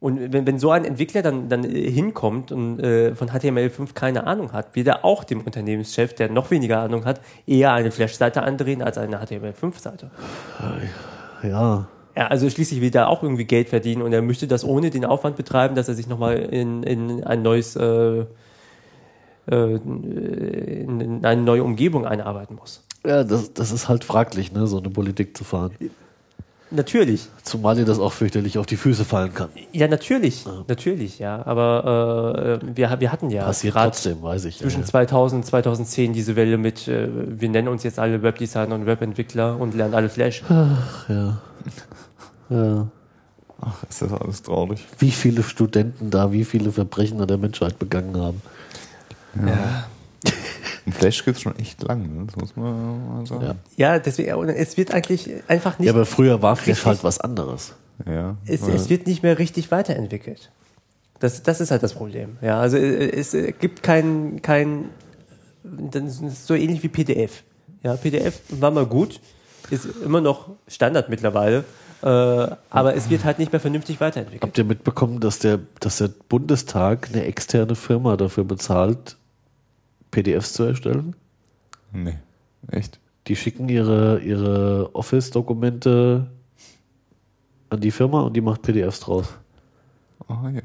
[0.00, 4.28] Und wenn, wenn so ein Entwickler dann, dann äh, hinkommt und äh, von HTML5 keine
[4.28, 8.42] Ahnung hat, wird er auch dem Unternehmenschef, der noch weniger Ahnung hat, eher eine Flash-Seite
[8.42, 10.10] andrehen als eine HTML5-Seite.
[11.42, 14.90] Ja, Ja, also schließlich will er auch irgendwie Geld verdienen und er möchte das ohne
[14.90, 18.24] den Aufwand betreiben, dass er sich nochmal in, in ein neues, äh, äh,
[19.50, 22.84] in eine neue Umgebung einarbeiten muss.
[23.08, 25.72] Ja das, das ist halt fraglich, ne, so eine Politik zu fahren.
[26.70, 27.28] Natürlich.
[27.42, 29.48] Zumal dir das auch fürchterlich auf die Füße fallen kann.
[29.72, 30.44] Ja, natürlich.
[30.66, 31.44] Natürlich, ja.
[31.46, 34.58] Aber äh, wir, wir hatten ja Passiert trotzdem, weiß ich.
[34.58, 38.74] zwischen Ja, 2000 und 2010 diese Welle mit, äh, wir nennen uns jetzt alle Webdesigner
[38.74, 40.42] und Webentwickler und lernen alle Flash.
[41.08, 41.38] ja.
[42.50, 42.86] ja.
[43.60, 44.86] Ach, ist das alles traurig.
[44.98, 48.42] Wie viele Studenten da, wie viele Verbrechen an der Menschheit begangen haben.
[50.88, 52.24] Und Flash gibt's schon echt lang, ne?
[52.24, 53.44] das muss man mal sagen.
[53.44, 53.54] Ja.
[53.76, 56.86] Ja, deswegen, es wird eigentlich einfach nicht, Ja, aber früher war Flash Richtig.
[56.86, 57.74] halt was anderes.
[58.06, 58.38] Ja.
[58.46, 60.50] es, es wird nicht mehr richtig weiterentwickelt.
[61.18, 62.38] Das, das ist halt das Problem.
[62.40, 64.86] Ja, also äh, es äh, gibt kein, kein,
[65.62, 67.42] das ist so ähnlich wie PDF.
[67.82, 69.20] Ja, PDF war mal gut,
[69.68, 71.64] ist immer noch Standard mittlerweile,
[72.00, 74.42] äh, aber es wird halt nicht mehr vernünftig weiterentwickelt.
[74.42, 79.17] Habt ihr mitbekommen, dass der, dass der Bundestag eine externe Firma dafür bezahlt,
[80.10, 81.14] PDFs zu erstellen?
[81.92, 82.18] Nee.
[82.70, 82.98] Echt?
[83.26, 86.30] Die schicken ihre, ihre Office-Dokumente
[87.70, 89.26] an die Firma und die macht PDFs draus.
[90.26, 90.62] Ah ja.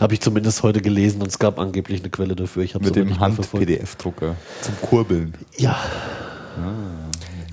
[0.00, 2.62] Habe ich zumindest heute gelesen und es gab angeblich eine Quelle dafür.
[2.62, 3.20] Ich habe Mit dem.
[3.20, 5.34] Hand-PDF-Drucker zum Kurbeln.
[5.58, 5.76] Ja.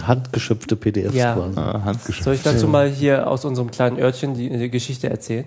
[0.02, 1.34] Handgeschöpfte PDFs Ja.
[1.34, 1.60] quasi.
[1.60, 2.24] Ah, handgeschrieben.
[2.24, 5.46] Soll ich dazu mal hier aus unserem kleinen Örtchen die, die Geschichte erzählen?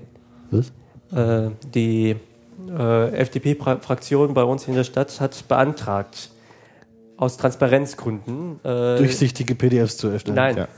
[0.50, 0.72] Was?
[1.12, 2.16] Äh, die
[2.68, 6.30] äh, FDP-Fraktion bei uns in der Stadt hat beantragt,
[7.16, 10.36] aus Transparenzgründen äh, Durchsichtige PDFs zu erstellen.
[10.36, 10.68] Nein, Ja.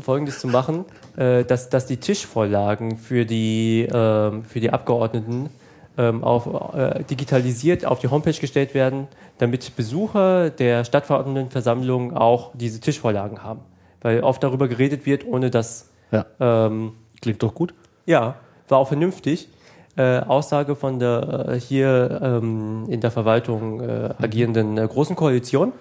[0.00, 0.84] Folgendes zu machen,
[1.16, 5.50] äh, dass, dass die Tischvorlagen für die, ähm, für die Abgeordneten
[5.98, 9.08] ähm, auf, äh, digitalisiert auf die Homepage gestellt werden,
[9.38, 13.60] damit Besucher der Stadtverordnetenversammlung auch diese Tischvorlagen haben.
[14.00, 16.24] Weil oft darüber geredet wird, ohne dass Ja.
[16.40, 17.74] ähm, Klingt doch gut.
[18.06, 18.36] ja,
[18.68, 19.48] war auch vernünftig.
[19.96, 25.72] Äh, Aussage von der äh, hier ähm, in der Verwaltung äh, agierenden äh, Großen Koalition,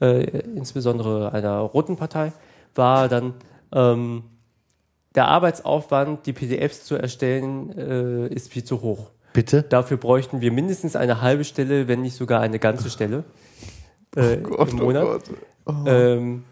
[0.00, 0.24] äh,
[0.54, 2.32] insbesondere einer roten Partei,
[2.74, 3.32] war dann
[3.72, 4.24] ähm,
[5.14, 9.12] der Arbeitsaufwand, die PDFs zu erstellen, ist viel zu hoch.
[9.32, 9.62] Bitte?
[9.62, 13.24] Dafür bräuchten wir mindestens eine halbe Stelle, wenn nicht sogar eine ganze Stelle
[14.14, 15.04] äh, Gott, im oh Monat.
[15.04, 15.22] Gott.
[15.64, 16.44] Oh, Ähm,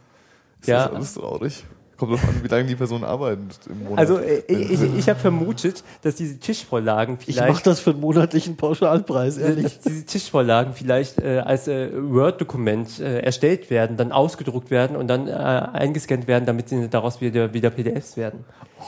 [0.61, 0.85] ist ja.
[0.87, 1.65] das alles traurig.
[1.97, 3.99] Kommt drauf an, wie lange die Person arbeitet im Monat.
[3.99, 8.01] also äh, ich, ich habe vermutet, dass diese Tischvorlagen Ich vielleicht mache das für einen
[8.01, 9.65] monatlichen Pauschalpreis, ehrlich.
[9.65, 15.09] dass diese Tischvorlagen vielleicht äh, als äh, Word-Dokument äh, erstellt werden, dann ausgedruckt werden und
[15.09, 18.45] dann äh, eingescannt werden, damit sie daraus wieder, wieder PDFs werden.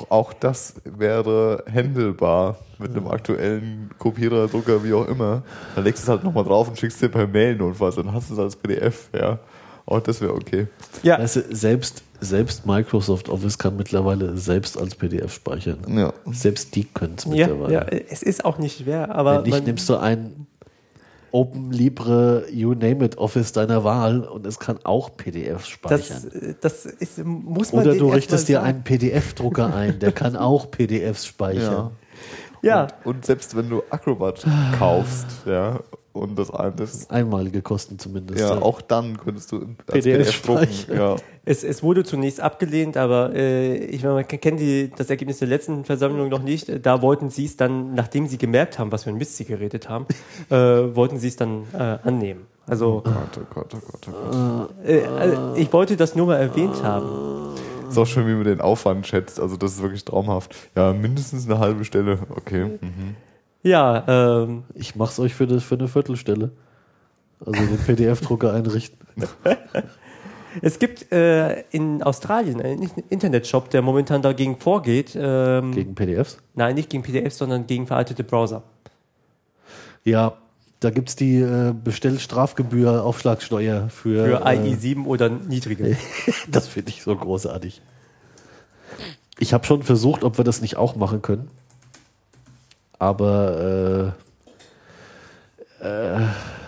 [0.08, 5.42] auch das wäre händelbar mit einem aktuellen Kopierer, Drucker, wie auch immer.
[5.74, 7.96] Dann legst du es halt nochmal drauf und schickst dir per Mail notfalls.
[7.96, 9.38] Dann hast du es als PDF, ja.
[9.86, 10.66] Auch das wäre okay.
[11.04, 15.78] Ja, Weißt du, selbst, selbst Microsoft Office kann mittlerweile selbst als PDF speichern.
[15.96, 16.12] Ja.
[16.30, 17.72] Selbst die können es ja, mittlerweile.
[17.72, 20.46] ja, es ist auch nicht schwer, aber Wenn nicht, nimmst du ein
[21.32, 26.30] Open Libre You Name It Office deiner Wahl und es kann auch PDFs speichern.
[26.60, 30.70] das, das ist, muss man Oder du richtest dir einen PDF-Drucker ein, der kann auch
[30.70, 31.62] PDFs speichern.
[31.62, 31.90] Ja,
[33.04, 34.44] Und selbst wenn du Acrobat
[34.78, 35.80] kaufst, ja,
[36.16, 38.40] und das alles, Einmalige Kosten zumindest.
[38.40, 40.88] ja, auch dann könntest du als PDF PDF.
[40.88, 41.16] Ja.
[41.44, 45.48] es, es wurde zunächst abgelehnt, aber äh, ich meine, man kennt die, das Ergebnis der
[45.48, 46.84] letzten Versammlung noch nicht.
[46.84, 49.88] Da wollten sie es dann, nachdem sie gemerkt haben, was für ein Mist sie geredet
[49.88, 50.06] haben,
[50.50, 52.46] äh, wollten sie es dann äh, annehmen.
[52.66, 54.70] Also Gott, oh Gott, oh Gott, oh Gott.
[54.84, 57.54] Äh, also ich wollte das nur mal erwähnt haben.
[57.96, 59.40] Ist auch schön, wie man den Aufwand schätzt.
[59.40, 60.54] Also das ist wirklich traumhaft.
[60.76, 62.18] Ja, mindestens eine halbe Stelle.
[62.30, 62.78] Okay.
[62.80, 63.16] Mhm.
[63.62, 64.04] Ja,
[64.42, 66.50] ähm, Ich mach's euch für, das, für eine Viertelstelle.
[67.44, 68.98] Also den PDF-Drucker einrichten.
[70.62, 75.16] es gibt äh, in Australien einen Internetshop, der momentan dagegen vorgeht.
[75.18, 76.38] Ähm, Gegen PDFs?
[76.54, 78.62] Nein, nicht gegen PDFs, sondern gegen veraltete Browser.
[80.04, 80.34] Ja,
[80.80, 84.24] da gibt's die äh, Bestellstrafgebühr, Aufschlagsteuer für.
[84.24, 85.96] Für äh, IE7 oder niedrige.
[86.48, 87.82] Das finde ich so großartig.
[89.38, 91.50] Ich habe schon versucht, ob wir das nicht auch machen können.
[92.98, 94.14] Aber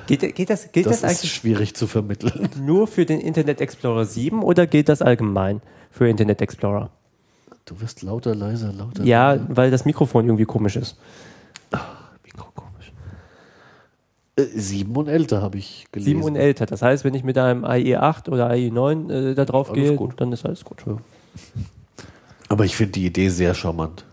[0.08, 2.48] Geht, geht das, äh, gilt das das, ist schwierig zu vermitteln.
[2.60, 5.60] nur für den Internet Explorer 7 oder gilt das allgemein
[5.90, 6.90] für Internet Explorer?
[7.66, 9.04] Du wirst lauter, leiser, lauter.
[9.04, 10.96] Ja, weil das Mikrofon irgendwie komisch ist.
[12.24, 12.90] Mikro komisch.
[12.90, 12.92] Äh,
[14.54, 16.10] sieben und älter habe ich gelesen.
[16.10, 16.66] 7 und älter.
[16.66, 20.14] Das heißt, wenn ich mit einem IE8 oder IE9 äh, da drauf Alles gehe, gut.
[20.20, 20.84] dann ist alles gut.
[22.48, 24.04] Aber ich finde die Idee sehr charmant.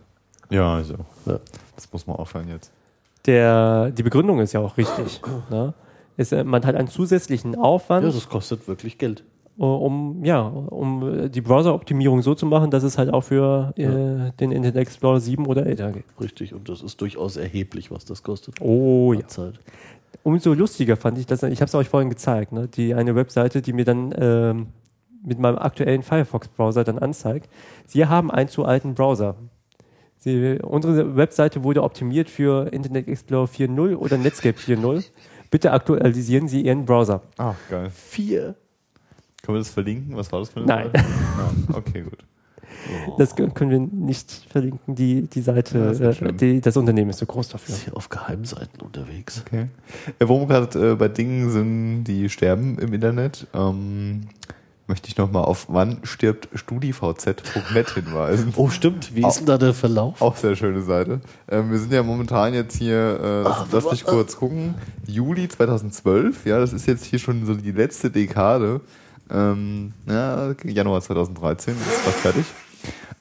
[0.49, 0.95] Ja, also.
[1.26, 1.39] Ja.
[1.76, 2.72] Das muss man aufhören jetzt.
[3.26, 5.22] Der, die Begründung ist ja auch richtig.
[5.49, 5.73] ne?
[6.18, 9.23] ist, äh, man hat einen zusätzlichen Aufwand, Ja, das kostet wirklich Geld.
[9.57, 13.73] äh, um, ja, um äh, die Browser-Optimierung so zu machen, dass es halt auch für
[13.77, 16.06] äh, den Internet Explorer 7 oder älter geht.
[16.22, 16.53] Richtig.
[16.53, 18.61] Und das ist durchaus erheblich, was das kostet.
[18.61, 19.27] Oh ja.
[19.27, 19.60] Zeit.
[20.26, 22.68] Umso lustiger fand ich das, ich habe es euch vorhin gezeigt, ne?
[22.68, 24.68] die eine Webseite, die mir dann ähm,
[25.22, 27.47] mit meinem aktuellen Firefox-Browser dann anzeigt,
[27.85, 29.35] Sie haben einen zu alten Browser.
[30.18, 35.11] Sie, unsere Webseite wurde optimiert für Internet Explorer 4.0 oder Netscape 4.0.
[35.52, 37.22] Bitte aktualisieren Sie Ihren Browser.
[37.38, 37.91] Ah, geil.
[37.91, 38.56] Vier.
[39.43, 40.18] Können wir das verlinken?
[40.18, 40.91] Was war das für eine Nein.
[40.95, 42.26] Ah, okay, gut.
[43.18, 44.95] Das können wir nicht verlinken.
[44.95, 47.76] Die, die Seite, Ja, das ist äh, die, das Unternehmen ist zu groß dafür.
[47.76, 49.41] Ist hier auf Geheimseiten unterwegs.
[49.45, 49.68] Okay.
[50.19, 54.22] Ja, wo wir gerade äh, bei Dingen sind, die sterben im Internet, ähm,
[54.88, 58.53] möchte ich nochmal auf wann stirbt StudiVZ.net hinweisen.
[58.56, 59.15] Oh, stimmt.
[59.15, 60.22] Wie ist denn da der Verlauf?
[60.22, 61.22] Auch sehr schöne Seite.
[61.49, 64.76] Ähm, wir sind ja momentan jetzt hier, äh, lass, Ah, lass mich wa- kurz gucken,
[65.07, 68.81] Juli 2012, ja, das ist jetzt hier schon so die letzte Dekade.
[69.27, 72.45] Ähm, ja, Januar 2013 ist fast fertig.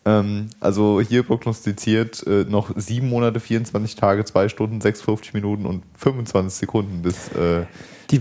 [0.07, 5.83] Ähm, also hier prognostiziert äh, noch sieben Monate, 24 Tage, zwei Stunden, 56 Minuten und
[5.97, 7.65] 25 Sekunden, bis äh,
[8.11, 8.21] Die,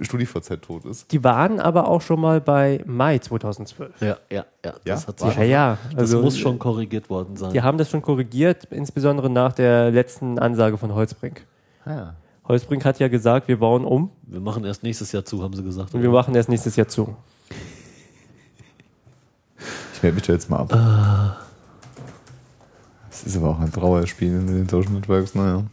[0.00, 1.10] StudiVZ tot ist.
[1.10, 4.00] die waren aber auch schon mal bei Mai 2012.
[4.00, 4.74] Ja, ja, ja.
[4.84, 5.08] Das Ja?
[5.08, 5.78] hat sich Ja, ja.
[5.90, 7.52] Das Also, muss schon korrigiert worden sein.
[7.52, 11.44] Die haben das schon korrigiert, insbesondere nach der letzten Ansage von Holzbrink.
[11.84, 12.14] Ah, ja.
[12.46, 15.64] Holzbrink hat ja gesagt, wir bauen um Wir machen erst nächstes Jahr zu, haben sie
[15.64, 15.94] gesagt.
[15.94, 17.16] und wir machen erst nächstes Jahr zu.
[20.12, 20.68] Mich da jetzt mal ab.
[23.10, 25.64] Das ist aber auch ein Trauerspiel mit den Social Networks, naja.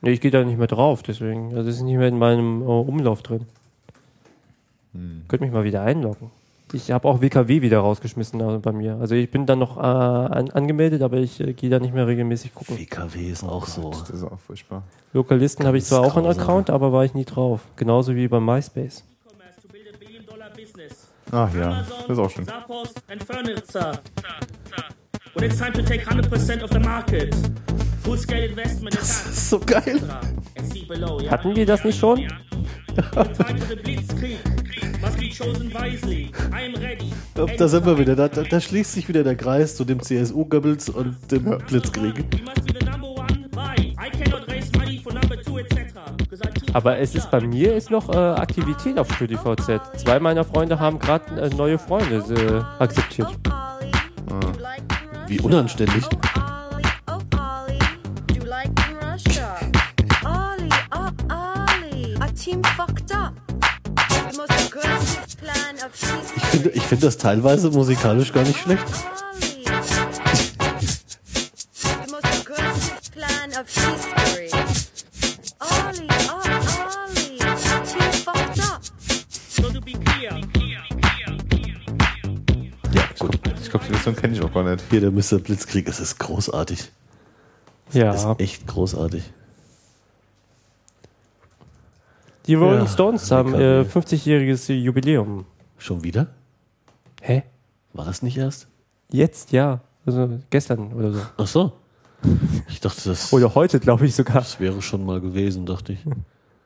[0.00, 1.48] Nee, ich gehe da nicht mehr drauf, deswegen.
[1.54, 3.46] Also das ist nicht mehr in meinem äh, Umlauf drin.
[5.28, 6.30] Könnt mich mal wieder einloggen.
[6.72, 8.96] Ich habe auch WKW wieder rausgeschmissen äh, bei mir.
[9.00, 12.06] Also ich bin dann noch äh, an, angemeldet, aber ich äh, gehe da nicht mehr
[12.06, 12.78] regelmäßig gucken.
[12.78, 13.90] WKW ist auch so.
[13.90, 14.82] Das ist auch furchtbar.
[15.12, 16.26] Lokalisten habe ich zwar auch einen.
[16.26, 17.62] Account, aber war ich nie drauf.
[17.76, 19.04] Genauso wie bei MySpace.
[21.30, 22.46] Ach ja, das ist auch schön.
[22.46, 23.98] Zappos and furniture.
[25.34, 27.34] When it's time to take 100% of the market.
[28.02, 30.00] Full scale investment in Das ist so geil.
[31.30, 32.26] Hatten wir das nicht schon?
[37.56, 38.16] Da sind wir wieder.
[38.16, 42.24] Da, da, da schließt sich wieder der Kreis zu dem CSU-Goebbels und dem Blitzkrieg.
[46.72, 49.80] Aber es ist bei mir ist noch äh, Aktivität auf StudiVZ.
[49.96, 52.24] Zwei meiner Freunde haben gerade äh, neue Freunde
[52.78, 53.28] äh, akzeptiert.
[55.26, 56.04] Wie unanständig.
[66.36, 68.84] Ich finde ich finde das teilweise musikalisch gar nicht schlecht.
[84.14, 84.84] Version kenne ich auch gar nicht.
[84.90, 85.38] Hier der Mr.
[85.38, 86.90] Blitzkrieg, es ist großartig.
[87.92, 88.12] Ja.
[88.14, 89.22] Es ist echt großartig.
[92.46, 95.44] Die Rolling Ja, Stones haben äh, 50-jähriges Jubiläum.
[95.76, 96.28] Schon wieder?
[97.20, 97.42] Hä?
[97.92, 98.68] War das nicht erst?
[99.10, 99.80] Jetzt, ja.
[100.06, 101.20] Also gestern oder so.
[101.36, 101.72] Ach so.
[102.68, 104.36] Ich dachte, das, Oder heute, glaube ich sogar.
[104.36, 106.00] das wäre schon mal gewesen, dachte ich.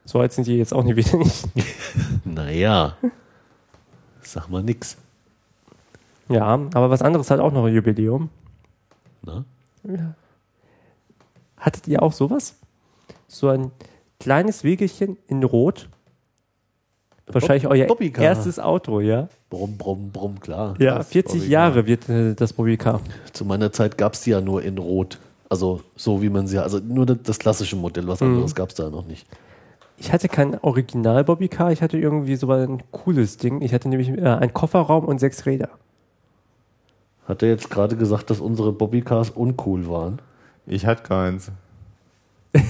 [0.04, 1.44] So alt sind die jetzt auch nicht wieder nicht.
[2.24, 2.96] Naja.
[4.22, 4.96] Sag mal nix.
[6.28, 8.28] Ja, aber was anderes hat auch noch ein Jubiläum.
[9.24, 9.44] Na?
[11.56, 12.56] Hattet ihr auch sowas?
[13.28, 13.70] So ein
[14.20, 15.88] kleines Wegelchen in Rot?
[17.26, 18.24] Wahrscheinlich euer Bobbycar.
[18.24, 19.28] erstes Auto, ja?
[19.48, 20.74] Brumm, brumm, brumm, klar.
[20.78, 21.50] Ja, Das 40 Bobbycar.
[21.50, 23.00] Jahre wird äh, das Bobbycar.
[23.32, 25.18] Zu meiner Zeit gab es die ja nur in Rot.
[25.48, 28.90] Also so wie man sie, also nur das, klassische Modell, was anderes gab es da
[28.90, 29.26] noch nicht.
[29.98, 33.60] Ich hatte kein Original Bobbycar, ich hatte irgendwie so ein cooles Ding.
[33.60, 35.68] Ich hatte nämlich äh, einen Kofferraum und sechs Räder.
[37.32, 40.20] Hat er jetzt gerade gesagt, dass unsere Bobbycars uncool waren?
[40.66, 41.50] Ich hatte keins.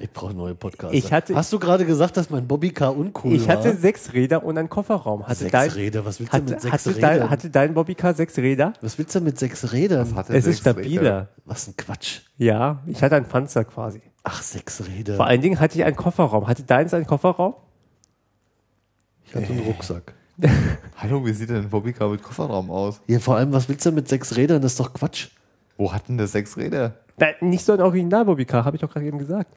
[0.00, 0.94] Ich brauche neue Podcasts.
[0.94, 3.56] Ich hatte- Hast du gerade gesagt, dass mein Bobbycar uncool ich war?
[3.56, 5.24] hatte sechs Räder und einen Kofferraum.
[5.26, 6.04] Hatte sechs dein, Räder.
[6.04, 7.18] Was willst du Hatte, mit sechs hatte, Rädern?
[7.20, 8.74] dein, hatte dein Bobbycar sechs Räder?
[8.80, 10.14] was willst du mit sechs Rädern?
[10.14, 10.84] Hatte Es ist sechs Räder.
[10.88, 11.28] stabiler.
[11.46, 12.20] Was ein Quatsch.
[12.36, 14.00] Ja, ich hatte einen Panzer quasi.
[14.22, 15.16] Ach, sechs Räder.
[15.16, 16.46] Vor allen Dingen hatte ich einen Kofferraum.
[16.46, 17.54] Hatte deins einen Kofferraum?
[19.26, 20.14] ich hatte einen Rucksack.
[20.96, 23.00] Hallo, wie sieht denn ein Bobbycar mit Kofferraum aus?
[23.06, 24.62] Ja, vor allem, was willst du mit sechs Rädern?
[24.62, 25.28] Das ist doch Quatsch.
[25.76, 26.94] Wo hat denn der sechs Räder?
[27.18, 29.56] Nein, nicht so ein Original-Bobbycar, habe ich doch gerade eben gesagt.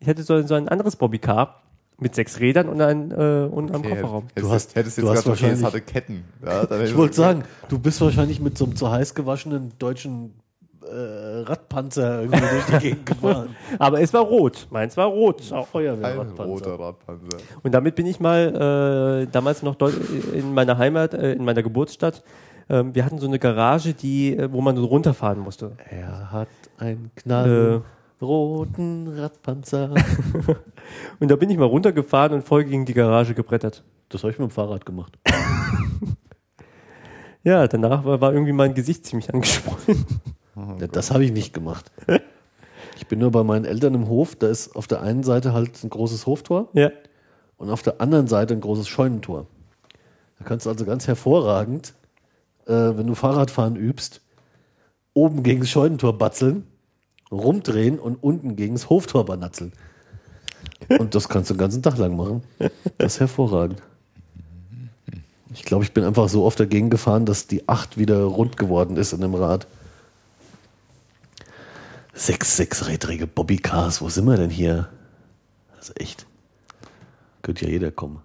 [0.00, 1.62] Ich hatte so, so ein anderes Bobbycar
[1.98, 4.26] mit sechs Rädern und, ein, äh, und einem Kofferraum.
[4.34, 6.24] Hättest, hast- hättest du jetzt hast es wahrscheinlich- hatte Ketten.
[6.44, 10.34] Ja, hätte Ich wollte sagen, du bist wahrscheinlich mit so einem zu heiß gewaschenen deutschen
[10.90, 13.56] äh, Radpanzer irgendwie durch die Gegend gefahren.
[13.78, 14.66] Aber es war rot.
[14.70, 15.42] Meins war rot.
[15.52, 15.58] Auch.
[15.58, 16.44] Ein Feuerwehrradpanzer.
[16.44, 17.36] roter Radpanzer.
[17.62, 19.94] Und damit bin ich mal äh, damals noch dort
[20.32, 22.22] in meiner Heimat, äh, in meiner Geburtsstadt.
[22.68, 25.72] Ähm, wir hatten so eine Garage, die, äh, wo man so runterfahren musste.
[25.90, 26.48] Er hat
[26.78, 27.20] einen Äh.
[27.20, 29.94] knallroten Radpanzer.
[31.20, 33.82] Und da bin ich mal runtergefahren und voll gegen die Garage gebrettert.
[34.10, 35.18] Das habe ich mit dem Fahrrad gemacht.
[37.46, 40.06] Ja, danach war, war irgendwie mein Gesicht ziemlich angesprungen.
[40.56, 41.90] Ja, das habe ich nicht gemacht.
[42.96, 45.82] Ich bin nur bei meinen Eltern im Hof, da ist auf der einen Seite halt
[45.82, 46.90] ein großes Hoftor Ja.
[47.56, 49.46] und auf der anderen Seite ein großes Scheunentor.
[50.38, 51.94] Da kannst du also ganz hervorragend,
[52.66, 54.20] äh, wenn du Fahrradfahren übst,
[55.12, 56.66] oben gegen das Scheunentor batzeln,
[57.32, 59.72] rumdrehen und unten gegen das Hoftor banatzeln.
[60.88, 62.42] Und das kannst du den ganzen Tag lang machen.
[62.98, 63.82] Das ist hervorragend.
[65.52, 68.96] Ich glaube, ich bin einfach so oft dagegen gefahren, dass die 8 wieder rund geworden
[68.96, 69.66] ist in dem Rad.
[72.14, 74.88] Sechs sechsrädrige Bobbycars, wo sind wir denn hier?
[75.76, 76.26] Das ist echt.
[77.42, 78.22] Könnte ja jeder kommen.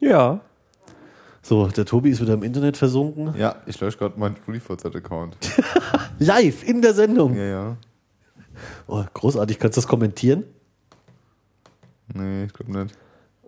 [0.00, 0.40] Ja.
[1.42, 3.34] So, der Tobi ist wieder im Internet versunken.
[3.38, 5.36] Ja, ich lösche gerade meinen StudiVZ-Account.
[6.18, 7.34] Live in der Sendung.
[7.36, 7.76] ja, ja.
[8.86, 10.44] Oh, großartig, kannst du das kommentieren?
[12.12, 12.94] Nee, ich glaube nicht.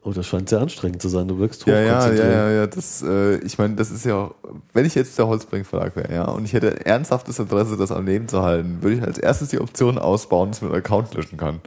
[0.05, 1.29] Oh, das scheint sehr anstrengend zu sein.
[1.29, 4.35] Du wirkst Ja, ja, ja, ja, ja, das, äh, ich meine, das ist ja auch,
[4.73, 8.05] wenn ich jetzt der Holzbrink Verlag wäre, ja, und ich hätte ernsthaftes Interesse, das am
[8.07, 11.37] Leben zu halten, würde ich als erstes die Option ausbauen, dass man einen Account löschen
[11.39, 11.61] kann.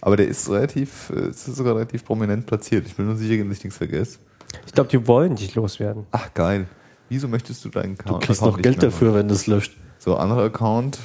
[0.00, 2.86] Aber der ist relativ, äh, ist sogar relativ prominent platziert.
[2.86, 4.18] Ich bin nur sicher, dass ich nichts vergesse.
[4.66, 6.06] Ich glaube, die wollen dich loswerden.
[6.12, 6.68] Ach, geil.
[7.10, 9.76] Wieso möchtest du deinen Du Account kriegst Account noch Geld dafür, wenn du es löscht.
[9.76, 9.88] machen?
[9.98, 10.98] So, anderer Account,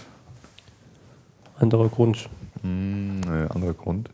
[1.60, 2.30] Anderer Grund.
[2.62, 4.10] hm, nee, anderer Grund.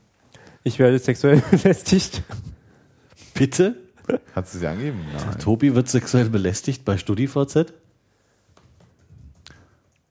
[0.63, 2.21] Ich werde sexuell belästigt.
[3.33, 3.75] Bitte?
[4.35, 4.99] Hat sie sie angegeben?
[5.13, 5.39] Nein.
[5.39, 7.73] Tobi wird sexuell belästigt bei StudiVZ?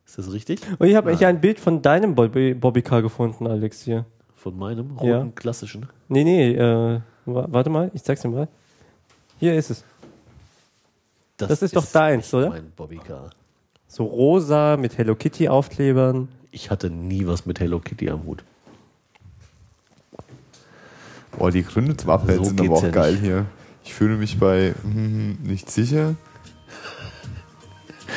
[0.07, 0.61] Ist das richtig?
[0.79, 4.05] Und ich habe hier ein Bild von deinem Bobby, Bobbycar gefunden, Alex, hier.
[4.37, 5.29] Von meinem roten Ja.
[5.35, 5.89] klassischen.
[6.09, 8.49] Nee, nee, äh, wa- warte mal, ich zeig's dir mal.
[9.41, 9.85] Hier ist es.
[11.37, 12.49] Das ist doch deins, oder?
[12.51, 13.31] Mein Bobbycar.
[13.89, 16.29] So rosa mit Hello Kitty Aufklebern.
[16.51, 18.45] Ich hatte nie was mit Hello Kitty am Hut.
[21.39, 23.23] Boah, die Gründe zum Abmelden So sind aber auch ja geil nicht.
[23.23, 23.47] hier.
[23.85, 26.15] Ich fühle mich bei hm, nicht sicher.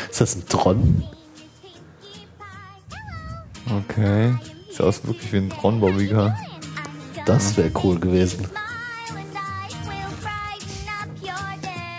[0.09, 1.03] Ist das ein Tron?
[3.87, 4.33] Okay.
[4.69, 6.35] Sieht aus wirklich wie ein Tron-Bobbycar.
[7.25, 8.47] Das wäre cool gewesen.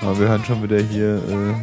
[0.00, 1.16] Aber wir hören schon wieder hier.
[1.16, 1.54] Äh,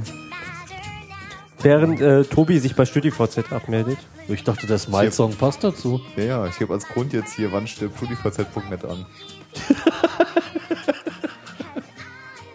[1.62, 3.98] Während äh, Tobi sich bei StudiVZ abmeldet.
[4.30, 6.00] Ich dachte, der Smile-Song passt dazu.
[6.16, 9.06] ja, ja, ich gebe als Grund jetzt hier, wann stirbt StudiVZ.net an.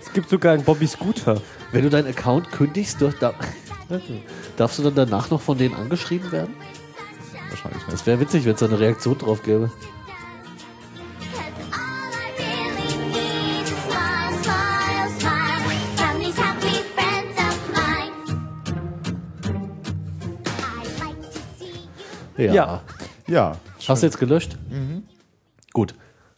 [0.01, 1.41] Es gibt sogar einen Bobby Scooter.
[1.73, 3.35] Wenn du deinen Account kündigst, darf, darf,
[4.57, 6.55] darfst du dann danach noch von denen angeschrieben werden?
[7.49, 7.93] Wahrscheinlich nicht.
[7.93, 9.73] Das wäre witzig, wenn es da eine Reaktion drauf gäbe.
[22.37, 22.53] Ja.
[22.53, 22.83] Ja.
[23.27, 23.57] Ja.
[23.87, 24.57] Hast du jetzt gelöscht?
[25.73, 25.95] Gut.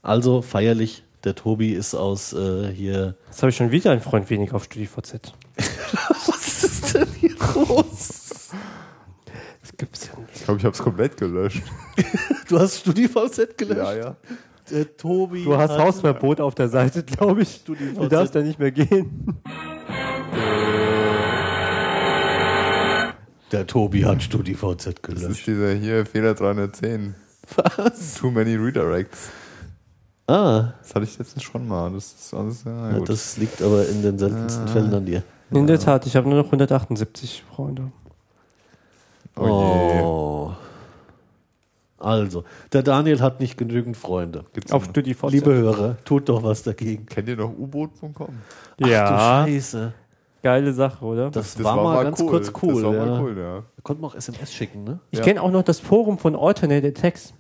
[0.07, 1.03] Also feierlich.
[1.25, 3.17] Der Tobi ist aus äh, hier.
[3.27, 5.33] Jetzt habe ich schon wieder einen Freund weniger auf StudiVZ.
[5.57, 8.51] Was ist denn hier los?
[9.63, 10.37] Das gibt's ja nicht.
[10.37, 11.65] Ich glaube, ich habe es komplett gelöscht.
[12.49, 13.79] Du hast StudiVZ gelöscht?
[13.79, 14.17] ja, ja.
[14.71, 15.43] Der Tobi.
[15.43, 17.57] Du hast Hausverbot auf der Seite, glaube ich.
[17.57, 17.99] StudiVZ.
[17.99, 19.41] Du darfst da nicht mehr gehen.
[23.51, 25.47] Der Tobi hat StudiVZ Das ist gelöscht.
[25.49, 27.17] dieser hier Fehler 310.
[27.57, 28.15] Was?
[28.15, 29.31] Too many redirects.
[30.29, 31.93] Ah, Das hatte ich letztens schon mal.
[31.93, 33.09] Das ist alles ja, ja, gut.
[33.09, 35.23] das liegt aber in den seltensten Fällen an dir.
[35.51, 37.93] In der Tat, ich habe nur noch 178 Freunde.
[39.37, 39.43] oh.
[40.03, 40.53] Oh.
[41.99, 44.45] Also, der Daniel hat nicht genügend Freunde.
[44.53, 45.31] Gibt's Auf noch- StudiVZ.
[45.33, 47.07] Liebe Hörer, tut doch was dagegen.
[47.07, 48.29] Kennt ihr noch U-Boot.com?
[48.79, 49.93] ja, Ach du Scheiße.
[50.43, 51.31] geile Sache, oder?
[51.31, 52.75] Das, war, mal ganz kurz cool.
[52.75, 53.07] Das war ja.
[53.07, 53.55] mal cool, ja.
[53.61, 55.01] Da konnte man auch SMS schicken, ne?
[55.11, 55.25] ich ja.
[55.25, 57.33] kenne auch noch das Forum von Alternate Attacks.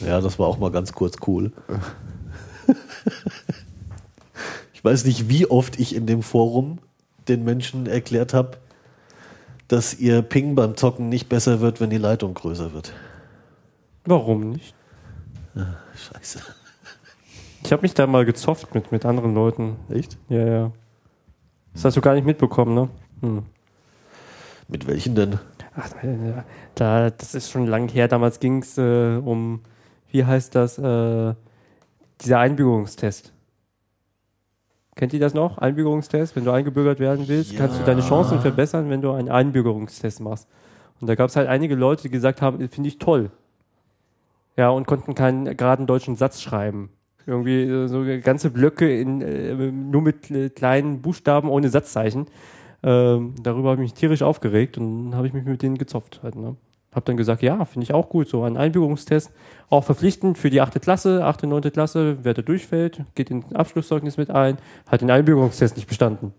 [0.00, 1.52] Ja, das war auch mal ganz kurz cool.
[4.72, 6.78] ich weiß nicht, wie oft ich in dem Forum
[7.28, 8.58] den Menschen erklärt habe,
[9.68, 12.92] dass ihr Ping beim Zocken nicht besser wird, wenn die Leitung größer wird.
[14.04, 14.74] Warum nicht?
[15.94, 16.40] Scheiße.
[17.64, 19.76] Ich habe mich da mal gezofft mit, mit anderen Leuten.
[19.90, 20.16] Echt?
[20.28, 20.72] Ja, ja.
[21.74, 22.88] Das hast du gar nicht mitbekommen, ne?
[23.20, 23.42] Hm.
[24.68, 25.38] Mit welchen denn?
[25.74, 26.42] Ach, äh,
[26.74, 28.08] da, das ist schon lang her.
[28.08, 29.60] Damals ging es äh, um,
[30.10, 31.34] wie heißt das, äh,
[32.20, 33.32] dieser Einbürgerungstest.
[34.96, 35.58] Kennt ihr das noch?
[35.58, 36.34] Einbürgerungstest?
[36.34, 40.48] Wenn du eingebürgert werden willst, kannst du deine Chancen verbessern, wenn du einen Einbürgerungstest machst.
[41.00, 43.30] Und da gab es halt einige Leute, die gesagt haben, finde ich toll.
[44.56, 46.90] Ja, und konnten keinen geraden deutschen Satz schreiben.
[47.26, 52.26] Irgendwie äh, so ganze Blöcke in, äh, nur mit äh, kleinen Buchstaben ohne Satzzeichen.
[52.82, 56.20] Ähm, darüber habe ich mich tierisch aufgeregt und dann habe ich mich mit denen gezopft
[56.24, 56.56] halt, ne?
[56.98, 59.30] Hab dann gesagt, ja, finde ich auch gut, so ein Einbürgerungstest.
[59.70, 64.16] Auch verpflichtend für die achte Klasse, achte, neunte Klasse, wer da durchfällt, geht in Abschlusszeugnis
[64.16, 64.58] mit ein,
[64.90, 66.34] hat den Einbürgerungstest nicht bestanden.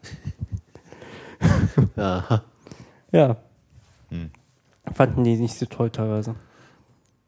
[1.95, 2.43] Ja,
[3.13, 3.37] Ja.
[4.93, 6.35] Fanden die nicht so toll teilweise.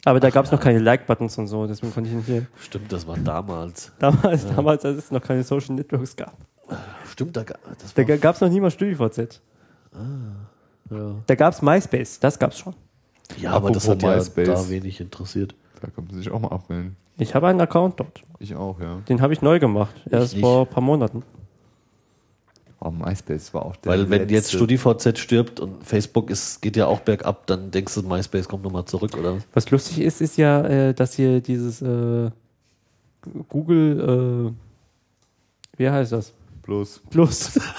[0.04, 2.48] Aber da gab es noch keine Like-Buttons und so, deswegen konnte ich nicht hier.
[2.60, 3.94] stimmt, das war damals.
[4.00, 6.36] Damals, damals, als es noch keine Social Networks gab.
[7.10, 7.46] Stimmt, da,
[7.96, 9.42] Da gab es noch nie mal StudiVZ.
[10.90, 11.16] ja.
[11.26, 12.76] Da gab es MySpace, das gab's schon.
[13.40, 14.48] Ja, aber das hat ja MySpace.
[14.48, 15.56] da wenig interessiert.
[15.82, 16.96] Da kann man sich auch mal abmelden.
[17.18, 18.22] Ich habe einen Account dort.
[18.40, 18.98] Ich auch, ja.
[19.10, 21.24] Den habe ich neu gemacht, erst vor ein paar Monaten.
[22.84, 26.76] Oh, MySpace war auch der Weil wenn jetzt letzte- StudiVZ stirbt und Facebook ist, geht
[26.76, 29.36] ja auch bergab, dann denkst du, MySpace kommt nochmal zurück, oder?
[29.36, 29.44] was?
[29.54, 32.32] Was lustig ist, ist ja, äh, dass hier dieses äh,
[33.50, 34.52] Google,
[35.76, 36.34] äh, wie heißt das?
[36.64, 37.02] Plus.
[37.10, 37.60] Plus.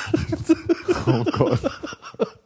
[1.04, 1.58] Oh Gott.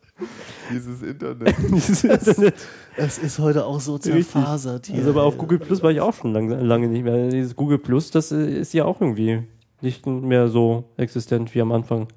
[0.71, 1.55] Dieses Internet.
[1.71, 2.55] Dieses Internet.
[2.97, 4.97] Es ist heute auch so zerfasert hier.
[4.97, 7.29] Also aber auf Google Plus war ich auch schon lang, lange nicht mehr.
[7.29, 9.43] Dieses Google Plus, das äh, ist ja auch irgendwie
[9.81, 12.09] nicht mehr so existent wie am Anfang.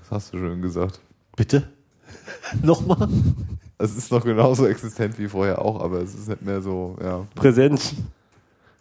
[0.00, 1.00] Das hast du schön gesagt.
[1.36, 1.68] Bitte?
[2.62, 3.08] Nochmal?
[3.78, 7.26] Es ist noch genauso existent wie vorher auch, aber es ist nicht mehr so, ja.
[7.34, 7.94] Präsent.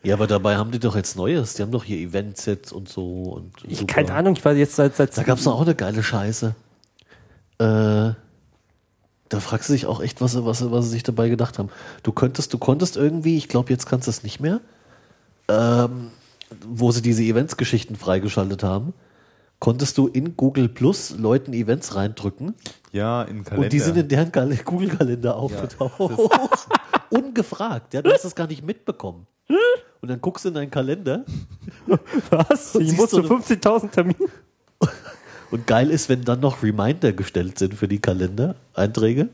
[0.03, 1.53] Ja, aber dabei haben die doch jetzt Neues.
[1.55, 3.23] Die haben doch hier Eventsets und so.
[3.35, 3.93] Und Ich, super.
[3.93, 6.53] keine Ahnung, ich war jetzt seit, seit Da gab es auch eine geile Scheiße.
[7.59, 8.11] Äh,
[9.29, 11.69] da fragst du dich auch echt, was sie, was, was sie sich dabei gedacht haben.
[12.03, 14.59] Du könntest, du konntest irgendwie, ich glaube, jetzt kannst du es nicht mehr,
[15.47, 16.09] ähm,
[16.67, 18.93] wo sie diese Eventsgeschichten freigeschaltet haben,
[19.59, 22.53] konntest du in Google Plus Leuten Events reindrücken
[22.91, 23.63] Ja, in Kalender.
[23.65, 26.29] und die sind in deren Kal- Google-Kalender aufgetaucht.
[27.09, 29.25] Ungefragt, ja, du hast das gar nicht mitbekommen.
[30.01, 31.23] Und dann guckst du in deinen Kalender
[32.29, 32.75] was?
[32.75, 34.29] Ich siehst muss so zu 50.000 Terminen.
[35.53, 39.29] Und geil ist, wenn dann noch Reminder gestellt sind für die Kalendereinträge.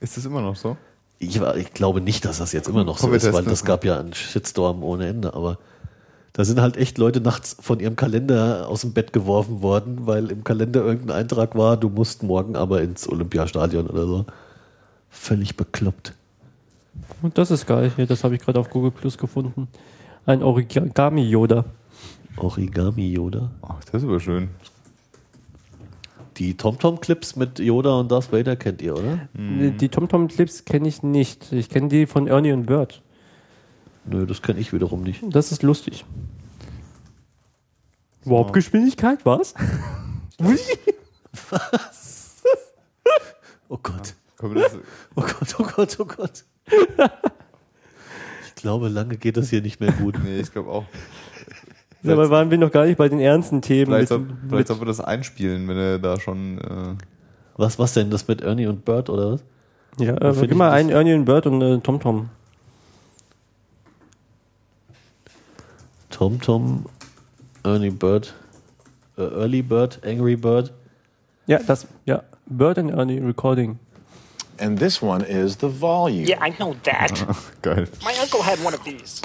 [0.00, 0.78] ist das immer noch so?
[1.18, 3.50] Ich, ich glaube nicht, dass das jetzt immer noch so Komm, wir ist, weil testen
[3.50, 5.34] das das gab ja einen Shitstorm ohne Ende.
[5.34, 5.58] Aber
[6.32, 10.30] da sind halt echt Leute nachts von ihrem Kalender aus dem Bett geworfen worden, weil
[10.30, 14.24] im Kalender irgendein Eintrag war, du musst morgen aber ins Olympiastadion oder so.
[15.10, 16.14] Völlig bekloppt.
[17.20, 17.92] Und das ist geil.
[17.96, 19.68] Hier, das habe ich gerade auf Google Plus gefunden.
[20.24, 21.66] Ein Origami-Yoda.
[22.38, 23.50] Origami Yoda.
[23.60, 24.48] Ach, das ist aber schön.
[26.40, 29.28] Die TomTom-Clips mit Yoda und Darth Vader kennt ihr, oder?
[29.34, 31.52] Die TomTom-Clips kenne ich nicht.
[31.52, 33.02] Ich kenne die von Ernie und Bert.
[34.06, 35.22] Nö, das kenne ich wiederum nicht.
[35.28, 36.06] Das ist lustig.
[38.24, 39.54] Warp-Geschwindigkeit, was?
[43.68, 44.14] Oh Gott.
[44.42, 44.48] Oh
[45.22, 46.44] Gott, oh Gott, oh Gott.
[48.46, 50.18] Ich glaube, lange geht das hier nicht mehr gut.
[50.24, 50.86] nee, ich glaube auch.
[52.02, 53.86] Dabei waren wir noch gar nicht bei den ernsten Themen.
[53.86, 56.58] Vielleicht, Mit, soll, vielleicht sollten wir das einspielen, wenn er da schon.
[56.58, 57.04] Äh,
[57.56, 58.10] Was, was denn?
[58.10, 59.44] Das mit Ernie und Bert oder was?
[59.98, 62.30] ja, äh, gib mal einen Ernie und Bert und äh, TomTom.
[66.10, 66.86] TomTom,
[67.64, 68.34] Ernie Bird,
[69.16, 70.72] äh, Early Bird, Angry Bird.
[71.46, 72.22] Ja, das, ja.
[72.46, 73.78] Bert and Ernie Recording.
[74.58, 76.26] And this one is the volume.
[76.26, 77.12] Yeah, I know that.
[77.62, 77.86] geil.
[78.04, 79.22] My uncle had one of these.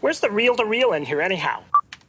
[0.00, 1.62] Where's the reel to reel in here, anyhow?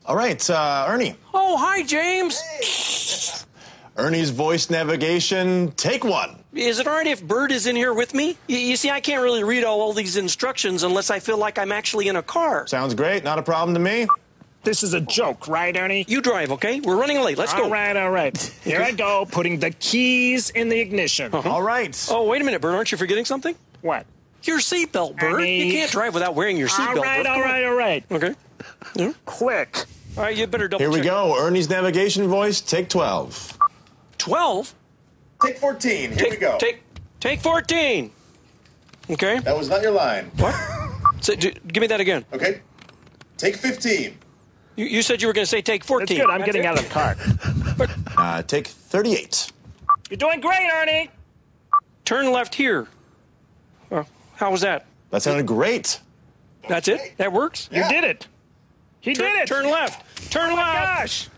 [0.05, 1.15] All right, uh, Ernie.
[1.33, 3.45] Oh, hi, James.
[3.97, 6.43] Ernie's voice navigation, take one.
[6.53, 8.37] Is it all right if Bird is in here with me?
[8.47, 11.57] Y- you see, I can't really read all, all these instructions unless I feel like
[11.57, 12.67] I'm actually in a car.
[12.67, 14.07] Sounds great, not a problem to me.
[14.63, 16.05] This is a joke, right, Ernie?
[16.07, 16.79] You drive, okay?
[16.79, 17.37] We're running late.
[17.37, 17.69] Let's All go.
[17.69, 18.37] right, all right.
[18.63, 21.33] Here I go, putting the keys in the ignition.
[21.33, 22.07] All right.
[22.11, 22.75] Oh, wait a minute, Bird.
[22.75, 23.55] Aren't you forgetting something?
[23.81, 24.05] What?
[24.47, 25.33] Your seatbelt, Bird.
[25.33, 25.63] Ernie.
[25.65, 27.03] You can't drive without wearing your seatbelt.
[27.03, 27.27] right, Bird.
[27.27, 28.03] all Come right, all right.
[28.09, 28.35] Okay.
[28.95, 29.11] Yeah.
[29.25, 29.85] Quick.
[30.15, 31.05] All right, you better double Here we check.
[31.05, 31.37] go.
[31.37, 33.57] Ernie's navigation voice, take 12.
[34.17, 34.73] 12?
[35.43, 36.09] Take 14.
[36.11, 36.57] Here Take, we go.
[36.59, 36.81] Take,
[37.19, 38.09] take 14.
[39.11, 39.39] Okay.
[39.39, 40.31] That was not your line.
[40.37, 40.55] What?
[41.21, 42.25] So, do, give me that again.
[42.33, 42.61] Okay.
[43.37, 44.17] Take 15.
[44.77, 46.17] You, you said you were going to say take 14.
[46.17, 46.33] That's good.
[46.33, 47.15] I'm getting out of the car.
[48.19, 49.51] Uh, take 38.
[50.09, 51.11] You're doing great, Ernie.
[52.03, 52.87] Turn left here.
[54.37, 54.85] How was that?
[55.09, 55.99] That sounded great.
[56.69, 57.17] That's it?
[57.17, 57.69] That works?
[57.71, 58.27] You did it.
[58.99, 59.47] He Turn, did it.
[59.47, 60.03] turn left.
[60.31, 60.99] Turn Oh left.
[60.99, 61.29] gosh.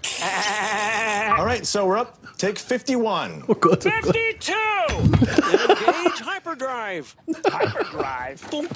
[1.39, 2.17] All right, so we're up.
[2.37, 3.43] Take 51.
[3.47, 4.15] Oh Gott, oh Gott.
[4.15, 4.53] 52.
[4.53, 7.15] Engage hyperdrive.
[7.45, 8.39] Hyperdrive.
[8.39, 8.67] Sorry,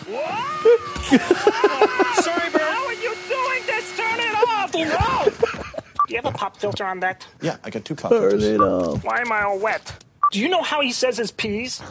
[2.52, 2.62] Bird.
[2.62, 3.98] How are you doing this?
[3.98, 4.74] Turn it off.
[4.74, 5.32] No.
[6.08, 7.26] Do you have a pop filter on that?
[7.42, 8.44] Yeah, I got two pop filters.
[8.44, 9.04] Turn it off.
[9.04, 10.04] Why am I all wet?
[10.32, 11.82] Do you know how he says his P's?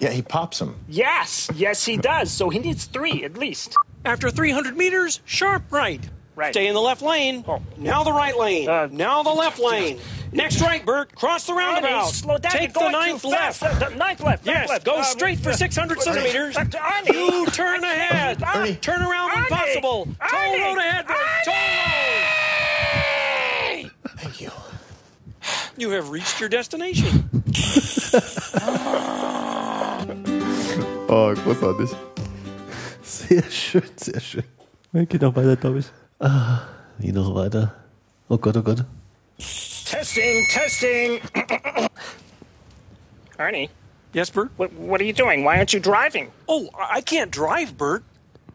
[0.00, 0.76] Yeah, he pops them.
[0.88, 2.30] Yes, yes, he does.
[2.30, 3.74] So he needs three at least.
[4.04, 6.00] After 300 meters, sharp right.
[6.36, 6.54] Right.
[6.54, 7.44] Stay in the left lane.
[7.48, 7.60] Oh.
[7.76, 8.68] Now the right lane.
[8.68, 9.98] Uh, now the left lane.
[10.30, 11.12] Next right, Bert.
[11.16, 12.04] Cross the roundabout.
[12.04, 12.52] Arnie, slow down.
[12.52, 13.60] Take the ninth too left.
[13.60, 14.46] Uh, the ninth left.
[14.46, 14.84] ninth Yes, left.
[14.84, 16.56] go Um, straight for 600 centimeters.
[16.56, 17.12] Uh, Arnie.
[17.12, 18.38] You turn ahead.
[18.38, 18.80] Arnie.
[18.80, 19.48] Turn around when Arnie.
[19.48, 20.04] possible.
[20.04, 20.60] Toll Arnie.
[20.64, 21.16] road ahead, Bert.
[21.44, 21.54] Toll
[23.82, 23.90] road.
[24.18, 24.50] Thank you.
[25.76, 27.28] You have reached your destination.
[31.08, 31.90] Oh, großartig.
[33.02, 34.44] Sehr schön, sehr schön.
[34.92, 35.86] Geht noch weiter, glaube ich.
[36.98, 37.74] Wie noch weiter?
[38.28, 38.84] Oh Gott, oh Gott.
[39.38, 41.20] Testing, testing.
[43.38, 43.70] Arnie,
[44.12, 44.50] Yes, Bert?
[44.56, 45.44] what, what are you doing?
[45.44, 46.28] Why aren't you driving?
[46.46, 48.02] Oh, I can't drive, Bert,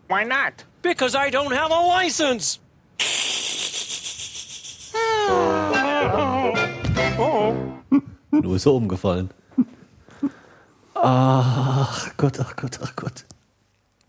[0.09, 0.65] Why not?
[0.81, 2.59] because I don't have a license.
[8.31, 9.29] Nur ist er umgefallen.
[11.05, 13.25] Ach Gott, ach Gott, ach Gott.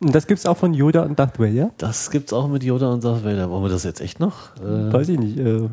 [0.00, 1.70] Und das gibt's auch von Yoda und Darth Vader?
[1.78, 3.50] Das gibt's auch mit Yoda und Darth Vader.
[3.50, 4.54] Wollen wir das jetzt echt noch?
[4.56, 5.36] Äh, Weiß ich nicht.
[5.38, 5.68] Äh,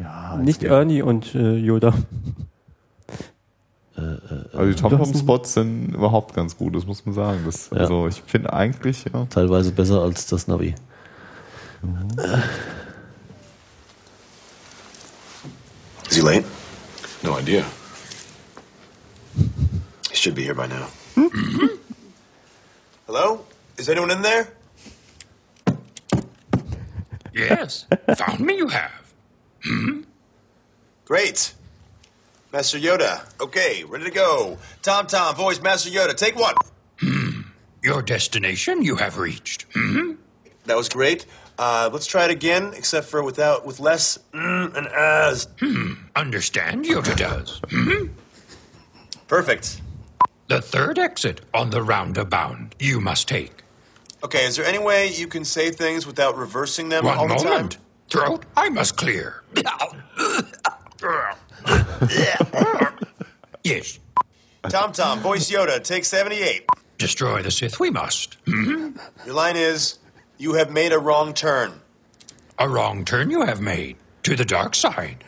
[0.00, 1.94] Ja, nicht ich- Ernie und äh, Yoda.
[4.52, 7.40] Also die Tom-Tom-Spots sind überhaupt ganz gut, das muss man sagen.
[7.46, 7.78] Das, Ja.
[7.78, 9.24] Also ich finde eigentlich, ja.
[9.30, 10.74] teilweise besser als das Navi.
[16.10, 16.44] Is he late?
[17.22, 17.64] No idea.
[20.26, 20.88] He should be here by now.
[23.06, 23.44] Hello?
[23.78, 24.48] Is anyone in there?
[27.32, 27.86] Yes,
[28.16, 29.14] found me you have.
[31.04, 31.54] Great.
[32.52, 33.40] Master Yoda.
[33.40, 34.58] Okay, ready to go.
[34.82, 36.16] Tom Tom, voice Master Yoda.
[36.16, 36.56] Take one.
[37.84, 39.66] Your destination you have reached.
[39.74, 40.14] Hmm?
[40.64, 41.24] That was great.
[41.56, 45.46] Uh, let's try it again, except for without with less mm and as.
[46.16, 47.60] Understand Yoda does.
[47.70, 48.06] Hmm?
[49.28, 49.82] Perfect.
[50.48, 53.64] The third exit on the roundabout you must take.
[54.22, 57.44] Okay, is there any way you can say things without reversing them all One the
[57.44, 57.78] moment.
[58.08, 59.42] Throat, I must clear.
[63.64, 63.98] yes,
[64.62, 64.70] time?
[64.70, 65.82] Tom Tom, voice Yoda.
[65.82, 66.66] Take seventy-eight.
[66.98, 68.36] destroy the Sith we must.
[68.46, 68.90] Hmm?
[69.24, 69.98] Your line is,
[70.38, 71.80] "You have made a wrong turn."
[72.58, 75.24] A wrong turn you have made to the dark side.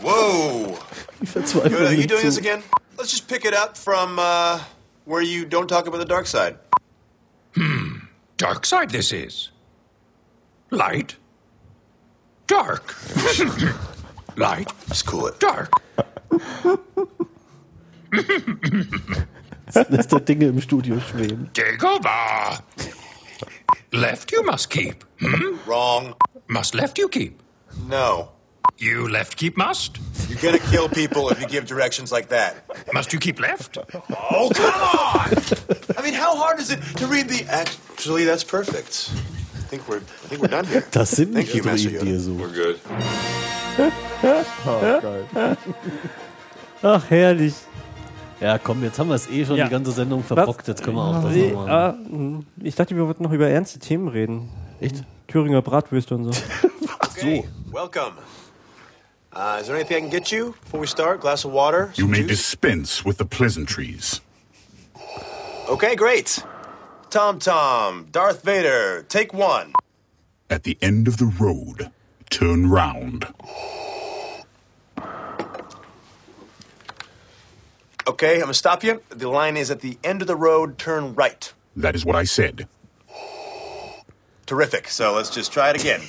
[0.00, 0.78] Whoa.
[1.24, 2.26] Verzweiflung Yoda, are you doing zu.
[2.26, 2.62] this again?
[2.96, 4.60] Let's just pick it up from uh,
[5.04, 6.58] where you don't talk about the dark side.
[7.54, 7.98] Hmm.
[8.36, 9.50] Dark side this is.
[10.70, 11.16] Light.
[12.46, 12.94] Dark.
[14.36, 14.72] Light.
[14.88, 15.40] Just cool it.
[15.40, 15.72] Dark.
[19.88, 21.50] Lässt er Dinge im Studio schweben.
[21.54, 22.62] Dagobah.
[23.92, 25.04] Left you must keep.
[25.20, 25.58] Hmm?
[25.66, 26.14] Wrong.
[26.48, 27.40] Must left you keep.
[27.88, 28.33] No.
[28.78, 29.98] You left keep must.
[30.28, 32.64] You're gonna kill people if you give directions like that.
[32.92, 33.78] Must you keep left?
[33.78, 35.30] Oh, come on!
[35.96, 37.44] I mean, how hard is it to read the?
[37.48, 39.10] Actually, that's perfect.
[39.56, 39.98] I think we're.
[39.98, 40.82] I think we're done here.
[40.90, 42.18] Das sind Thank nicht you, die Yoda.
[42.18, 42.40] sucht.
[42.40, 42.80] We're good.
[44.66, 45.56] Oh, geil.
[46.82, 47.54] Ach, herrlich.
[48.40, 49.64] Ja, komm, jetzt haben wir es eh schon Ja.
[49.64, 50.66] die ganze Sendung verbockt.
[50.68, 51.70] Jetzt können wir auch das nochmal.
[51.70, 54.50] ah, mh, ich dachte, wir wollten noch über ernste Themen reden.
[54.80, 55.04] Echt?
[55.28, 56.40] Thüringer Bratwürste und so.
[57.16, 58.12] Okay, welcome.
[59.34, 61.20] Uh, is there anything I can get you before we start?
[61.20, 61.92] Glass of water?
[61.96, 62.28] You may juice?
[62.28, 64.20] dispense with the pleasantries.
[65.68, 66.38] Okay, great.
[67.10, 69.72] Tom Tom, Darth Vader, take one.
[70.50, 71.90] At the end of the road,
[72.30, 73.26] turn round.
[78.06, 79.02] Okay, I'm gonna stop you.
[79.08, 81.52] The line is at the end of the road, turn right.
[81.74, 82.68] That is what I said.
[84.46, 84.88] Terrific.
[84.88, 86.02] So let's just try it again.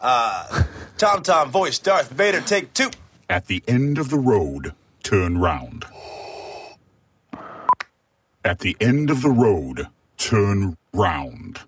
[0.00, 0.64] Uh,
[0.98, 2.90] Tom Tom, voice Darth Vader, take two.
[3.28, 5.84] At the end of the road, turn round.
[8.44, 11.60] At the end of the road, turn round.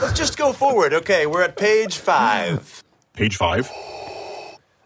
[0.00, 0.92] Let's just go forward.
[0.92, 2.84] Okay, we're at page five.
[3.14, 3.70] Page five.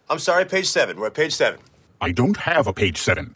[0.09, 0.99] I'm sorry, page seven.
[0.99, 1.61] We're at page seven.
[2.01, 3.35] I don't have a page seven.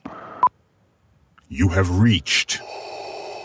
[1.48, 2.60] You have reached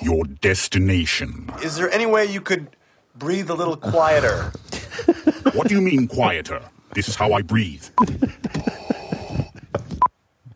[0.01, 1.49] your destination.
[1.63, 2.67] Is there any way you could
[3.15, 4.51] breathe a little quieter?
[5.51, 6.61] What do you mean quieter?
[6.93, 7.83] This is how I breathe.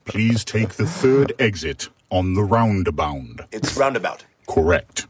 [0.06, 3.48] Please take the third exit on the roundabout.
[3.52, 4.24] It's roundabout.
[4.48, 5.08] Correct.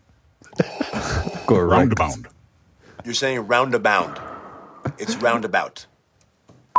[1.47, 1.71] Correct.
[1.71, 2.17] Roundabout.
[3.05, 4.19] You're saying roundabout.
[4.97, 5.85] It's roundabout.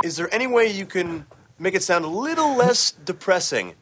[0.04, 1.26] Is there any way you can
[1.58, 3.74] make it sound a little less depressing?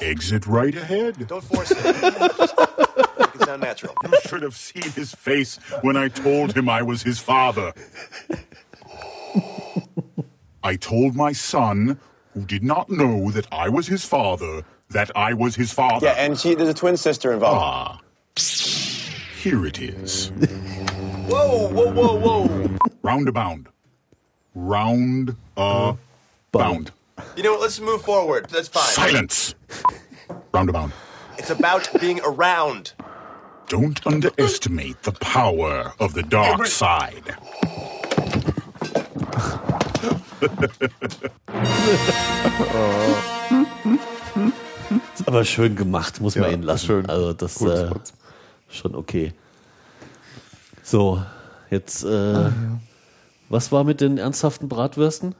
[0.00, 1.26] Exit right ahead.
[1.26, 2.82] Don't force it.
[3.46, 3.94] Just make it sound natural.
[4.12, 7.72] You should have seen his face when I told him I was his father.
[10.62, 12.00] I told my son,
[12.34, 16.06] who did not know that I was his father, that I was his father.
[16.06, 17.60] Yeah, and she, there's a twin sister involved.
[17.62, 18.00] Ah.
[19.40, 20.30] Here it is.
[21.28, 22.76] Whoa, whoa, whoa, whoa.
[23.02, 23.66] Roundabout.
[24.54, 25.94] round uh,
[26.52, 26.90] bound.
[27.36, 27.60] You know what?
[27.60, 28.48] Let's move forward.
[28.50, 28.84] That's fine.
[28.84, 29.54] Silence!
[30.52, 30.90] Roundabout.
[31.38, 32.92] It's about being around.
[33.68, 37.36] Don't underestimate the power of the dark side.
[45.14, 46.86] Ist aber schön gemacht, muss Ja, man ihn lassen.
[46.86, 47.06] schön.
[47.08, 47.94] Also das Cooles äh,
[48.68, 49.32] schon okay.
[50.82, 51.22] So,
[51.70, 52.50] jetzt äh,
[53.48, 55.34] was war mit den ernsthaften Bratwürsten?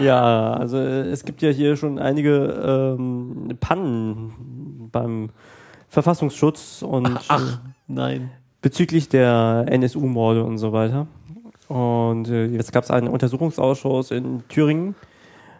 [0.00, 4.32] Ja, also äh, es gibt ja hier schon einige ähm, Pannen
[5.00, 5.30] beim
[5.88, 8.30] Verfassungsschutz und Ach, nein.
[8.62, 11.06] bezüglich der NSU-Morde und so weiter.
[11.68, 14.94] Und äh, jetzt gab es einen Untersuchungsausschuss in Thüringen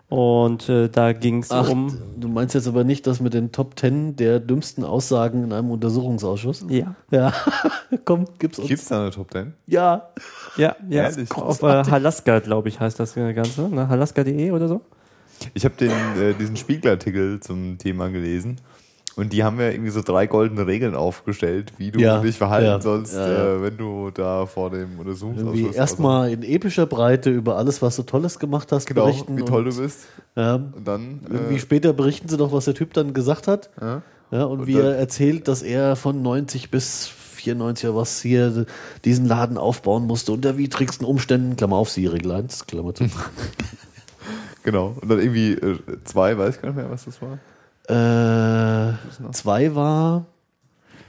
[0.08, 1.98] und äh, da ging es Ach, um.
[2.16, 5.70] du meinst jetzt aber nicht das mit den Top Ten der dümmsten Aussagen in einem
[5.70, 6.64] Untersuchungsausschuss?
[6.68, 6.94] Ja.
[7.10, 7.32] Ja,
[8.04, 8.68] komm, gib's uns.
[8.68, 9.52] Gibt's da eine Top 10?
[9.66, 10.10] Ja,
[10.56, 11.02] Ja, ja.
[11.04, 11.30] Ehrlich?
[11.32, 13.68] Auf äh, Halaska, glaube ich, heißt das Ganze.
[13.68, 13.88] Ne?
[13.88, 14.80] Halaska.de oder so?
[15.54, 18.56] Ich habe den äh, diesen Spiegelartikel zum Thema gelesen
[19.16, 22.66] und die haben ja irgendwie so drei goldene Regeln aufgestellt, wie du Ja, dich verhalten
[22.66, 23.54] ja, sollst, ja, ja.
[23.56, 27.96] Äh, wenn du da vor dem Untersuchungsausschuss irgendwie erstmal in epischer Breite über alles, was
[27.96, 29.36] du Tolles gemacht hast, genau, berichten.
[29.36, 30.00] wie toll und, du bist.
[30.36, 33.70] Ja, Und dann irgendwie äh, später berichten sie doch, was der Typ dann gesagt hat.
[33.80, 34.02] Ja.
[34.30, 38.20] Ja, und, Und wie dann- er erzählt, dass er von 90 bis 94 oder was
[38.20, 38.66] hier
[39.04, 43.04] diesen Laden aufbauen musste unter widrigsten Umständen, Klammer auf, Siri Lines, Klammer zu.
[44.64, 44.96] genau.
[45.00, 47.38] Und dann irgendwie äh, zwei, weiß ich gar nicht mehr, was das war.
[47.88, 48.92] Äh,
[49.32, 50.26] zwei war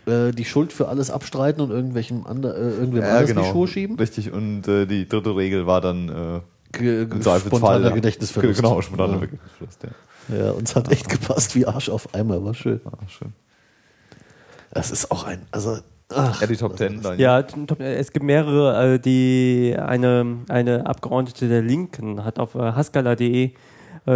[0.06, 3.68] äh, die Schuld für alles abstreiten und irgendwelchem ander, äh, irgendwem anders in die Schuhe
[3.68, 3.98] schieben.
[3.98, 4.32] Richtig.
[4.32, 7.96] Und äh, die dritte Regel war dann äh, Ge im Zweifelsfall spontaner ja.
[7.96, 8.62] Gedächtnisverlust.
[8.62, 9.20] Genau, spontaner Ja.
[9.20, 9.84] Gedächtnisverlust.
[9.84, 9.90] Ja.
[10.30, 12.82] Ja, uns hat echt gepasst wie Arsch auf Eimer, war schön.
[12.86, 13.34] Ah, schön.
[14.72, 15.78] Das ist auch ein, also,
[16.10, 17.18] ach, Ja, die Top 10 dann.
[17.18, 17.40] Ja,
[17.80, 23.52] es gibt mehrere, äh, die eine, eine Abgeordnete der Linken hat auf äh, haskala.de äh,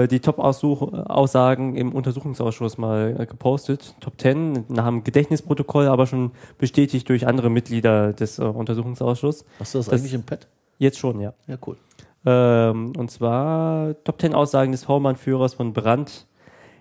[0.08, 3.94] die Top-Aussagen im Untersuchungsausschuss mal äh, gepostet.
[4.00, 9.46] Top 10 nach dem Gedächtnisprotokoll, aber schon bestätigt durch andere Mitglieder des äh, Untersuchungsausschusses.
[9.60, 10.48] Hast du das, Das- eigentlich im Pad?
[10.78, 11.34] Jetzt schon, ja.
[11.48, 11.78] Ja, cool.
[12.26, 16.26] Ähm, und zwar Top 10 Aussagen des V-Mann-Führers von Brand.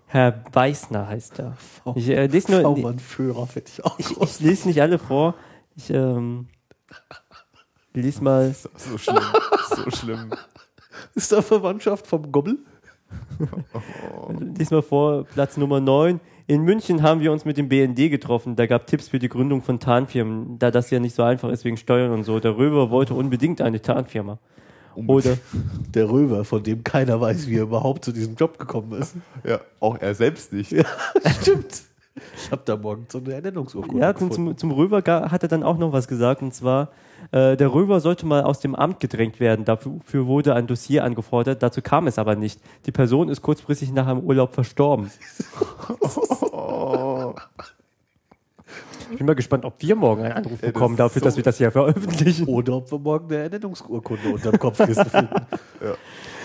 [0.07, 1.57] Herr Weißner heißt er.
[1.95, 5.35] Ich äh, lese nur, V-Mann-Führer finde ich auch ich, ich lese nicht alle vor.
[5.77, 6.49] Ich ähm,
[7.93, 8.55] lese mal.
[8.77, 9.23] So schlimm.
[9.69, 10.31] so schlimm.
[11.15, 12.59] Ist da Verwandtschaft vom Gobbel?
[14.59, 16.21] Lies mal vor, Platz Nummer 9.
[16.47, 18.57] In München haben wir uns mit dem BND getroffen.
[18.57, 21.65] Da gab Tipps für die Gründung von Tarnfirmen, da das ja nicht so einfach ist
[21.65, 22.41] wegen Steuern und so.
[22.41, 24.39] Der Röver wollte unbedingt eine Tarnfirma.
[24.95, 25.39] Oder
[25.95, 29.15] Der Röver, von dem keiner weiß, wie er überhaupt zu diesem Job gekommen ist.
[29.45, 30.73] Ja, auch er selbst nicht.
[30.73, 30.85] Ja,
[31.41, 31.83] stimmt.
[32.37, 35.79] Ich habe da morgen so eine Ernennungsurkunde ja, zum, zum, Röver hat er dann auch
[35.79, 36.43] noch was gesagt.
[36.43, 36.89] Und zwar,
[37.33, 39.65] äh, der Röver sollte mal aus dem Amt gedrängt werden.
[39.65, 41.63] Dafür wurde ein Dossier angefordert.
[41.63, 42.61] Dazu kam es aber nicht.
[42.87, 45.11] Die Person ist kurzfristig nach einem Urlaub verstorben.
[49.13, 51.37] Ich bin mal gespannt, ob wir morgen einen Anruf das bekommen ist dafür, so- dass
[51.37, 52.47] wir das hier veröffentlichen.
[52.47, 55.35] Oder ob wir morgen eine Ernennungsurkunde unterm Kopfkissen finden.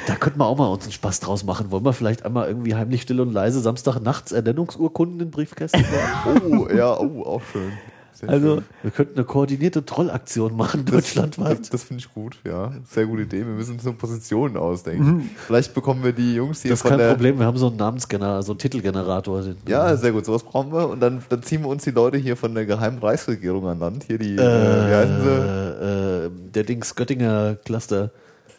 [0.08, 1.72] Da könnten wir auch mal uns einen Spaß draus machen.
[1.72, 6.60] Wollen wir vielleicht einmal irgendwie heimlich still und leise Samstag nachts Ernennungsurkunden in Briefkästen werfen?
[6.60, 7.72] Oh, ja, oh, auch schön.
[8.20, 8.64] Sehr Also, schön.
[8.82, 11.60] Wir könnten eine koordinierte Trollaktion machen, Das, deutschlandweit.
[11.60, 12.72] das, das finde ich gut, ja.
[12.90, 13.40] Sehr gute Idee.
[13.40, 15.30] Wir müssen nur Positionen ausdenken.
[15.48, 16.98] Vielleicht bekommen wir die Jungs hier Das ist kein.
[17.10, 19.44] Problem, wir haben so einen Namensgenerator, so einen Titelgenerator.
[19.68, 20.88] Ja, sehr gut, sowas brauchen wir.
[20.90, 24.06] Und dann, dann ziehen wir uns die Leute hier von der geheimen Reichsregierung an Land.
[24.06, 25.30] Hier die, äh, wie heißen sie?
[25.30, 28.12] äh, äh, der Dings Göttinger Cluster,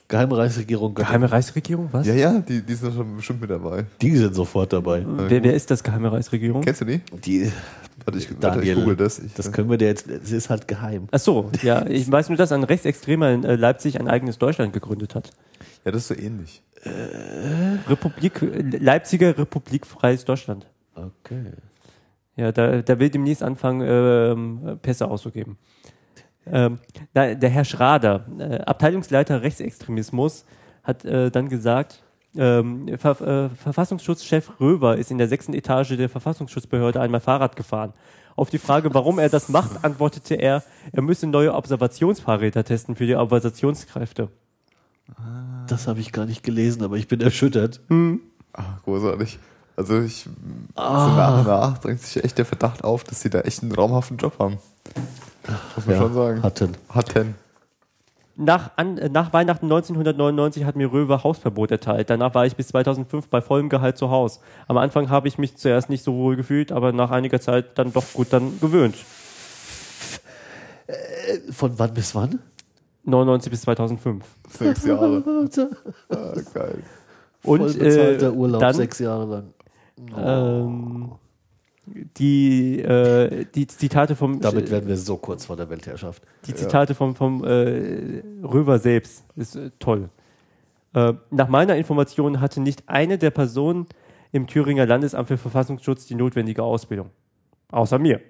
[0.08, 1.08] Geheime Reichsregierung Göttingen.
[1.20, 2.06] geheime Reichsregierung, was?
[2.06, 3.86] Ja, ja, die, die sind schon bestimmt mit dabei.
[4.00, 5.04] Die sind sofort dabei.
[5.06, 6.62] Wer, wer ist das geheime Reichsregierung?
[6.62, 7.00] Kennst du die?
[7.24, 7.50] Die,
[8.04, 9.18] Warte, ich, warte, ich Daniel, google das.
[9.18, 11.08] Ich, das können wir dir jetzt, es ist halt geheim.
[11.10, 14.72] Ach so, ja, ich weiß nur, dass ein Rechtsextremer in äh, Leipzig ein eigenes Deutschland
[14.72, 15.30] gegründet hat.
[15.84, 16.62] ja, das ist so ähnlich.
[17.88, 18.40] Republik,
[18.78, 20.66] Leipziger Republik Freies Deutschland.
[20.94, 21.52] Okay.
[22.36, 25.56] Ja, da, da will demnächst anfangen, ähm, Pässe auszugeben.
[26.50, 26.78] Ähm,
[27.14, 30.44] na, der Herr Schrader, äh, Abteilungsleiter Rechtsextremismus,
[30.84, 32.02] hat äh, dann gesagt,
[32.36, 37.92] ähm, Ver äh, Verfassungsschutzchef Röver ist in der sechsten Etage der Verfassungsschutzbehörde einmal Fahrrad gefahren.
[38.36, 40.62] Auf die Frage, warum er das macht, antwortete er,
[40.92, 44.28] er müsse neue Observationsfahrräder testen für die Observationskräfte.
[45.66, 47.80] Das habe ich gar nicht gelesen, aber ich bin erschüttert.
[48.52, 49.38] Ah, großartig.
[49.76, 50.28] Also ich
[50.74, 51.08] Ah.
[51.08, 53.72] so nach und nach drängt sich echt der Verdacht auf, dass sie da echt einen
[53.72, 54.58] traumhaften Job haben.
[55.74, 56.42] Muss man Ja, schon sagen.
[56.42, 56.76] hatten.
[56.88, 57.34] Hatten.
[58.38, 62.10] Nach, an, äh, nach Weihnachten 1999 hat mir Röver Hausverbot erteilt.
[62.10, 64.40] Danach war ich bis 2005 bei vollem Gehalt zu Hause.
[64.68, 67.92] Am Anfang habe ich mich zuerst nicht so wohl gefühlt, aber nach einiger Zeit dann
[67.92, 68.96] doch gut dann gewöhnt.
[71.50, 72.38] Von wann bis wann?
[73.04, 74.24] 99 bis 2005.
[74.50, 75.22] Sechs Jahre.
[76.10, 76.82] ah, geil.
[77.42, 79.54] Und Voll bezahlter äh, Urlaub, dann, sechs Jahre lang.
[80.16, 81.12] ähm,
[81.86, 86.22] die, äh, die Zitate vom Damit werden wir so kurz vor der Weltherrschaft.
[86.46, 90.10] die Zitate vom, vom äh, Röver selbst ist äh, toll.
[90.94, 93.86] Äh, nach meiner Information hatte nicht eine der Personen
[94.32, 97.10] im Thüringer Landesamt für Verfassungsschutz die notwendige Ausbildung.
[97.70, 98.20] Außer mir.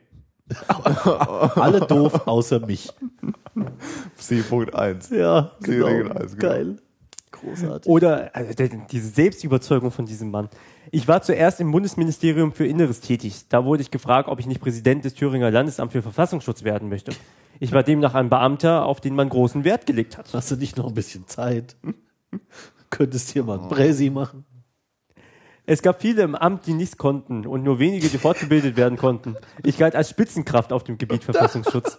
[1.56, 2.92] Alle doof, außer mich.
[4.16, 5.16] C.1.
[5.16, 6.14] Ja, Serie genau.
[6.14, 6.48] eins, genau.
[6.48, 6.76] Geil.
[7.32, 7.90] Großartig.
[7.90, 8.52] Oder also,
[8.90, 10.48] diese Selbstüberzeugung von diesem Mann.
[10.92, 13.48] Ich war zuerst im Bundesministerium für Inneres tätig.
[13.48, 17.12] Da wurde ich gefragt, ob ich nicht Präsident des Thüringer Landesamts für Verfassungsschutz werden möchte.
[17.58, 20.32] Ich war demnach ein Beamter, auf den man großen Wert gelegt hat.
[20.32, 21.76] Hast du nicht noch ein bisschen Zeit?
[22.90, 24.44] Könntest hier mal ein Präsi machen?
[25.64, 29.36] Es gab viele im Amt, die nichts konnten und nur wenige, die fortgebildet werden konnten.
[29.64, 31.98] Ich galt als Spitzenkraft auf dem Gebiet Verfassungsschutz.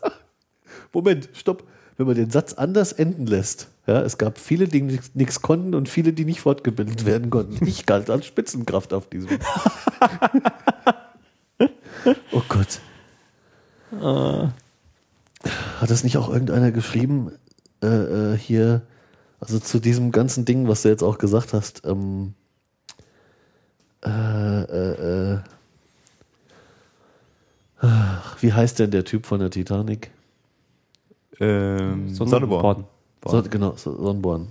[0.94, 1.68] Moment, stopp.
[1.98, 3.70] Wenn man den Satz anders enden lässt.
[3.88, 7.66] Ja, es gab viele, die nichts konnten und viele, die nicht fortgebildet werden konnten.
[7.66, 9.30] Ich galt als Spitzenkraft auf diesem.
[12.32, 12.80] oh Gott.
[15.80, 17.32] Hat das nicht auch irgendeiner geschrieben?
[17.82, 18.82] Äh, äh, hier,
[19.40, 21.84] also zu diesem ganzen Ding, was du jetzt auch gesagt hast.
[21.86, 22.34] Ähm,
[24.04, 25.40] äh, äh, äh,
[28.40, 30.12] wie heißt denn der Typ von der Titanic?
[31.40, 32.86] Ähm, Sonneborn.
[33.26, 34.48] So, genau, so- Sonnenborn.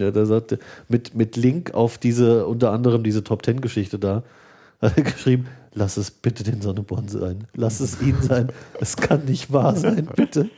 [0.00, 0.58] Ja, der sagte,
[0.88, 4.22] mit, mit Link auf diese, unter anderem diese Top Ten Geschichte da,
[4.80, 7.44] hat er geschrieben, lass es bitte den Sonneborn sein.
[7.54, 8.48] Lass es ihn sein.
[8.80, 10.48] Es kann nicht wahr sein, bitte.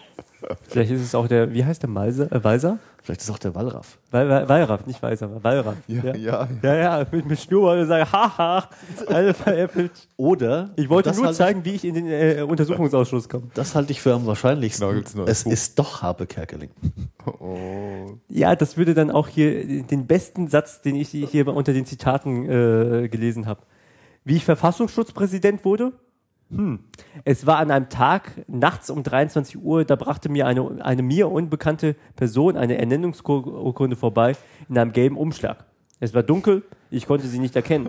[0.68, 2.78] Vielleicht ist es auch der, wie heißt der Malser, äh, Weiser?
[3.04, 3.98] Vielleicht ist auch der Wallraff.
[4.12, 5.76] Wal- Wal- Wallraff, nicht Weiser, aber Wallraff.
[5.88, 6.48] Ja, ja, ja.
[6.62, 8.66] Ja, ja, mit, mit Schnurrbart und sagen, haha,
[9.08, 9.92] alle veräppelt.
[10.16, 13.44] Oder, Ich wollte das nur zeigen, wie ich in den äh, Untersuchungsausschuss komme.
[13.48, 14.88] Ich, das halte ich für am wahrscheinlichsten.
[14.88, 15.52] Genau, es Buch.
[15.52, 16.70] ist doch Harpe Kerkeling.
[17.26, 18.16] Oh.
[18.28, 22.48] Ja, das würde dann auch hier den besten Satz, den ich hier unter den Zitaten
[22.48, 23.60] äh, gelesen habe.
[24.24, 25.92] Wie ich Verfassungsschutzpräsident wurde?
[26.56, 26.78] Hm.
[27.24, 31.30] Es war an einem Tag, nachts um 23 Uhr, da brachte mir eine, eine mir
[31.30, 34.36] unbekannte Person eine Ernennungsurkunde vorbei
[34.68, 35.64] in einem gelben Umschlag.
[36.00, 37.88] Es war dunkel, ich konnte sie nicht erkennen.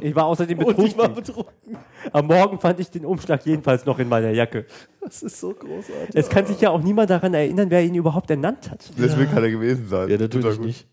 [0.00, 1.54] Ich war außerdem Und ich war betrunken.
[1.64, 1.84] betrunken.
[2.12, 4.66] Am Morgen fand ich den Umschlag jedenfalls noch in meiner Jacke.
[5.00, 6.14] Das ist so großartig.
[6.14, 8.90] Es kann sich ja auch niemand daran erinnern, wer ihn überhaupt ernannt hat.
[8.96, 10.08] Das will keiner gewesen sein.
[10.08, 10.86] Ja, natürlich nicht.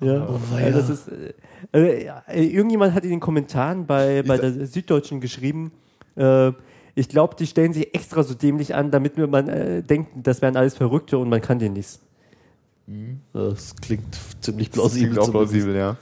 [0.00, 0.70] Ja, weia.
[0.70, 1.34] das ist, äh,
[1.78, 5.72] äh, äh, irgendjemand hat in den Kommentaren bei, bei der Süddeutschen geschrieben,
[6.16, 6.52] äh,
[6.94, 10.56] ich glaube, die stellen sich extra so dämlich an, damit man äh, denkt, das wären
[10.56, 12.00] alles Verrückte und man kann den nichts.
[13.32, 15.10] Das klingt ziemlich Das plausibel.
[15.10, 15.96] klingt auch plausibel, ja.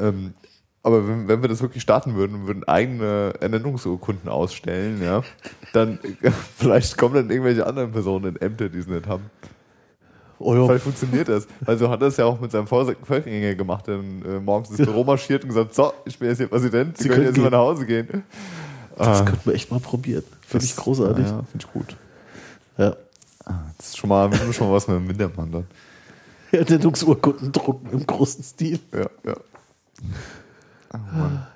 [0.00, 0.34] Ähm,
[0.82, 5.22] aber wenn, wenn wir das wirklich starten würden und würden eigene Ernennungsurkunden ausstellen, ja,
[5.72, 6.00] dann
[6.56, 9.30] vielleicht kommen dann irgendwelche anderen Personen in Ämter, die es nicht haben.
[10.40, 10.66] Oh, ja.
[10.66, 11.46] Vielleicht funktioniert das.
[11.64, 14.70] Also hat er es ja auch mit seinem Vor- Vorgänger gemacht, der dann äh, morgens
[14.70, 17.38] ins Büro marschiert und gesagt, so, ich bin jetzt hier Präsident, Sie, Sie können jetzt
[17.38, 18.24] mal nach Hause gehen.
[19.04, 20.24] Das Ah, könnten wir echt mal probieren.
[20.46, 21.26] Finde ich großartig.
[21.26, 21.96] Ja, finde ich gut.
[22.78, 22.96] Ja.
[23.78, 25.66] Das ist schon mal, schon mal was mit dem Wintermann dann.
[26.52, 28.78] Ernennungsurkunden drucken im großen Stil.
[28.92, 29.34] Ja, ja.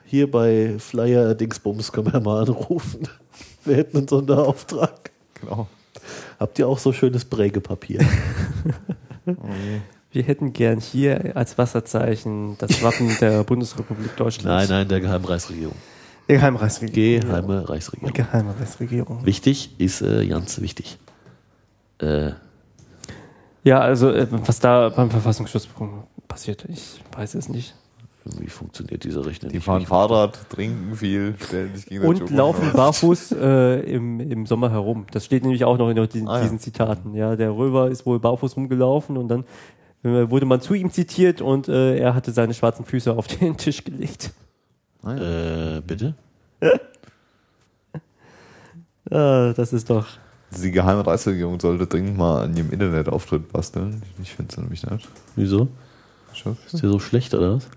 [0.05, 3.09] Hier bei Flyer Dingsbums können wir mal anrufen.
[3.65, 5.11] Wir hätten einen Sonderauftrag.
[5.41, 5.67] Genau.
[6.39, 8.01] Habt ihr auch so schönes Prägepapier?
[10.13, 14.47] Wir hätten gern hier als Wasserzeichen das Wappen der Bundesrepublik Deutschland.
[14.47, 15.75] nein, nein, der Der Geheimreichsregierung.
[16.29, 17.29] Geheimreichsregierung.
[17.31, 18.13] Geheime Reichsregierung.
[18.13, 19.25] Geheimreichsregierung.
[19.27, 20.99] Wichtig ist äh, ganz wichtig.
[22.01, 22.31] Äh,
[23.65, 25.69] Ja, also äh, was da beim Verfassungsschutz
[26.29, 27.75] passiert, ich weiß es nicht.
[28.39, 29.53] wie funktioniert diese Rechnung?
[29.53, 34.71] Die fahren Fahrrad, trinken viel, stellen sich gegenseitig Und laufen barfuß äh, im, im Sommer
[34.71, 35.07] herum.
[35.13, 36.43] Das steht nämlich auch noch in diesen, Ah, ja.
[36.43, 37.15] diesen Zitaten.
[37.15, 39.45] Ja, der Röver ist wohl barfuß rumgelaufen und dann
[40.03, 43.57] äh, wurde man zu ihm zitiert und äh, er hatte seine schwarzen Füße auf den
[43.57, 44.33] Tisch gelegt.
[45.05, 46.15] Äh, bitte?
[49.09, 50.05] Ah, das ist doch.
[50.63, 54.03] Die geheime Reichsregierung sollte dringend mal an ihrem Internetauftritt basteln.
[54.21, 55.09] Ich finde es nämlich nicht.
[55.37, 55.69] Wieso?
[56.33, 57.69] Ist der so schlecht oder was?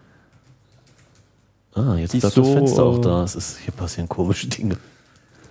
[1.75, 3.23] Ah, jetzt ist das so, Fenster auch äh, da.
[3.23, 4.77] Es ist, hier passieren komische Dinge.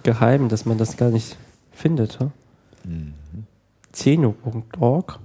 [0.03, 1.37] geheim, dass man das gar nicht
[1.73, 2.19] findet.
[2.21, 2.31] Ha?
[3.93, 5.21] Zeno.org.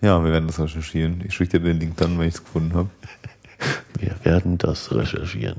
[0.00, 1.22] Ja, wir werden das recherchieren.
[1.24, 2.88] Ich schicke dir den Link dann, wenn ich es gefunden habe.
[3.98, 5.56] Wir werden das recherchieren.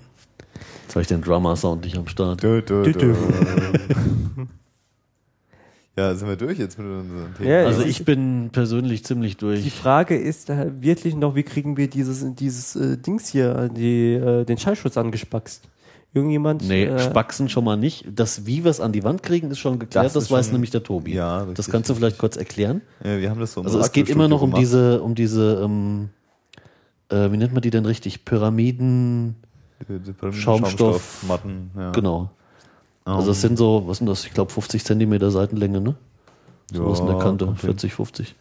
[0.83, 2.41] Jetzt habe ich den Drummer-Sound nicht am Start.
[2.43, 3.13] Dö, dö, Dö, dö.
[3.13, 4.45] dö.
[5.97, 7.49] Ja, sind wir durch jetzt mit unseren Themen?
[7.49, 9.73] Ja, Also ich bin persönlich ziemlich Die durch.
[9.73, 14.57] Frage ist wirklich noch, wie kriegen wir dieses, dieses äh, Dings hier, die, äh, den
[14.57, 15.63] Schallschutz angespackst?
[16.13, 16.63] Irgendjemand?
[16.67, 18.05] Nee, äh, Spaxen schon mal nicht.
[18.13, 20.05] Das, wie wir es an die Wand kriegen, ist schon geklärt.
[20.05, 21.13] Das Das, weiß schon- nämlich der Tobi.
[21.13, 22.81] Ja, das kannst du vielleicht kurz erklären.
[23.01, 25.61] Äh, wir haben das so Also es geht immer noch um Radiostudio diese, um diese,
[25.63, 26.09] ähm,
[27.09, 28.25] äh, wie nennt man die denn richtig?
[28.25, 29.35] Pyramiden.
[29.89, 31.71] Die- die- die Schaumstoff, Schaumstoffmatten.
[31.77, 31.91] Ja.
[31.91, 32.29] genau.
[33.03, 34.25] Also das sind so, was sind das?
[34.25, 35.95] Ich glaube 50 Zentimeter Seitenlänge, ne?
[36.73, 37.55] So was in der Ja, Kante, hin.
[37.55, 38.35] 40, 50.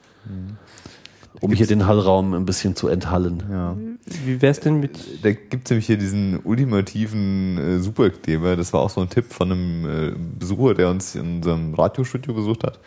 [1.40, 3.42] Um hier den Hallraum ein bisschen zu enthallen.
[3.50, 3.76] Ja.
[4.24, 4.98] Wie wär's denn mit.
[5.22, 8.56] Da gibt es nämlich hier diesen ultimativen äh, Superkleber.
[8.56, 12.32] Das war auch so ein Tipp von einem äh, Besucher, der uns in unserem Radiostudio
[12.32, 12.78] besucht hat.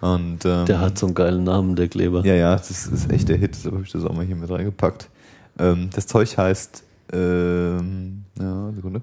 [0.00, 2.24] Und, ähm, Der hat so einen geilen Namen, der Kleber.
[2.24, 3.54] Ja, ja, das ist echt der Hit.
[3.54, 5.08] Deshalb habe ich das auch mal hier mit reingepackt.
[5.60, 9.02] Ähm, das Zeug heißt, ähm, ja, Sekunde.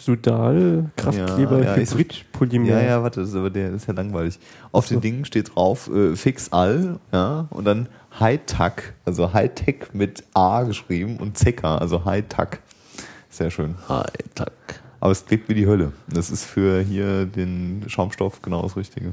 [0.00, 2.66] Sudal, Kraftkleber, Ja, ja, Hybridpolymer.
[2.66, 4.38] Ja, ja, warte, das ist aber der das ist ja langweilig.
[4.72, 7.88] Auf den Dingen steht drauf äh, Fix All, ja, und dann
[8.18, 12.60] High-Tech, also High-Tech mit A geschrieben und Zecker, also High-Tech.
[13.28, 13.74] Sehr schön.
[13.88, 14.52] High-Tech.
[15.00, 15.92] Aber es klebt wie die Hölle.
[16.08, 19.12] Das ist für hier den Schaumstoff genau das Richtige.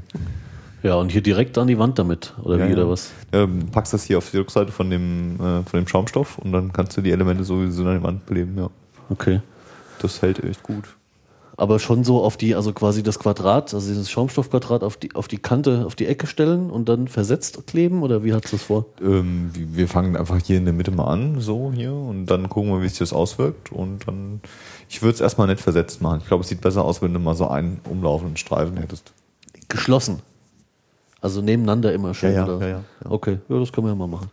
[0.82, 3.12] Ja, und hier direkt an die Wand damit, oder Ja, wie, oder was?
[3.32, 6.72] Ähm, packst das hier auf die Rückseite von dem, äh, von dem Schaumstoff und dann
[6.72, 8.68] kannst du die Elemente sowieso an die Wand beleben, ja.
[9.08, 9.40] Okay.
[10.00, 10.84] Das hält echt gut.
[11.56, 15.28] Aber schon so auf die, also quasi das Quadrat, also dieses Schaumstoffquadrat auf die, auf
[15.28, 18.62] die Kante, auf die Ecke stellen und dann versetzt kleben, oder wie hat es das
[18.62, 18.86] vor?
[19.00, 22.48] Ähm, wir wir fangen einfach hier in der Mitte mal an, so hier, und dann
[22.48, 23.70] gucken wir, wie sich das auswirkt.
[23.70, 24.40] Und dann,
[24.88, 26.20] ich würde es erstmal nicht versetzt machen.
[26.22, 29.12] Ich glaube, es sieht besser aus, wenn du mal so einen umlaufenden Streifen hättest.
[29.68, 30.20] Geschlossen.
[31.22, 32.34] Also nebeneinander immer schön.
[32.34, 32.66] Ja, ja, oder?
[32.66, 33.10] ja, ja, ja.
[33.10, 34.28] Okay, ja, das können wir ja mal machen.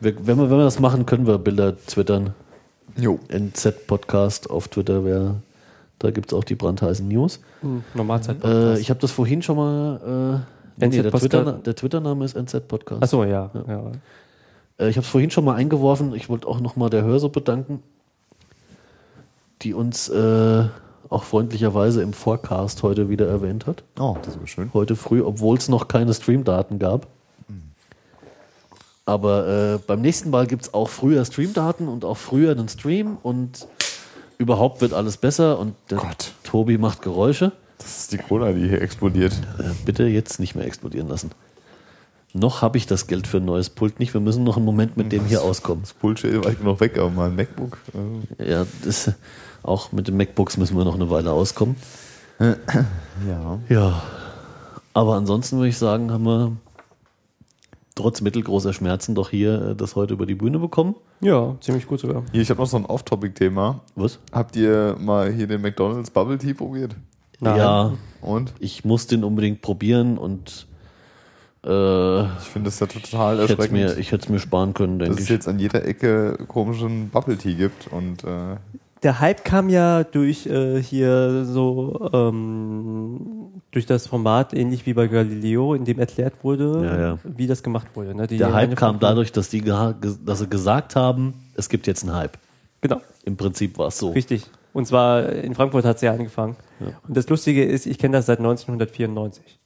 [0.00, 2.34] Wir, wenn, wir, wenn wir das machen, können wir Bilder twittern.
[2.96, 3.18] Jo.
[3.28, 5.34] NZ-Podcast auf Twitter, wer,
[5.98, 7.40] da gibt es auch die brandheißen News.
[7.62, 8.42] Hm, Normalzeit.
[8.44, 10.44] Äh, ich habe das vorhin schon mal.
[10.78, 11.66] Äh, nee, der, NZ Twitter, Podcast.
[11.66, 13.02] der Twitter-Name ist NZ-Podcast.
[13.02, 13.50] Achso, ja.
[13.66, 13.92] ja.
[14.78, 16.14] Äh, ich habe es vorhin schon mal eingeworfen.
[16.14, 17.82] Ich wollte auch nochmal der Hörsuppe danken,
[19.62, 20.64] die uns äh,
[21.10, 23.82] auch freundlicherweise im Forecast heute wieder erwähnt hat.
[23.98, 24.70] Oh, das ist schön.
[24.74, 27.06] Heute früh, obwohl es noch keine Streamdaten gab.
[29.06, 33.16] Aber äh, beim nächsten Mal gibt es auch früher Streamdaten und auch früher einen Stream
[33.22, 33.66] und
[34.36, 36.32] überhaupt wird alles besser und der Gott.
[36.44, 37.52] Tobi macht Geräusche.
[37.78, 39.32] Das ist die Cola, die hier explodiert.
[39.58, 41.30] Äh, bitte jetzt nicht mehr explodieren lassen.
[42.34, 44.12] Noch habe ich das Geld für ein neues Pult nicht.
[44.12, 45.84] Wir müssen noch einen Moment mit dem hier auskommen.
[45.84, 47.78] Das Bullshit weit genug weg, aber mal ein MacBook.
[48.38, 49.10] Äh, Ja, das,
[49.68, 51.76] auch mit den MacBooks müssen wir noch eine Weile auskommen.
[52.40, 53.58] ja.
[53.68, 54.02] Ja,
[54.94, 56.52] aber ansonsten würde ich sagen, haben wir
[57.94, 60.94] trotz mittelgroßer Schmerzen doch hier äh, das heute über die Bühne bekommen.
[61.20, 62.22] ja, ziemlich gut sogar.
[62.32, 63.80] Hier, ich habe noch so ein Off-Topic-Thema.
[63.96, 64.20] Was?
[64.32, 66.94] Habt ihr mal hier den McDonald's Bubble Tea probiert?
[67.40, 67.56] Nein.
[67.58, 68.52] Ja, Und?
[68.60, 70.66] ich muss den unbedingt probieren und
[71.64, 73.72] äh, Ich finde das ja total ich hätte es erschreckend.
[73.72, 75.34] mir, ich hätte es mir sparen können, dass denke es ich.
[75.34, 78.56] jetzt an jeder Ecke komischen Bubble Tea gibt und äh,
[79.02, 85.06] Der Hype kam ja durch äh, hier so ähm, durch das Format, ähnlich wie bei
[85.06, 87.18] Galileo, in dem erklärt wurde, Ja, ja.
[87.24, 88.14] wie das gemacht wurde.
[88.14, 88.26] Ne?
[88.26, 92.14] Die Der Hype kam dadurch, dass, die dass sie gesagt haben, es gibt jetzt einen
[92.14, 92.38] Hype.
[92.80, 94.10] Genau, Im Prinzip war es so.
[94.10, 94.46] richtig.
[94.72, 96.56] Und zwar in Frankfurt hat es ja angefangen.
[97.06, 99.58] Und das Lustige ist, ich kenne das seit 1994.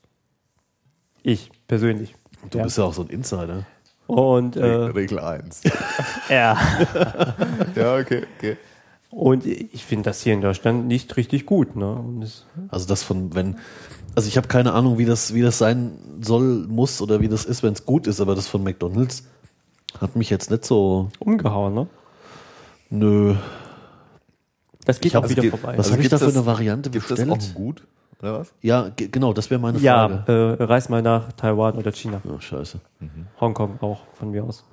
[1.22, 2.14] Ich persönlich.
[2.50, 2.64] Du ja.
[2.64, 3.66] bist ja auch so ein Insider.
[4.06, 5.62] Und äh, Regel 1.
[6.28, 6.56] ja.
[7.76, 8.56] ja, okay, okay.
[9.12, 11.76] Und ich finde das hier in Deutschland nicht richtig gut.
[11.76, 12.02] Ne?
[12.22, 13.56] Es, Also das von, wenn,
[14.14, 17.44] also ich habe keine Ahnung, wie das, wie das sein soll, muss oder wie das
[17.44, 19.24] ist, wenn es gut ist, aber das von McDonalds
[20.00, 21.86] hat mich jetzt nicht so, umgehauen, ne?
[22.88, 23.34] nö.
[24.86, 25.76] Das geht auch wieder geht- vorbei.
[25.76, 27.30] Was habe ich da für eine das- Variante Gibt es bestellt?
[27.30, 27.82] auch ein Gut?
[28.20, 28.52] Oder was?
[28.62, 30.56] Ja, ge- genau, das wäre meine ja, Frage.
[30.58, 32.20] äh, reis mal nach Taiwan oder China.
[32.26, 32.80] Oh, scheiße.
[33.40, 34.64] Hongkong auch von mir aus.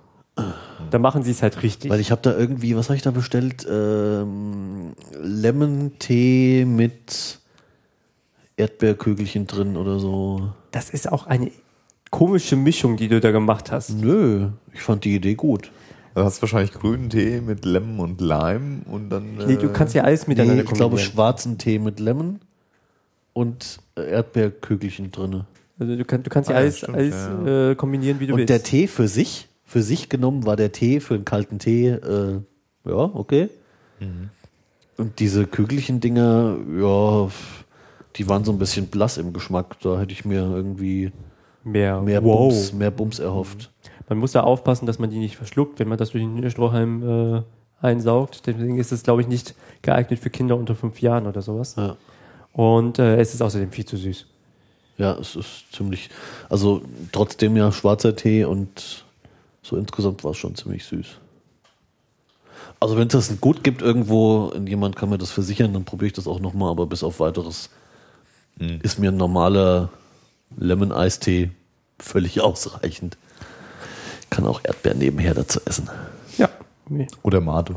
[0.91, 1.91] Da machen sie es halt richtig.
[1.91, 3.65] Weil ich habe da irgendwie, was habe ich da bestellt?
[3.69, 7.39] Ähm, Lemon-Tee mit
[8.57, 10.49] Erdbeerkügelchen drin oder so.
[10.71, 11.51] das ist auch eine
[12.11, 13.91] komische Mischung, die du da gemacht hast.
[13.91, 15.71] Nö, ich fand die Idee gut.
[16.15, 19.35] Du hast wahrscheinlich grünen Tee mit Lemon und Lime und dann.
[19.47, 22.39] Nee, du äh, kannst ja alles Nee, miteinander ich glaube schwarzen Tee mit Lemon
[23.33, 25.43] und äh, Erdbeerkügelchen drin.
[25.79, 28.27] Also du, kann, du kannst ja Ah, ja, alles, stimmt, alles ja, Äh, kombinieren, wie
[28.27, 28.49] du Und willst.
[28.49, 32.41] der Tee für sich, für sich genommen war der Tee für einen kalten Tee, äh,
[32.85, 33.49] ja, okay.
[34.97, 37.29] Und diese Kügelchen-Dinger, ja,
[38.15, 39.79] die waren so ein bisschen blass im Geschmack.
[39.81, 41.11] Da hätte ich mir irgendwie
[41.63, 42.49] mehr, mehr, wow.
[42.49, 43.71] Bums, mehr Bums erhofft.
[44.07, 47.37] Man muss da aufpassen, dass man die nicht verschluckt, wenn man das durch den Strohhalm
[47.37, 47.41] äh,
[47.85, 48.47] einsaugt.
[48.47, 51.75] Deswegen ist es, glaube ich, nicht geeignet für Kinder unter fünf Jahren oder sowas.
[51.77, 51.95] Ja.
[52.53, 54.25] Und äh, es ist außerdem viel zu süß.
[54.97, 56.09] Ja, es ist ziemlich,
[56.49, 56.81] also
[57.11, 59.05] trotzdem ja schwarzer Tee und
[59.61, 61.07] so insgesamt war es schon ziemlich süß.
[62.79, 66.07] Also wenn es das gut gibt irgendwo, und jemand kann mir das versichern, dann probiere
[66.07, 67.69] ich das auch nochmal, aber bis auf weiteres
[68.59, 69.89] ist mir ein normaler
[70.57, 71.51] Lemon-Eistee
[71.97, 73.17] völlig ausreichend.
[74.29, 75.89] Kann auch Erdbeeren nebenher dazu essen.
[76.37, 76.49] Ja.
[77.23, 77.75] Oder Mate.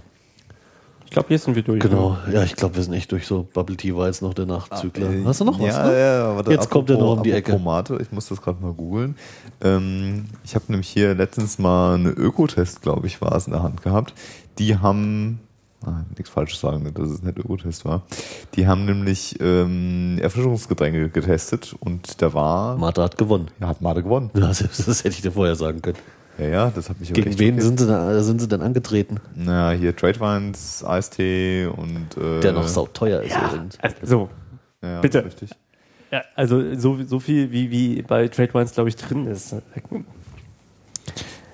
[1.12, 1.82] Ich glaube, hier sind wir durch.
[1.82, 3.47] Genau, ja, ich glaube, wir sind echt durch so.
[3.52, 5.10] Bubble Tea war jetzt noch der Nachzügler.
[5.26, 5.66] Hast du noch was?
[5.66, 6.01] Ja, ne?
[6.01, 7.62] ja, warte, Jetzt kommt er noch um die apropos Ecke.
[7.62, 9.14] Mate, ich muss das gerade mal googeln.
[9.60, 13.62] Ähm, ich habe nämlich hier letztens mal eine Ökotest, glaube ich, war es in der
[13.62, 14.14] Hand gehabt.
[14.59, 15.40] Die haben,
[15.84, 18.05] ah, nichts Falsches sagen, dass es nicht Ökotest war.
[18.55, 23.51] Die haben nämlich ähm, Erfrischungsgetränke getestet und da war, Martha hat gewonnen.
[23.60, 24.30] ja, hat Mate gewonnen.
[24.32, 25.98] Das, das hätte ich dir vorher sagen können.
[26.38, 29.20] Ja, ja, das hat mich aber Gegen wen sind sie, denn, sind sie denn angetreten?
[29.34, 33.78] Na, hier Tradewines, Eistee und äh, Der noch sauteuer ist übrigens.
[34.02, 34.30] So,
[34.82, 35.24] ja, bitte.
[35.24, 35.50] Richtig.
[36.10, 39.54] ja, also so, so viel wie, wie bei Trade Wines, glaube ich, drin ist.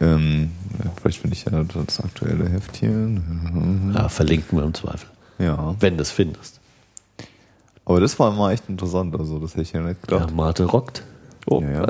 [0.00, 0.52] Ähm,
[0.84, 3.92] ja, vielleicht finde ich ja das aktuelle Heftchen.
[3.94, 5.08] Ja, verlinken wir im Zweifel.
[5.38, 5.74] Ja.
[5.80, 6.60] Wenn du es findest.
[7.84, 10.34] Aber das war mal echt interessant, also das hätte ich ja nicht Ja, gedacht.
[10.34, 11.02] Mate rockt.
[11.46, 11.86] Oh, Ja, ja.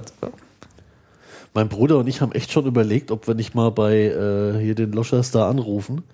[1.58, 4.76] Mein Bruder und ich haben echt schon überlegt, ob wir nicht mal bei äh, hier
[4.76, 6.04] den Loschers da anrufen.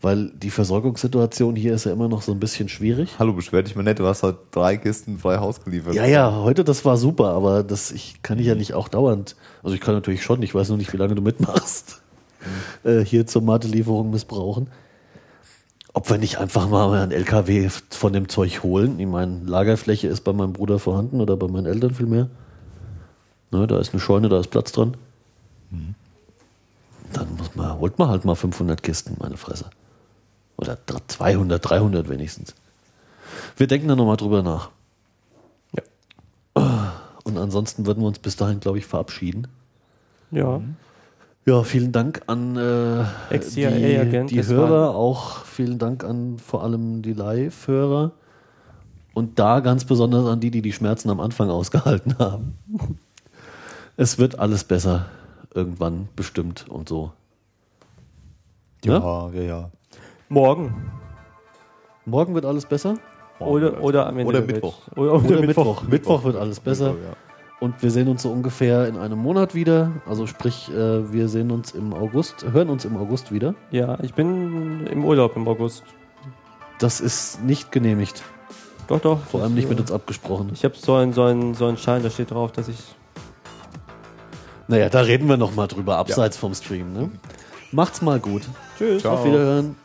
[0.00, 3.10] Weil die Versorgungssituation hier ist ja immer noch so ein bisschen schwierig.
[3.18, 5.92] Hallo, beschwer dich mal nicht, du hast halt drei Kisten frei Haus geliefert.
[5.92, 9.36] Ja, ja, heute das war super, aber das ich kann ich ja nicht auch dauernd.
[9.62, 12.00] Also ich kann natürlich schon, ich weiß nur nicht, wie lange du mitmachst.
[12.82, 14.68] Äh, hier zur Mate-Lieferung missbrauchen.
[15.92, 18.98] Ob wir nicht einfach mal einen LKW von dem Zeug holen.
[18.98, 22.30] Ich meine, Lagerfläche ist bei meinem Bruder vorhanden oder bei meinen Eltern vielmehr.
[23.52, 24.96] Ne, da ist eine Scheune, da ist Platz dran.
[27.12, 29.66] Dann muss man, holt man halt mal 500 Kisten, meine Fresse.
[30.56, 32.54] Oder 200, 300 wenigstens.
[33.56, 34.70] Wir denken da nochmal drüber nach.
[37.24, 39.46] Und ansonsten würden wir uns bis dahin, glaube ich, verabschieden.
[40.30, 40.60] Ja.
[41.44, 43.04] Ja, vielen Dank an äh,
[43.40, 48.12] die, die Hörer, auch vielen Dank an vor allem die Live-Hörer.
[49.12, 52.56] Und da ganz besonders an die, die die Schmerzen am Anfang ausgehalten haben.
[53.96, 55.06] Es wird alles besser.
[55.54, 57.12] Irgendwann bestimmt und so.
[58.84, 59.42] ja, ja.
[59.42, 59.70] ja.
[60.28, 60.90] Morgen.
[62.06, 62.96] Morgen wird alles besser?
[63.38, 64.40] Oder, oder am Ende Oder.
[64.40, 64.78] Mittwoch.
[64.96, 65.82] Oder, oder, Oder Mittwoch.
[65.82, 65.82] Mittwoch.
[65.88, 66.92] Mittwoch wird alles besser.
[66.92, 67.16] Mittwoch, ja.
[67.60, 69.92] Und wir sehen uns so ungefähr in einem Monat wieder.
[70.04, 73.54] Also sprich, äh, wir sehen uns im August, hören uns im August wieder.
[73.70, 75.84] Ja, ich bin im Urlaub im August.
[76.80, 78.24] Das ist nicht genehmigt.
[78.88, 79.20] Doch, doch.
[79.20, 80.50] Vor allem nicht mit uns abgesprochen.
[80.52, 82.96] Ich habe so einen, so, einen, so einen Schein, da steht drauf, dass ich.
[84.72, 86.94] Naja, da reden wir noch mal drüber, abseits vom Stream.
[86.94, 87.10] Ne?
[87.72, 88.40] Macht's mal gut.
[88.78, 89.04] Tschüss.
[89.04, 89.76] Auf Wiederhören.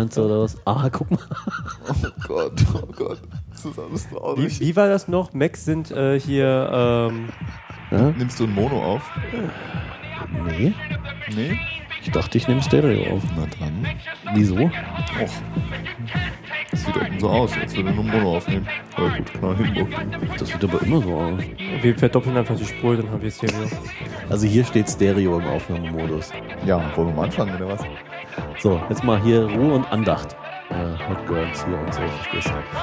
[0.00, 0.56] Meinst du oder was?
[0.64, 1.18] Ah, guck mal.
[1.88, 3.18] Oh Gott, oh Gott.
[3.50, 4.60] Das ist alles Wie, traurig.
[4.60, 5.32] wie war das noch?
[5.32, 7.28] Macs sind äh, hier, ähm,
[7.90, 8.10] Ja?
[8.16, 9.02] Nimmst du ein Mono auf?
[10.46, 10.72] Nee.
[11.34, 11.58] Nee?
[12.02, 13.22] Ich dachte, ich nehme Stereo auf.
[13.36, 13.86] Na dann.
[14.34, 14.56] Wieso?
[14.56, 14.70] Och.
[16.70, 18.66] Das sieht doch so aus, als würde nur Mono aufnehmen.
[18.96, 20.16] Aber gut, kann man hingucken.
[20.38, 21.42] Das sieht aber immer so aus.
[21.82, 23.68] wir verdoppeln einfach die Spur, dann haben wir es hier wieder.
[24.30, 26.30] Also hier steht Stereo im Aufnahmemodus.
[26.64, 27.80] Ja, wollen wir mal anfangen, oder was?
[28.62, 30.36] So, jetzt mal hier Ruhe und Andacht.
[30.68, 32.79] Äh, Hot Girls hier und so, verstehst du?